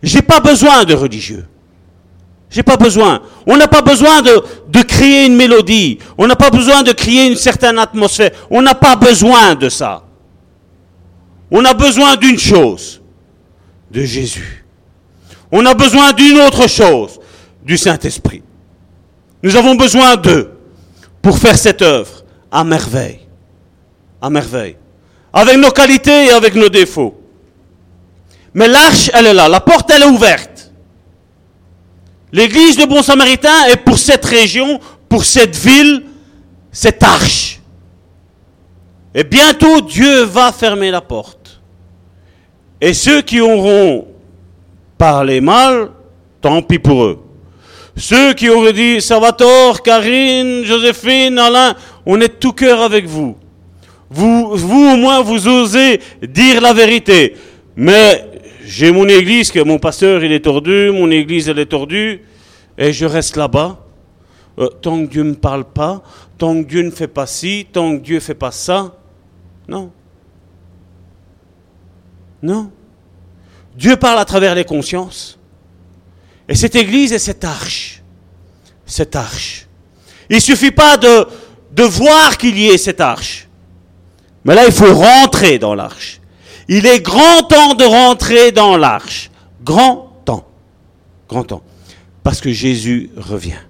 [0.03, 1.47] J'ai pas besoin de religieux.
[2.49, 3.23] J'ai pas besoin.
[3.47, 5.99] On n'a pas besoin de, de créer une mélodie.
[6.19, 8.31] On n'a pas besoin de créer une certaine atmosphère.
[8.51, 10.05] On n'a pas besoin de ça.
[11.51, 13.01] On a besoin d'une chose,
[13.91, 14.65] de Jésus.
[15.51, 17.19] On a besoin d'une autre chose,
[17.65, 18.43] du Saint-Esprit.
[19.43, 20.51] Nous avons besoin d'eux
[21.23, 23.21] pour faire cette œuvre à merveille.
[24.21, 24.77] À merveille.
[25.33, 27.19] Avec nos qualités et avec nos défauts.
[28.55, 29.49] Mais l'arche, elle est là.
[29.49, 30.73] La porte, elle est ouverte.
[32.33, 36.05] L'église de Bon Samaritain est pour cette région, pour cette ville,
[36.71, 37.61] cette arche.
[39.15, 41.61] Et bientôt, Dieu va fermer la porte.
[42.81, 44.07] Et ceux qui auront
[44.97, 45.91] parlé mal,
[46.41, 47.30] tant pis pour eux.
[48.01, 53.37] Ceux qui auraient dit Salvatore, Karine, Joséphine, Alain, on est tout cœur avec vous.
[54.09, 57.37] Vous, vous au moins, vous osez dire la vérité.
[57.77, 58.25] Mais
[58.65, 62.23] j'ai mon église, mon pasteur il est tordu, mon église elle est tordue,
[62.79, 63.79] et je reste là-bas.
[64.59, 66.03] Euh, tant que Dieu ne me parle pas,
[66.39, 68.95] tant que Dieu ne fait pas ci, tant que Dieu ne fait pas ça.
[69.69, 69.93] Non.
[72.43, 72.71] Non.
[73.77, 75.40] Dieu parle à travers les consciences.
[76.51, 78.03] Et cette église est cette arche.
[78.85, 79.67] Cette arche.
[80.29, 81.27] Il ne suffit pas de,
[81.73, 83.49] de voir qu'il y ait cette arche.
[84.45, 86.21] Mais là, il faut rentrer dans l'arche.
[86.69, 89.31] Il est grand temps de rentrer dans l'arche.
[89.65, 90.47] Grand temps.
[91.29, 91.63] Grand temps.
[92.23, 93.61] Parce que Jésus revient.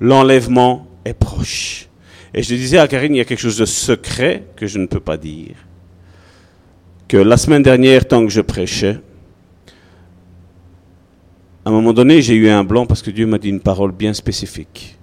[0.00, 1.88] L'enlèvement est proche.
[2.32, 4.86] Et je disais à Karine, il y a quelque chose de secret que je ne
[4.86, 5.56] peux pas dire.
[7.08, 9.00] que la semaine dernière, tant que je prêchais,
[11.64, 13.92] à un moment donné, j'ai eu un blanc parce que Dieu m'a dit une parole
[13.92, 14.98] bien spécifique.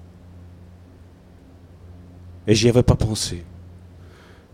[2.47, 3.43] Et j'y avais pas pensé.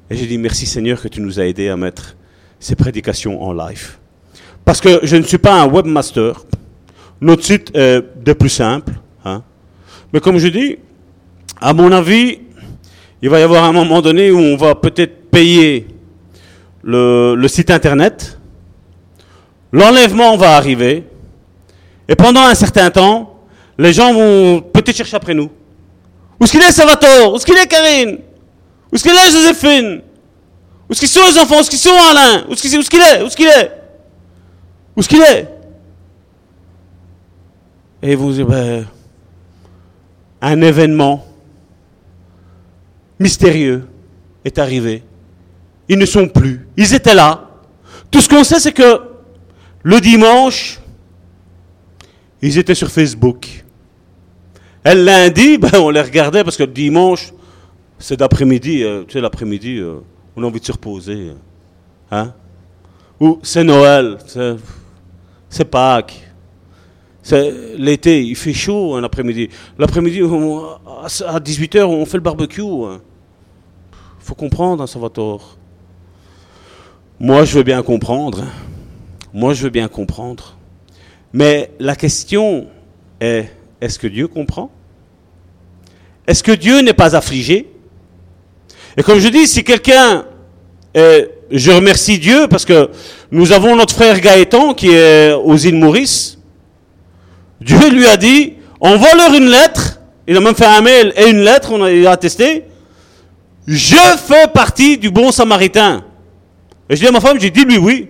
[0.09, 2.17] Et j'ai dit merci Seigneur que tu nous as aidés à mettre
[2.59, 3.97] ces prédications en live.
[4.65, 6.43] Parce que je ne suis pas un webmaster.
[7.21, 8.93] Notre site est des plus simples.
[9.23, 9.43] Hein.
[10.11, 10.77] Mais comme je dis,
[11.61, 12.39] à mon avis,
[13.21, 15.88] il va y avoir un moment donné où on va peut-être payer
[16.84, 18.38] le site internet.
[19.71, 21.05] L'enlèvement va arriver.
[22.07, 23.39] Et pendant un certain temps,
[23.77, 25.49] les gens vont peut-être chercher après nous.
[26.39, 27.34] Où est-ce qu'il est Salvatore?
[27.34, 28.19] Où est-ce qu'il est Karine?
[28.91, 30.01] Où est-ce qu'il est Joséphine?
[30.89, 31.57] Où qu'ils sont les enfants?
[31.57, 32.45] Où est-ce qu'ils sont Alain?
[32.49, 33.21] Où est qu'il est?
[33.21, 33.71] Où est-ce qu'il est?
[34.95, 35.45] Où est-ce
[38.01, 38.85] Et vont dire, ben,
[40.41, 41.25] un événement
[43.17, 43.88] mystérieux
[44.43, 45.03] est arrivé.
[45.88, 46.67] Ils ne sont plus.
[46.75, 47.49] Ils étaient là.
[48.11, 49.01] Tout ce qu'on sait, c'est que
[49.84, 50.80] le dimanche,
[52.48, 53.64] ils étaient sur Facebook.
[54.86, 57.34] Et le lundi, ben, on les regardait parce que le dimanche,
[57.99, 58.84] c'est d'après-midi.
[58.84, 59.99] euh, tu sais, l'après-midi, euh,
[60.36, 61.30] on a envie de se reposer.
[61.30, 61.36] euh,
[62.11, 62.34] Hein?
[63.20, 64.18] Ou c'est Noël,
[65.49, 66.30] c'est, Pâques.
[67.22, 69.48] C'est l'été, il fait chaud un après-midi.
[69.80, 72.61] L'après-midi, à 18h, on fait le barbecue.
[72.61, 72.99] Il
[74.20, 75.57] faut comprendre, hein, Salvatore.
[77.20, 78.41] Moi, je veux bien comprendre.
[78.44, 78.49] hein.
[79.34, 80.57] Moi, je veux bien comprendre.
[81.34, 82.68] Mais la question
[83.19, 83.49] est,
[83.81, 84.72] est-ce que Dieu comprend?
[86.27, 87.69] Est-ce que Dieu n'est pas affligé?
[88.95, 90.26] Et comme je dis, si quelqu'un...
[90.93, 92.89] est- je remercie Dieu parce que
[93.30, 96.39] nous avons notre frère Gaëtan qui est aux îles Maurice.
[97.61, 99.99] Dieu lui a dit, envoie-leur une lettre.
[100.26, 102.64] Il a même fait un mail et une lettre, on a attesté.
[103.68, 106.03] Je fais partie du bon samaritain.
[106.89, 108.07] Et je dis à ma femme, j'ai dit lui oui.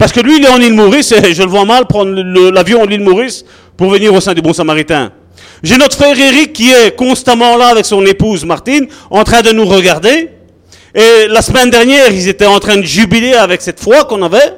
[0.00, 2.10] Parce que lui, il est en île Maurice et je le vois mal prendre
[2.50, 3.44] l'avion en île Maurice
[3.76, 5.12] pour venir au sein du bon samaritain.
[5.62, 9.52] J'ai notre frère Eric qui est constamment là avec son épouse Martine, en train de
[9.52, 10.30] nous regarder.
[10.94, 14.54] Et la semaine dernière, ils étaient en train de jubiler avec cette foi qu'on avait.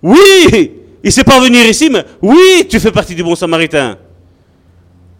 [0.00, 0.70] Oui,
[1.02, 3.98] il sait pas venir ici, mais oui, tu fais partie du bon samaritain.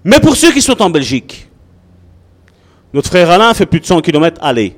[0.04, 1.48] Mais pour ceux qui sont en Belgique,
[2.92, 4.76] notre frère Alain fait plus de 100 km aller,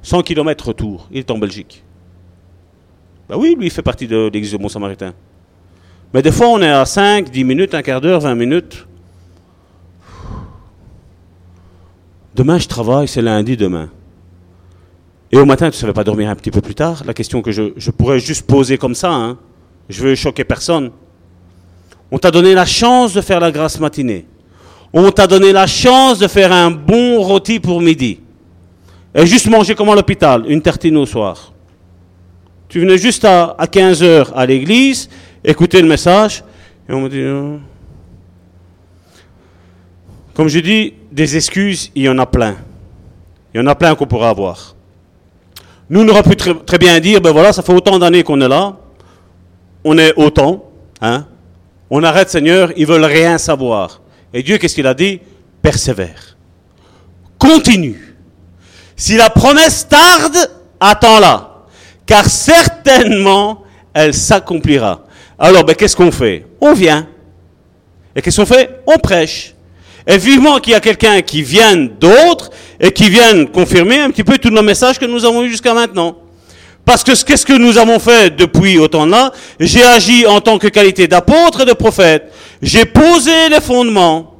[0.00, 1.06] 100 km retour.
[1.12, 1.82] Il est en Belgique.
[3.28, 5.12] Ben oui, lui, il fait partie de l'église du bon samaritain.
[6.14, 8.86] Mais des fois, on est à 5, 10 minutes, un quart d'heure, 20 minutes.
[12.34, 13.88] Demain, je travaille, c'est lundi demain.
[15.32, 17.02] Et au matin, tu ne savais pas dormir un petit peu plus tard?
[17.04, 19.38] La question que je, pourrais juste poser comme ça, hein.
[19.88, 20.92] je veux choquer personne.
[22.12, 24.26] On t'a donné la chance de faire la grâce matinée.
[24.92, 28.20] On t'a donné la chance de faire un bon rôti pour midi.
[29.12, 31.52] Et juste manger comme à l'hôpital, une tartine au soir.
[32.68, 35.08] Tu venais juste à, à 15 heures à l'église,
[35.44, 36.42] écouter le message,
[36.88, 37.20] et on me dit...
[37.20, 37.56] euh,
[40.34, 42.56] Comme je dis, des excuses, il y en a plein.
[43.54, 44.74] Il y en a plein qu'on pourra avoir.
[45.88, 48.40] Nous, on aurait pu très, très bien dire, ben voilà, ça fait autant d'années qu'on
[48.40, 48.76] est là,
[49.84, 50.64] on est autant,
[51.00, 51.26] hein.
[51.88, 54.00] On arrête, Seigneur, ils veulent rien savoir.
[54.34, 55.20] Et Dieu, qu'est-ce qu'il a dit?
[55.62, 56.36] Persévère.
[57.38, 58.16] Continue.
[58.96, 60.36] Si la promesse tarde,
[60.80, 61.45] attends-la.
[62.06, 63.62] Car certainement,
[63.92, 65.04] elle s'accomplira.
[65.38, 66.46] Alors, ben, qu'est-ce qu'on fait?
[66.60, 67.06] On vient.
[68.14, 68.80] Et qu'est-ce qu'on fait?
[68.86, 69.54] On prêche.
[70.06, 74.22] Et vivement qu'il y a quelqu'un qui vienne d'autre et qui vienne confirmer un petit
[74.22, 76.16] peu tous nos messages que nous avons eus jusqu'à maintenant.
[76.84, 80.56] Parce que ce- qu'est-ce que nous avons fait depuis autant là J'ai agi en tant
[80.58, 82.32] que qualité d'apôtre et de prophète.
[82.62, 84.34] J'ai posé les fondements.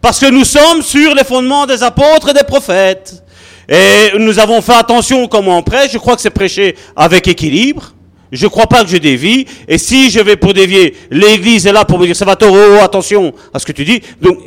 [0.00, 3.22] Parce que nous sommes sur les fondements des apôtres et des prophètes.
[3.68, 5.92] Et nous avons fait attention comment on prêche.
[5.92, 7.94] Je crois que c'est prêché avec équilibre.
[8.32, 9.46] Je ne crois pas que je dévie.
[9.68, 13.32] Et si je vais pour dévier, l'Église est là pour me dire, Salvatore, oh, attention
[13.52, 14.00] à ce que tu dis.
[14.20, 14.38] Donc,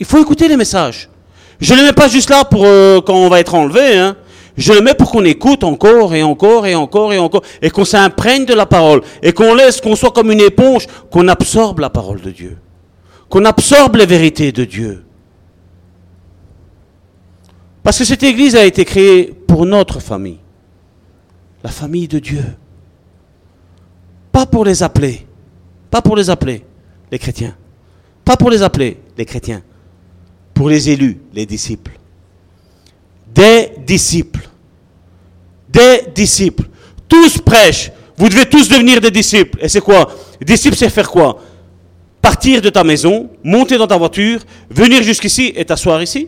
[0.00, 1.08] il faut écouter les messages.
[1.60, 3.96] Je ne mets pas juste là pour euh, quand on va être enlevé.
[3.96, 4.16] Hein.
[4.56, 7.42] Je le mets pour qu'on écoute encore et encore et encore et encore.
[7.62, 9.02] Et qu'on s'imprègne de la parole.
[9.22, 12.58] Et qu'on laisse, qu'on soit comme une éponge, qu'on absorbe la parole de Dieu.
[13.28, 15.05] Qu'on absorbe les vérités de Dieu.
[17.86, 20.40] Parce que cette église a été créée pour notre famille.
[21.62, 22.42] La famille de Dieu.
[24.32, 25.24] Pas pour les appeler.
[25.88, 26.64] Pas pour les appeler,
[27.12, 27.54] les chrétiens.
[28.24, 29.62] Pas pour les appeler, les chrétiens.
[30.52, 31.92] Pour les élus, les disciples.
[33.32, 34.48] Des disciples.
[35.68, 36.68] Des disciples.
[37.06, 37.92] Tous prêchent.
[38.16, 39.60] Vous devez tous devenir des disciples.
[39.62, 40.10] Et c'est quoi?
[40.44, 41.40] Disciple, c'est faire quoi?
[42.20, 44.40] Partir de ta maison, monter dans ta voiture,
[44.70, 46.26] venir jusqu'ici et t'asseoir ici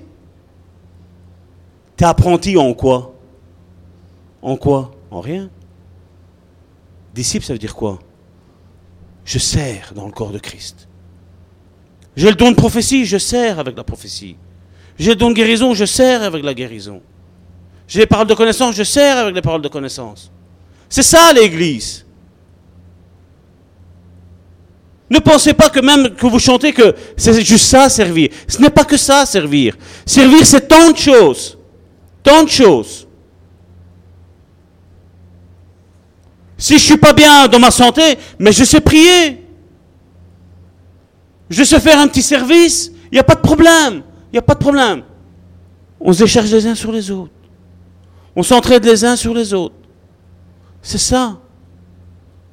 [1.99, 3.13] T'es apprenti en quoi?
[4.41, 4.93] En quoi?
[5.11, 5.51] En rien.
[7.13, 7.99] Disciple, ça veut dire quoi?
[9.25, 10.87] Je sers dans le corps de Christ.
[12.17, 14.37] J'ai le don de prophétie, je sers avec la prophétie.
[14.97, 17.03] J'ai le don de guérison, je sers avec la guérison.
[17.89, 20.31] J'ai les paroles de connaissance, je sers avec les paroles de connaissance.
[20.89, 22.07] C'est ça l'Église.
[25.11, 28.29] Ne pensez pas que même que vous chantez que c'est juste ça servir.
[28.47, 29.77] Ce n'est pas que ça servir.
[30.07, 31.58] Servir, c'est tant de choses.
[32.29, 33.09] De choses.
[36.59, 39.47] Si je suis pas bien dans ma santé, mais je sais prier.
[41.49, 44.03] Je sais faire un petit service, il n'y a pas de problème.
[44.31, 45.05] Il n'y a pas de problème.
[45.99, 47.33] On se décharge les uns sur les autres.
[48.37, 49.75] On s'entraide les uns sur les autres.
[50.83, 51.39] C'est ça.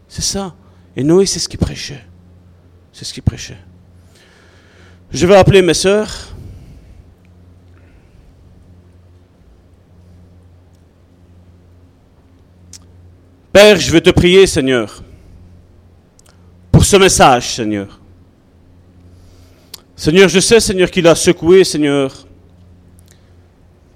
[0.07, 0.55] C'est ça.
[0.95, 2.05] Et Noé, c'est ce qu'il prêchait.
[2.93, 3.57] C'est ce qu'il prêchait.
[5.11, 6.34] Je vais appeler mes sœurs.
[13.55, 15.01] Père, je vais te prier, Seigneur,
[16.73, 18.01] pour ce message, Seigneur.
[19.95, 22.27] Seigneur, je sais, Seigneur, qu'il a secoué, Seigneur,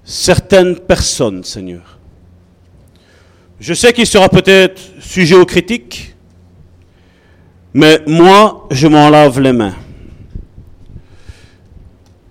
[0.02, 1.98] certaines personnes, Seigneur.
[3.60, 6.14] Je sais qu'il sera peut-être sujet aux critiques,
[7.74, 9.76] mais moi, je m'en lave les mains.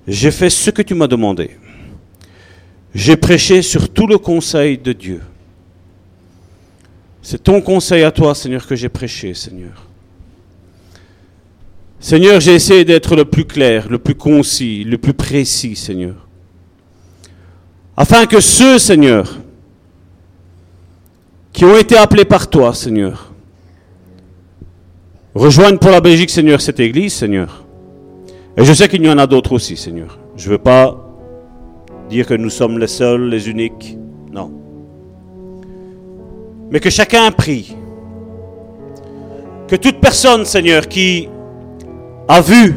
[0.08, 1.52] J'ai fait ce que tu m'as demandé.
[2.96, 5.22] J'ai prêché sur tout le conseil de Dieu.
[7.22, 9.86] C'est ton conseil à toi, Seigneur, que j'ai prêché, Seigneur.
[12.00, 16.16] Seigneur, j'ai essayé d'être le plus clair, le plus concis, le plus précis, Seigneur.
[17.98, 19.38] Afin que ceux, Seigneur,
[21.52, 23.34] qui ont été appelés par toi, Seigneur,
[25.36, 27.66] rejoignent pour la Belgique, Seigneur, cette église, Seigneur.
[28.56, 30.18] Et je sais qu'il y en a d'autres aussi, Seigneur.
[30.38, 31.06] Je ne veux pas
[32.10, 33.98] dire que nous sommes les seuls, les uniques.
[36.72, 37.76] Mais que chacun prie.
[39.68, 41.30] Que toute personne, Seigneur, qui
[42.28, 42.76] a vu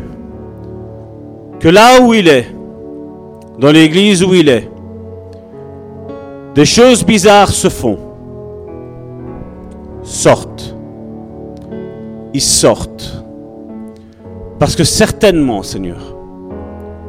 [1.60, 2.47] que là où il est,
[3.59, 4.69] dans l'église où il est,
[6.55, 7.98] des choses bizarres se font,
[10.02, 10.74] sortent.
[12.35, 13.24] Ils sortent.
[14.59, 16.16] Parce que certainement, Seigneur,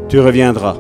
[0.10, 0.78] tu reviendras.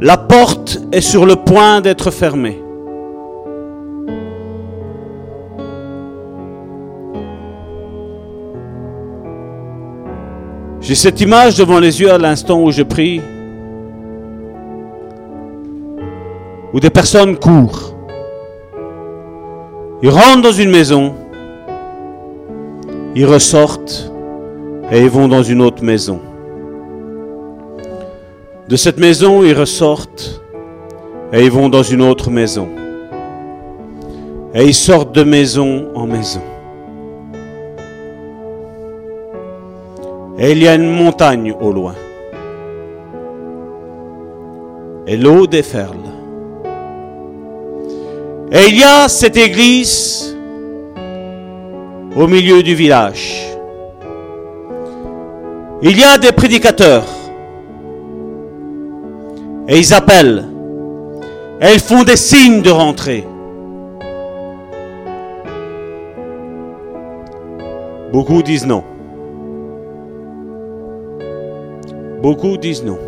[0.00, 2.58] La porte est sur le point d'être fermée.
[10.80, 13.20] J'ai cette image devant les yeux à l'instant où je prie,
[16.72, 17.94] où des personnes courent.
[20.02, 21.14] Ils rentrent dans une maison,
[23.14, 24.10] ils ressortent
[24.90, 26.18] et ils vont dans une autre maison.
[28.68, 30.40] De cette maison, ils ressortent
[31.32, 32.68] et ils vont dans une autre maison.
[34.54, 36.40] Et ils sortent de maison en maison.
[40.42, 41.94] Et il y a une montagne au loin.
[45.06, 45.98] Et l'eau déferle.
[48.50, 50.34] Et il y a cette église
[52.16, 53.54] au milieu du village.
[55.82, 57.04] Il y a des prédicateurs.
[59.68, 60.46] Et ils appellent.
[61.60, 63.26] Et ils font des signes de rentrée.
[68.10, 68.82] Beaucoup disent non.
[72.22, 72.98] Beaucoup disent non.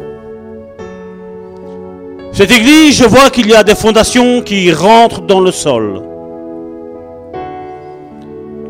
[2.33, 6.03] Cette église, je vois qu'il y a des fondations qui rentrent dans le sol.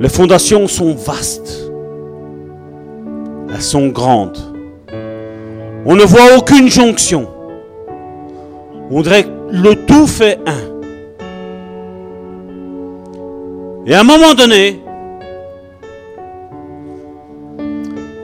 [0.01, 1.71] Les fondations sont vastes.
[3.55, 4.39] Elles sont grandes.
[5.87, 7.29] On ne voit aucune jonction.
[8.91, 10.73] On dirait que le tout fait un.
[13.87, 14.81] Et à un moment donné,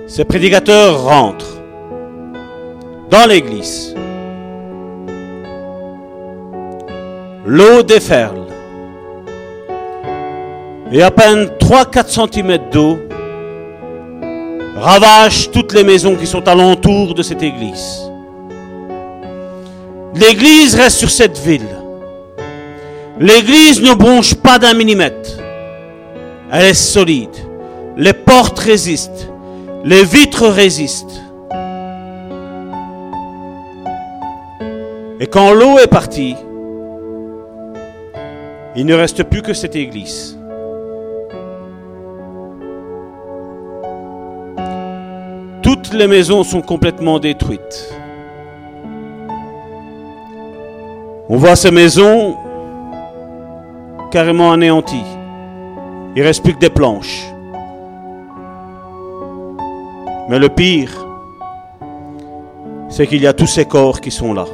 [0.08, 1.57] ces prédicateurs rentrent
[3.10, 3.94] dans l'église.
[7.46, 8.46] L'eau déferle.
[10.92, 12.98] Et à peine 3-4 cm d'eau
[14.76, 18.10] ravage toutes les maisons qui sont alentour de cette église.
[20.14, 21.68] L'église reste sur cette ville.
[23.20, 25.38] L'église ne bronche pas d'un millimètre.
[26.52, 27.36] Elle est solide.
[27.96, 29.28] Les portes résistent.
[29.84, 31.20] Les vitres résistent.
[35.20, 36.36] Et quand l'eau est partie,
[38.76, 40.38] il ne reste plus que cette église.
[45.62, 47.92] Toutes les maisons sont complètement détruites.
[51.28, 52.36] On voit ces maisons
[54.10, 55.04] carrément anéanties.
[56.16, 57.26] Il reste plus que des planches.
[60.28, 61.06] Mais le pire,
[62.88, 64.46] c'est qu'il y a tous ces corps qui sont là,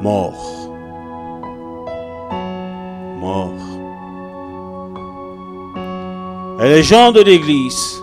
[0.00, 0.70] morts,
[3.18, 3.52] morts.
[6.60, 8.02] Et les gens de l'Église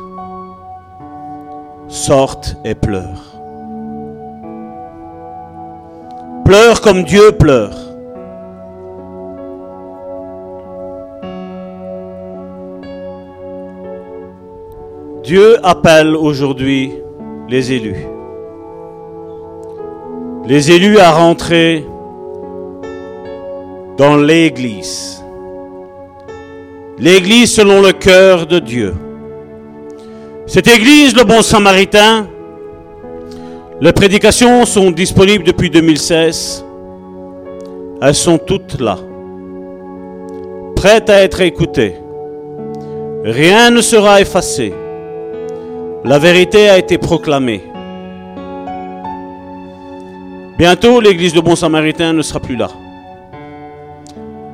[1.88, 3.36] sortent et pleurent.
[6.46, 7.76] Pleurent comme Dieu pleure.
[15.24, 16.94] Dieu appelle aujourd'hui
[17.50, 18.15] les élus.
[20.48, 21.84] Les élus à rentrer
[23.98, 25.24] dans l'Église.
[27.00, 28.94] L'Église selon le cœur de Dieu.
[30.46, 32.28] Cette Église, le bon samaritain,
[33.82, 36.64] les prédications sont disponibles depuis 2016.
[38.04, 39.00] Elles sont toutes là,
[40.76, 41.96] prêtes à être écoutées.
[43.24, 44.72] Rien ne sera effacé.
[46.04, 47.64] La vérité a été proclamée.
[50.58, 52.70] Bientôt, l'église de Bon Samaritain ne sera plus là.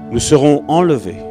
[0.09, 1.21] Nous serons enlevés.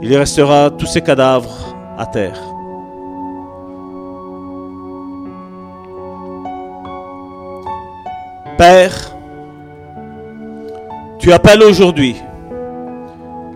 [0.00, 2.38] Il restera tous ces cadavres à terre.
[8.56, 9.16] Père,
[11.18, 12.14] tu appelles aujourd'hui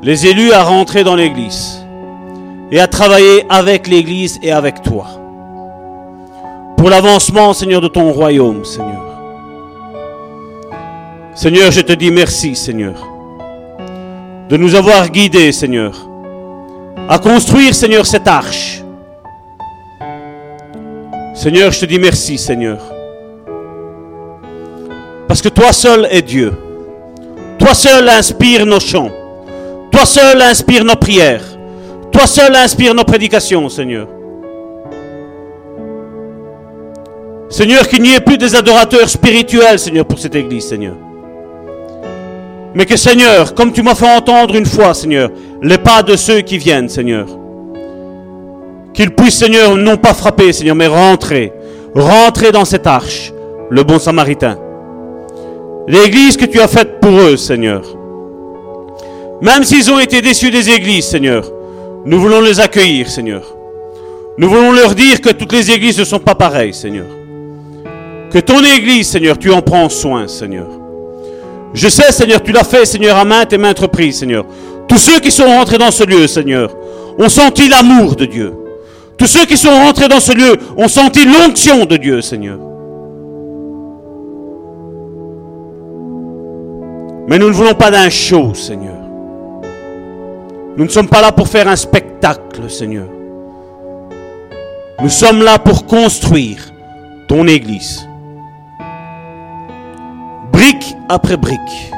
[0.03, 1.87] les élus à rentrer dans l'Église
[2.73, 5.18] et à travailler avec l'Église et avec toi.
[6.79, 9.05] Pour l'avancement, Seigneur, de ton royaume, Seigneur.
[11.35, 12.95] Seigneur, je te dis merci, Seigneur,
[14.49, 15.93] de nous avoir guidés, Seigneur,
[17.09, 18.85] à construire, Seigneur, cette arche.
[21.35, 22.79] Seigneur, je te dis merci, Seigneur.
[25.27, 26.53] Parce que toi seul es Dieu.
[27.59, 29.11] Toi seul inspire nos chants.
[29.91, 31.45] Toi seul inspire nos prières.
[32.13, 34.07] Toi seul inspire nos prédications, Seigneur.
[37.51, 40.95] Seigneur, qu'il n'y ait plus des adorateurs spirituels, Seigneur, pour cette église, Seigneur.
[42.75, 45.31] Mais que, Seigneur, comme tu m'as fait entendre une fois, Seigneur,
[45.63, 47.27] les pas de ceux qui viennent, Seigneur,
[48.93, 51.53] qu'ils puissent, Seigneur, non pas frapper, Seigneur, mais rentrer,
[51.95, 53.33] rentrer dans cette arche,
[53.71, 54.59] le bon samaritain.
[55.87, 57.83] L'église que tu as faite pour eux, Seigneur.
[59.41, 61.51] Même s'ils ont été déçus des églises, Seigneur,
[62.05, 63.43] nous voulons les accueillir, Seigneur.
[64.37, 67.07] Nous voulons leur dire que toutes les églises ne sont pas pareilles, Seigneur.
[68.31, 70.69] Que ton église, Seigneur, tu en prends soin, Seigneur.
[71.73, 74.45] Je sais, Seigneur, tu l'as fait, Seigneur, à maintes et maintes reprises, Seigneur.
[74.87, 76.71] Tous ceux qui sont rentrés dans ce lieu, Seigneur,
[77.19, 78.55] ont senti l'amour de Dieu.
[79.17, 82.59] Tous ceux qui sont rentrés dans ce lieu ont senti l'onction de Dieu, Seigneur.
[87.29, 88.95] Mais nous ne voulons pas d'un show, Seigneur.
[90.77, 93.09] Nous ne sommes pas là pour faire un spectacle, Seigneur.
[95.01, 96.73] Nous sommes là pour construire
[97.27, 98.08] ton Église.
[100.69, 101.93] Brique après brique.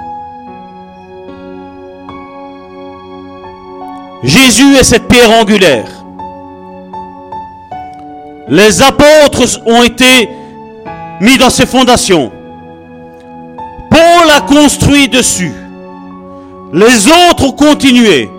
[4.22, 5.88] Jésus est cette pierre angulaire.
[8.46, 10.28] Les apôtres ont été
[11.20, 12.30] mis dans ses fondations.
[13.90, 15.52] Paul a construit dessus.
[16.72, 18.30] Les autres ont continué.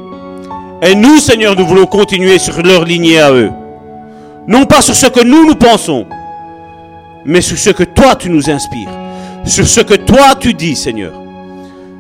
[0.82, 3.52] Et nous, Seigneur, nous voulons continuer sur leur lignée à eux.
[4.48, 6.06] Non pas sur ce que nous nous pensons,
[7.26, 9.01] mais sur ce que toi tu nous inspires.
[9.46, 11.14] Sur ce que toi tu dis, Seigneur.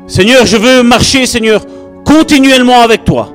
[0.07, 1.65] Seigneur, je veux marcher, Seigneur,
[2.05, 3.29] continuellement avec toi.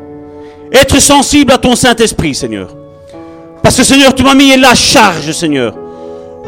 [0.73, 2.69] Être sensible à ton Saint-Esprit, Seigneur.
[3.63, 5.75] Parce que, Seigneur, tu m'as mis la charge, Seigneur,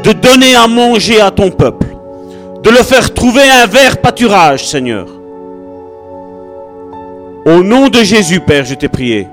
[0.02, 1.86] de donner à manger à ton peuple.
[2.62, 5.06] De le faire trouver un vert pâturage, Seigneur.
[7.47, 9.26] Au nom de Jésus, Père, je t'ai prié.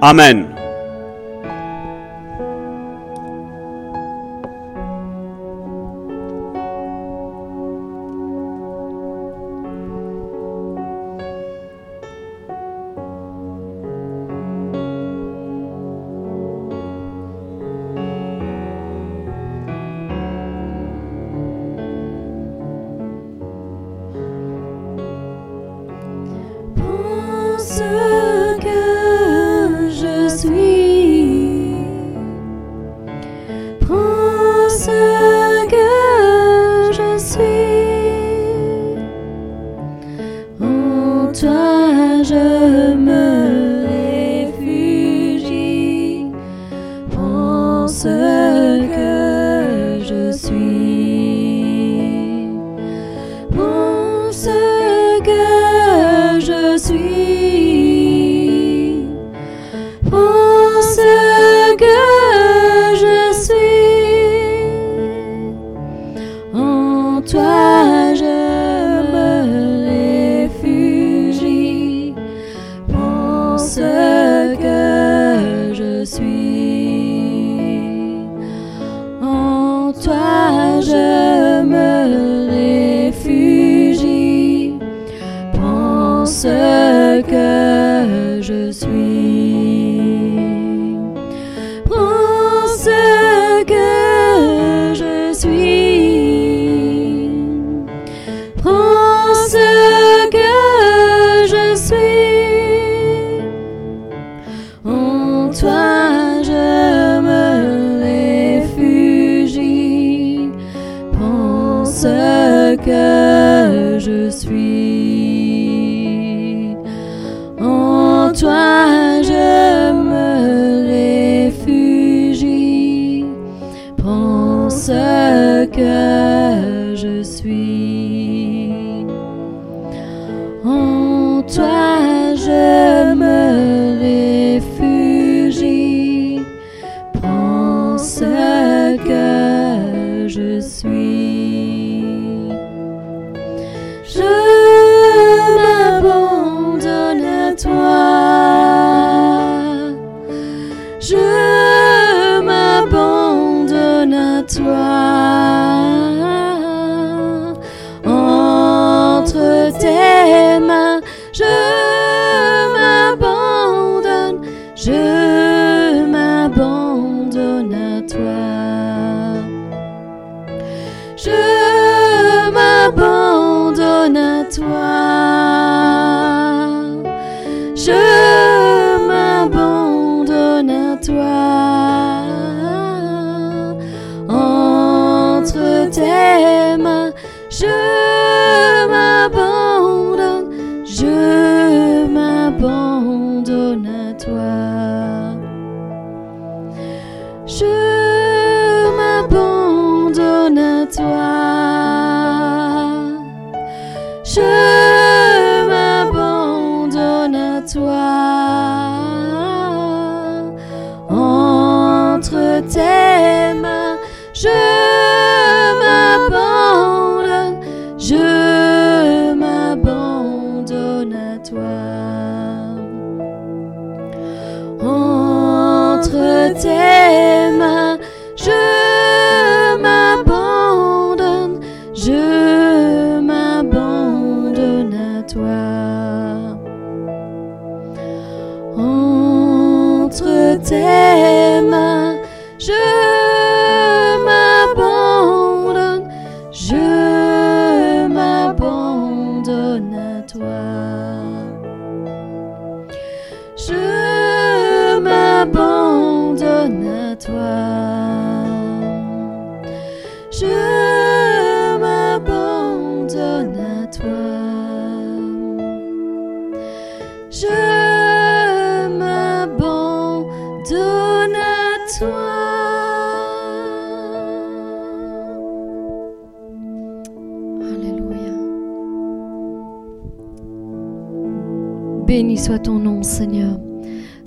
[0.00, 0.53] Amen.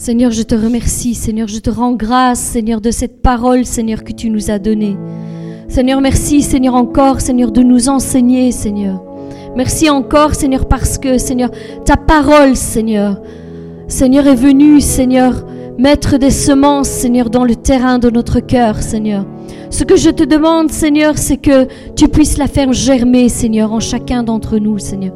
[0.07, 4.13] Seigneur, je te remercie, Seigneur, je te rends grâce, Seigneur, de cette parole, Seigneur, que
[4.13, 4.95] tu nous as donnée.
[5.67, 9.03] Seigneur, merci, Seigneur, encore, Seigneur, de nous enseigner, Seigneur.
[9.57, 11.51] Merci encore, Seigneur, parce que, Seigneur,
[11.83, 13.21] ta parole, Seigneur,
[13.89, 15.45] Seigneur, est venue, Seigneur,
[15.77, 19.25] mettre des semences, Seigneur, dans le terrain de notre cœur, Seigneur.
[19.69, 21.67] Ce que je te demande, Seigneur, c'est que
[21.97, 25.15] tu puisses la faire germer, Seigneur, en chacun d'entre nous, Seigneur.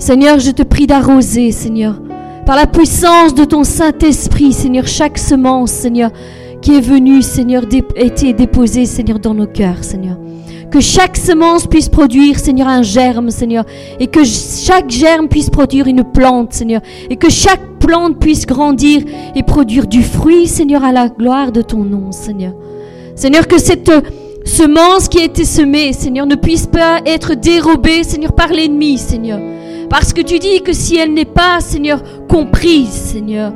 [0.00, 2.02] Seigneur, je te prie d'arroser, Seigneur,
[2.50, 6.10] par la puissance de ton Saint-Esprit, Seigneur, chaque semence, Seigneur,
[6.60, 10.16] qui est venue, Seigneur, dé- été déposée, Seigneur, dans nos cœurs, Seigneur.
[10.68, 13.64] Que chaque semence puisse produire, Seigneur, un germe, Seigneur.
[14.00, 16.80] Et que chaque germe puisse produire une plante, Seigneur.
[17.08, 19.04] Et que chaque plante puisse grandir
[19.36, 22.54] et produire du fruit, Seigneur, à la gloire de ton nom, Seigneur.
[23.14, 23.92] Seigneur, que cette
[24.44, 29.38] semence qui a été semée, Seigneur, ne puisse pas être dérobée, Seigneur, par l'ennemi, Seigneur.
[29.90, 33.52] Parce que tu dis que si elle n'est pas, Seigneur, comprise, Seigneur,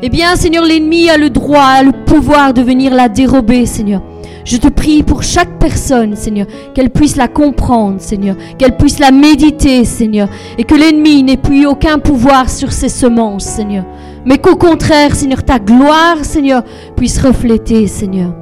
[0.00, 4.00] eh bien, Seigneur, l'ennemi a le droit, a le pouvoir de venir la dérober, Seigneur.
[4.44, 9.10] Je te prie pour chaque personne, Seigneur, qu'elle puisse la comprendre, Seigneur, qu'elle puisse la
[9.10, 13.84] méditer, Seigneur, et que l'ennemi n'ait plus aucun pouvoir sur ses semences, Seigneur.
[14.24, 16.62] Mais qu'au contraire, Seigneur, ta gloire, Seigneur,
[16.96, 18.41] puisse refléter, Seigneur.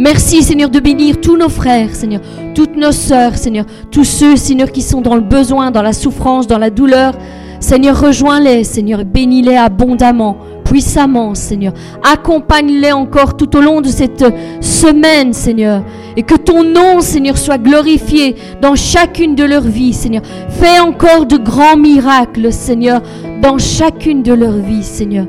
[0.00, 2.22] Merci, Seigneur, de bénir tous nos frères, Seigneur,
[2.54, 6.46] toutes nos sœurs, Seigneur, tous ceux, Seigneur, qui sont dans le besoin, dans la souffrance,
[6.46, 7.12] dans la douleur.
[7.60, 11.74] Seigneur, rejoins-les, Seigneur, bénis-les abondamment, puissamment, Seigneur.
[12.02, 14.24] Accompagne-les encore tout au long de cette
[14.62, 15.82] semaine, Seigneur.
[16.16, 20.22] Et que ton nom, Seigneur, soit glorifié dans chacune de leurs vies, Seigneur.
[20.48, 23.02] Fais encore de grands miracles, Seigneur,
[23.42, 25.26] dans chacune de leurs vies, Seigneur.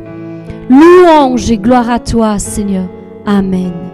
[0.70, 2.86] Louange et gloire à toi, Seigneur.
[3.26, 3.91] Amen.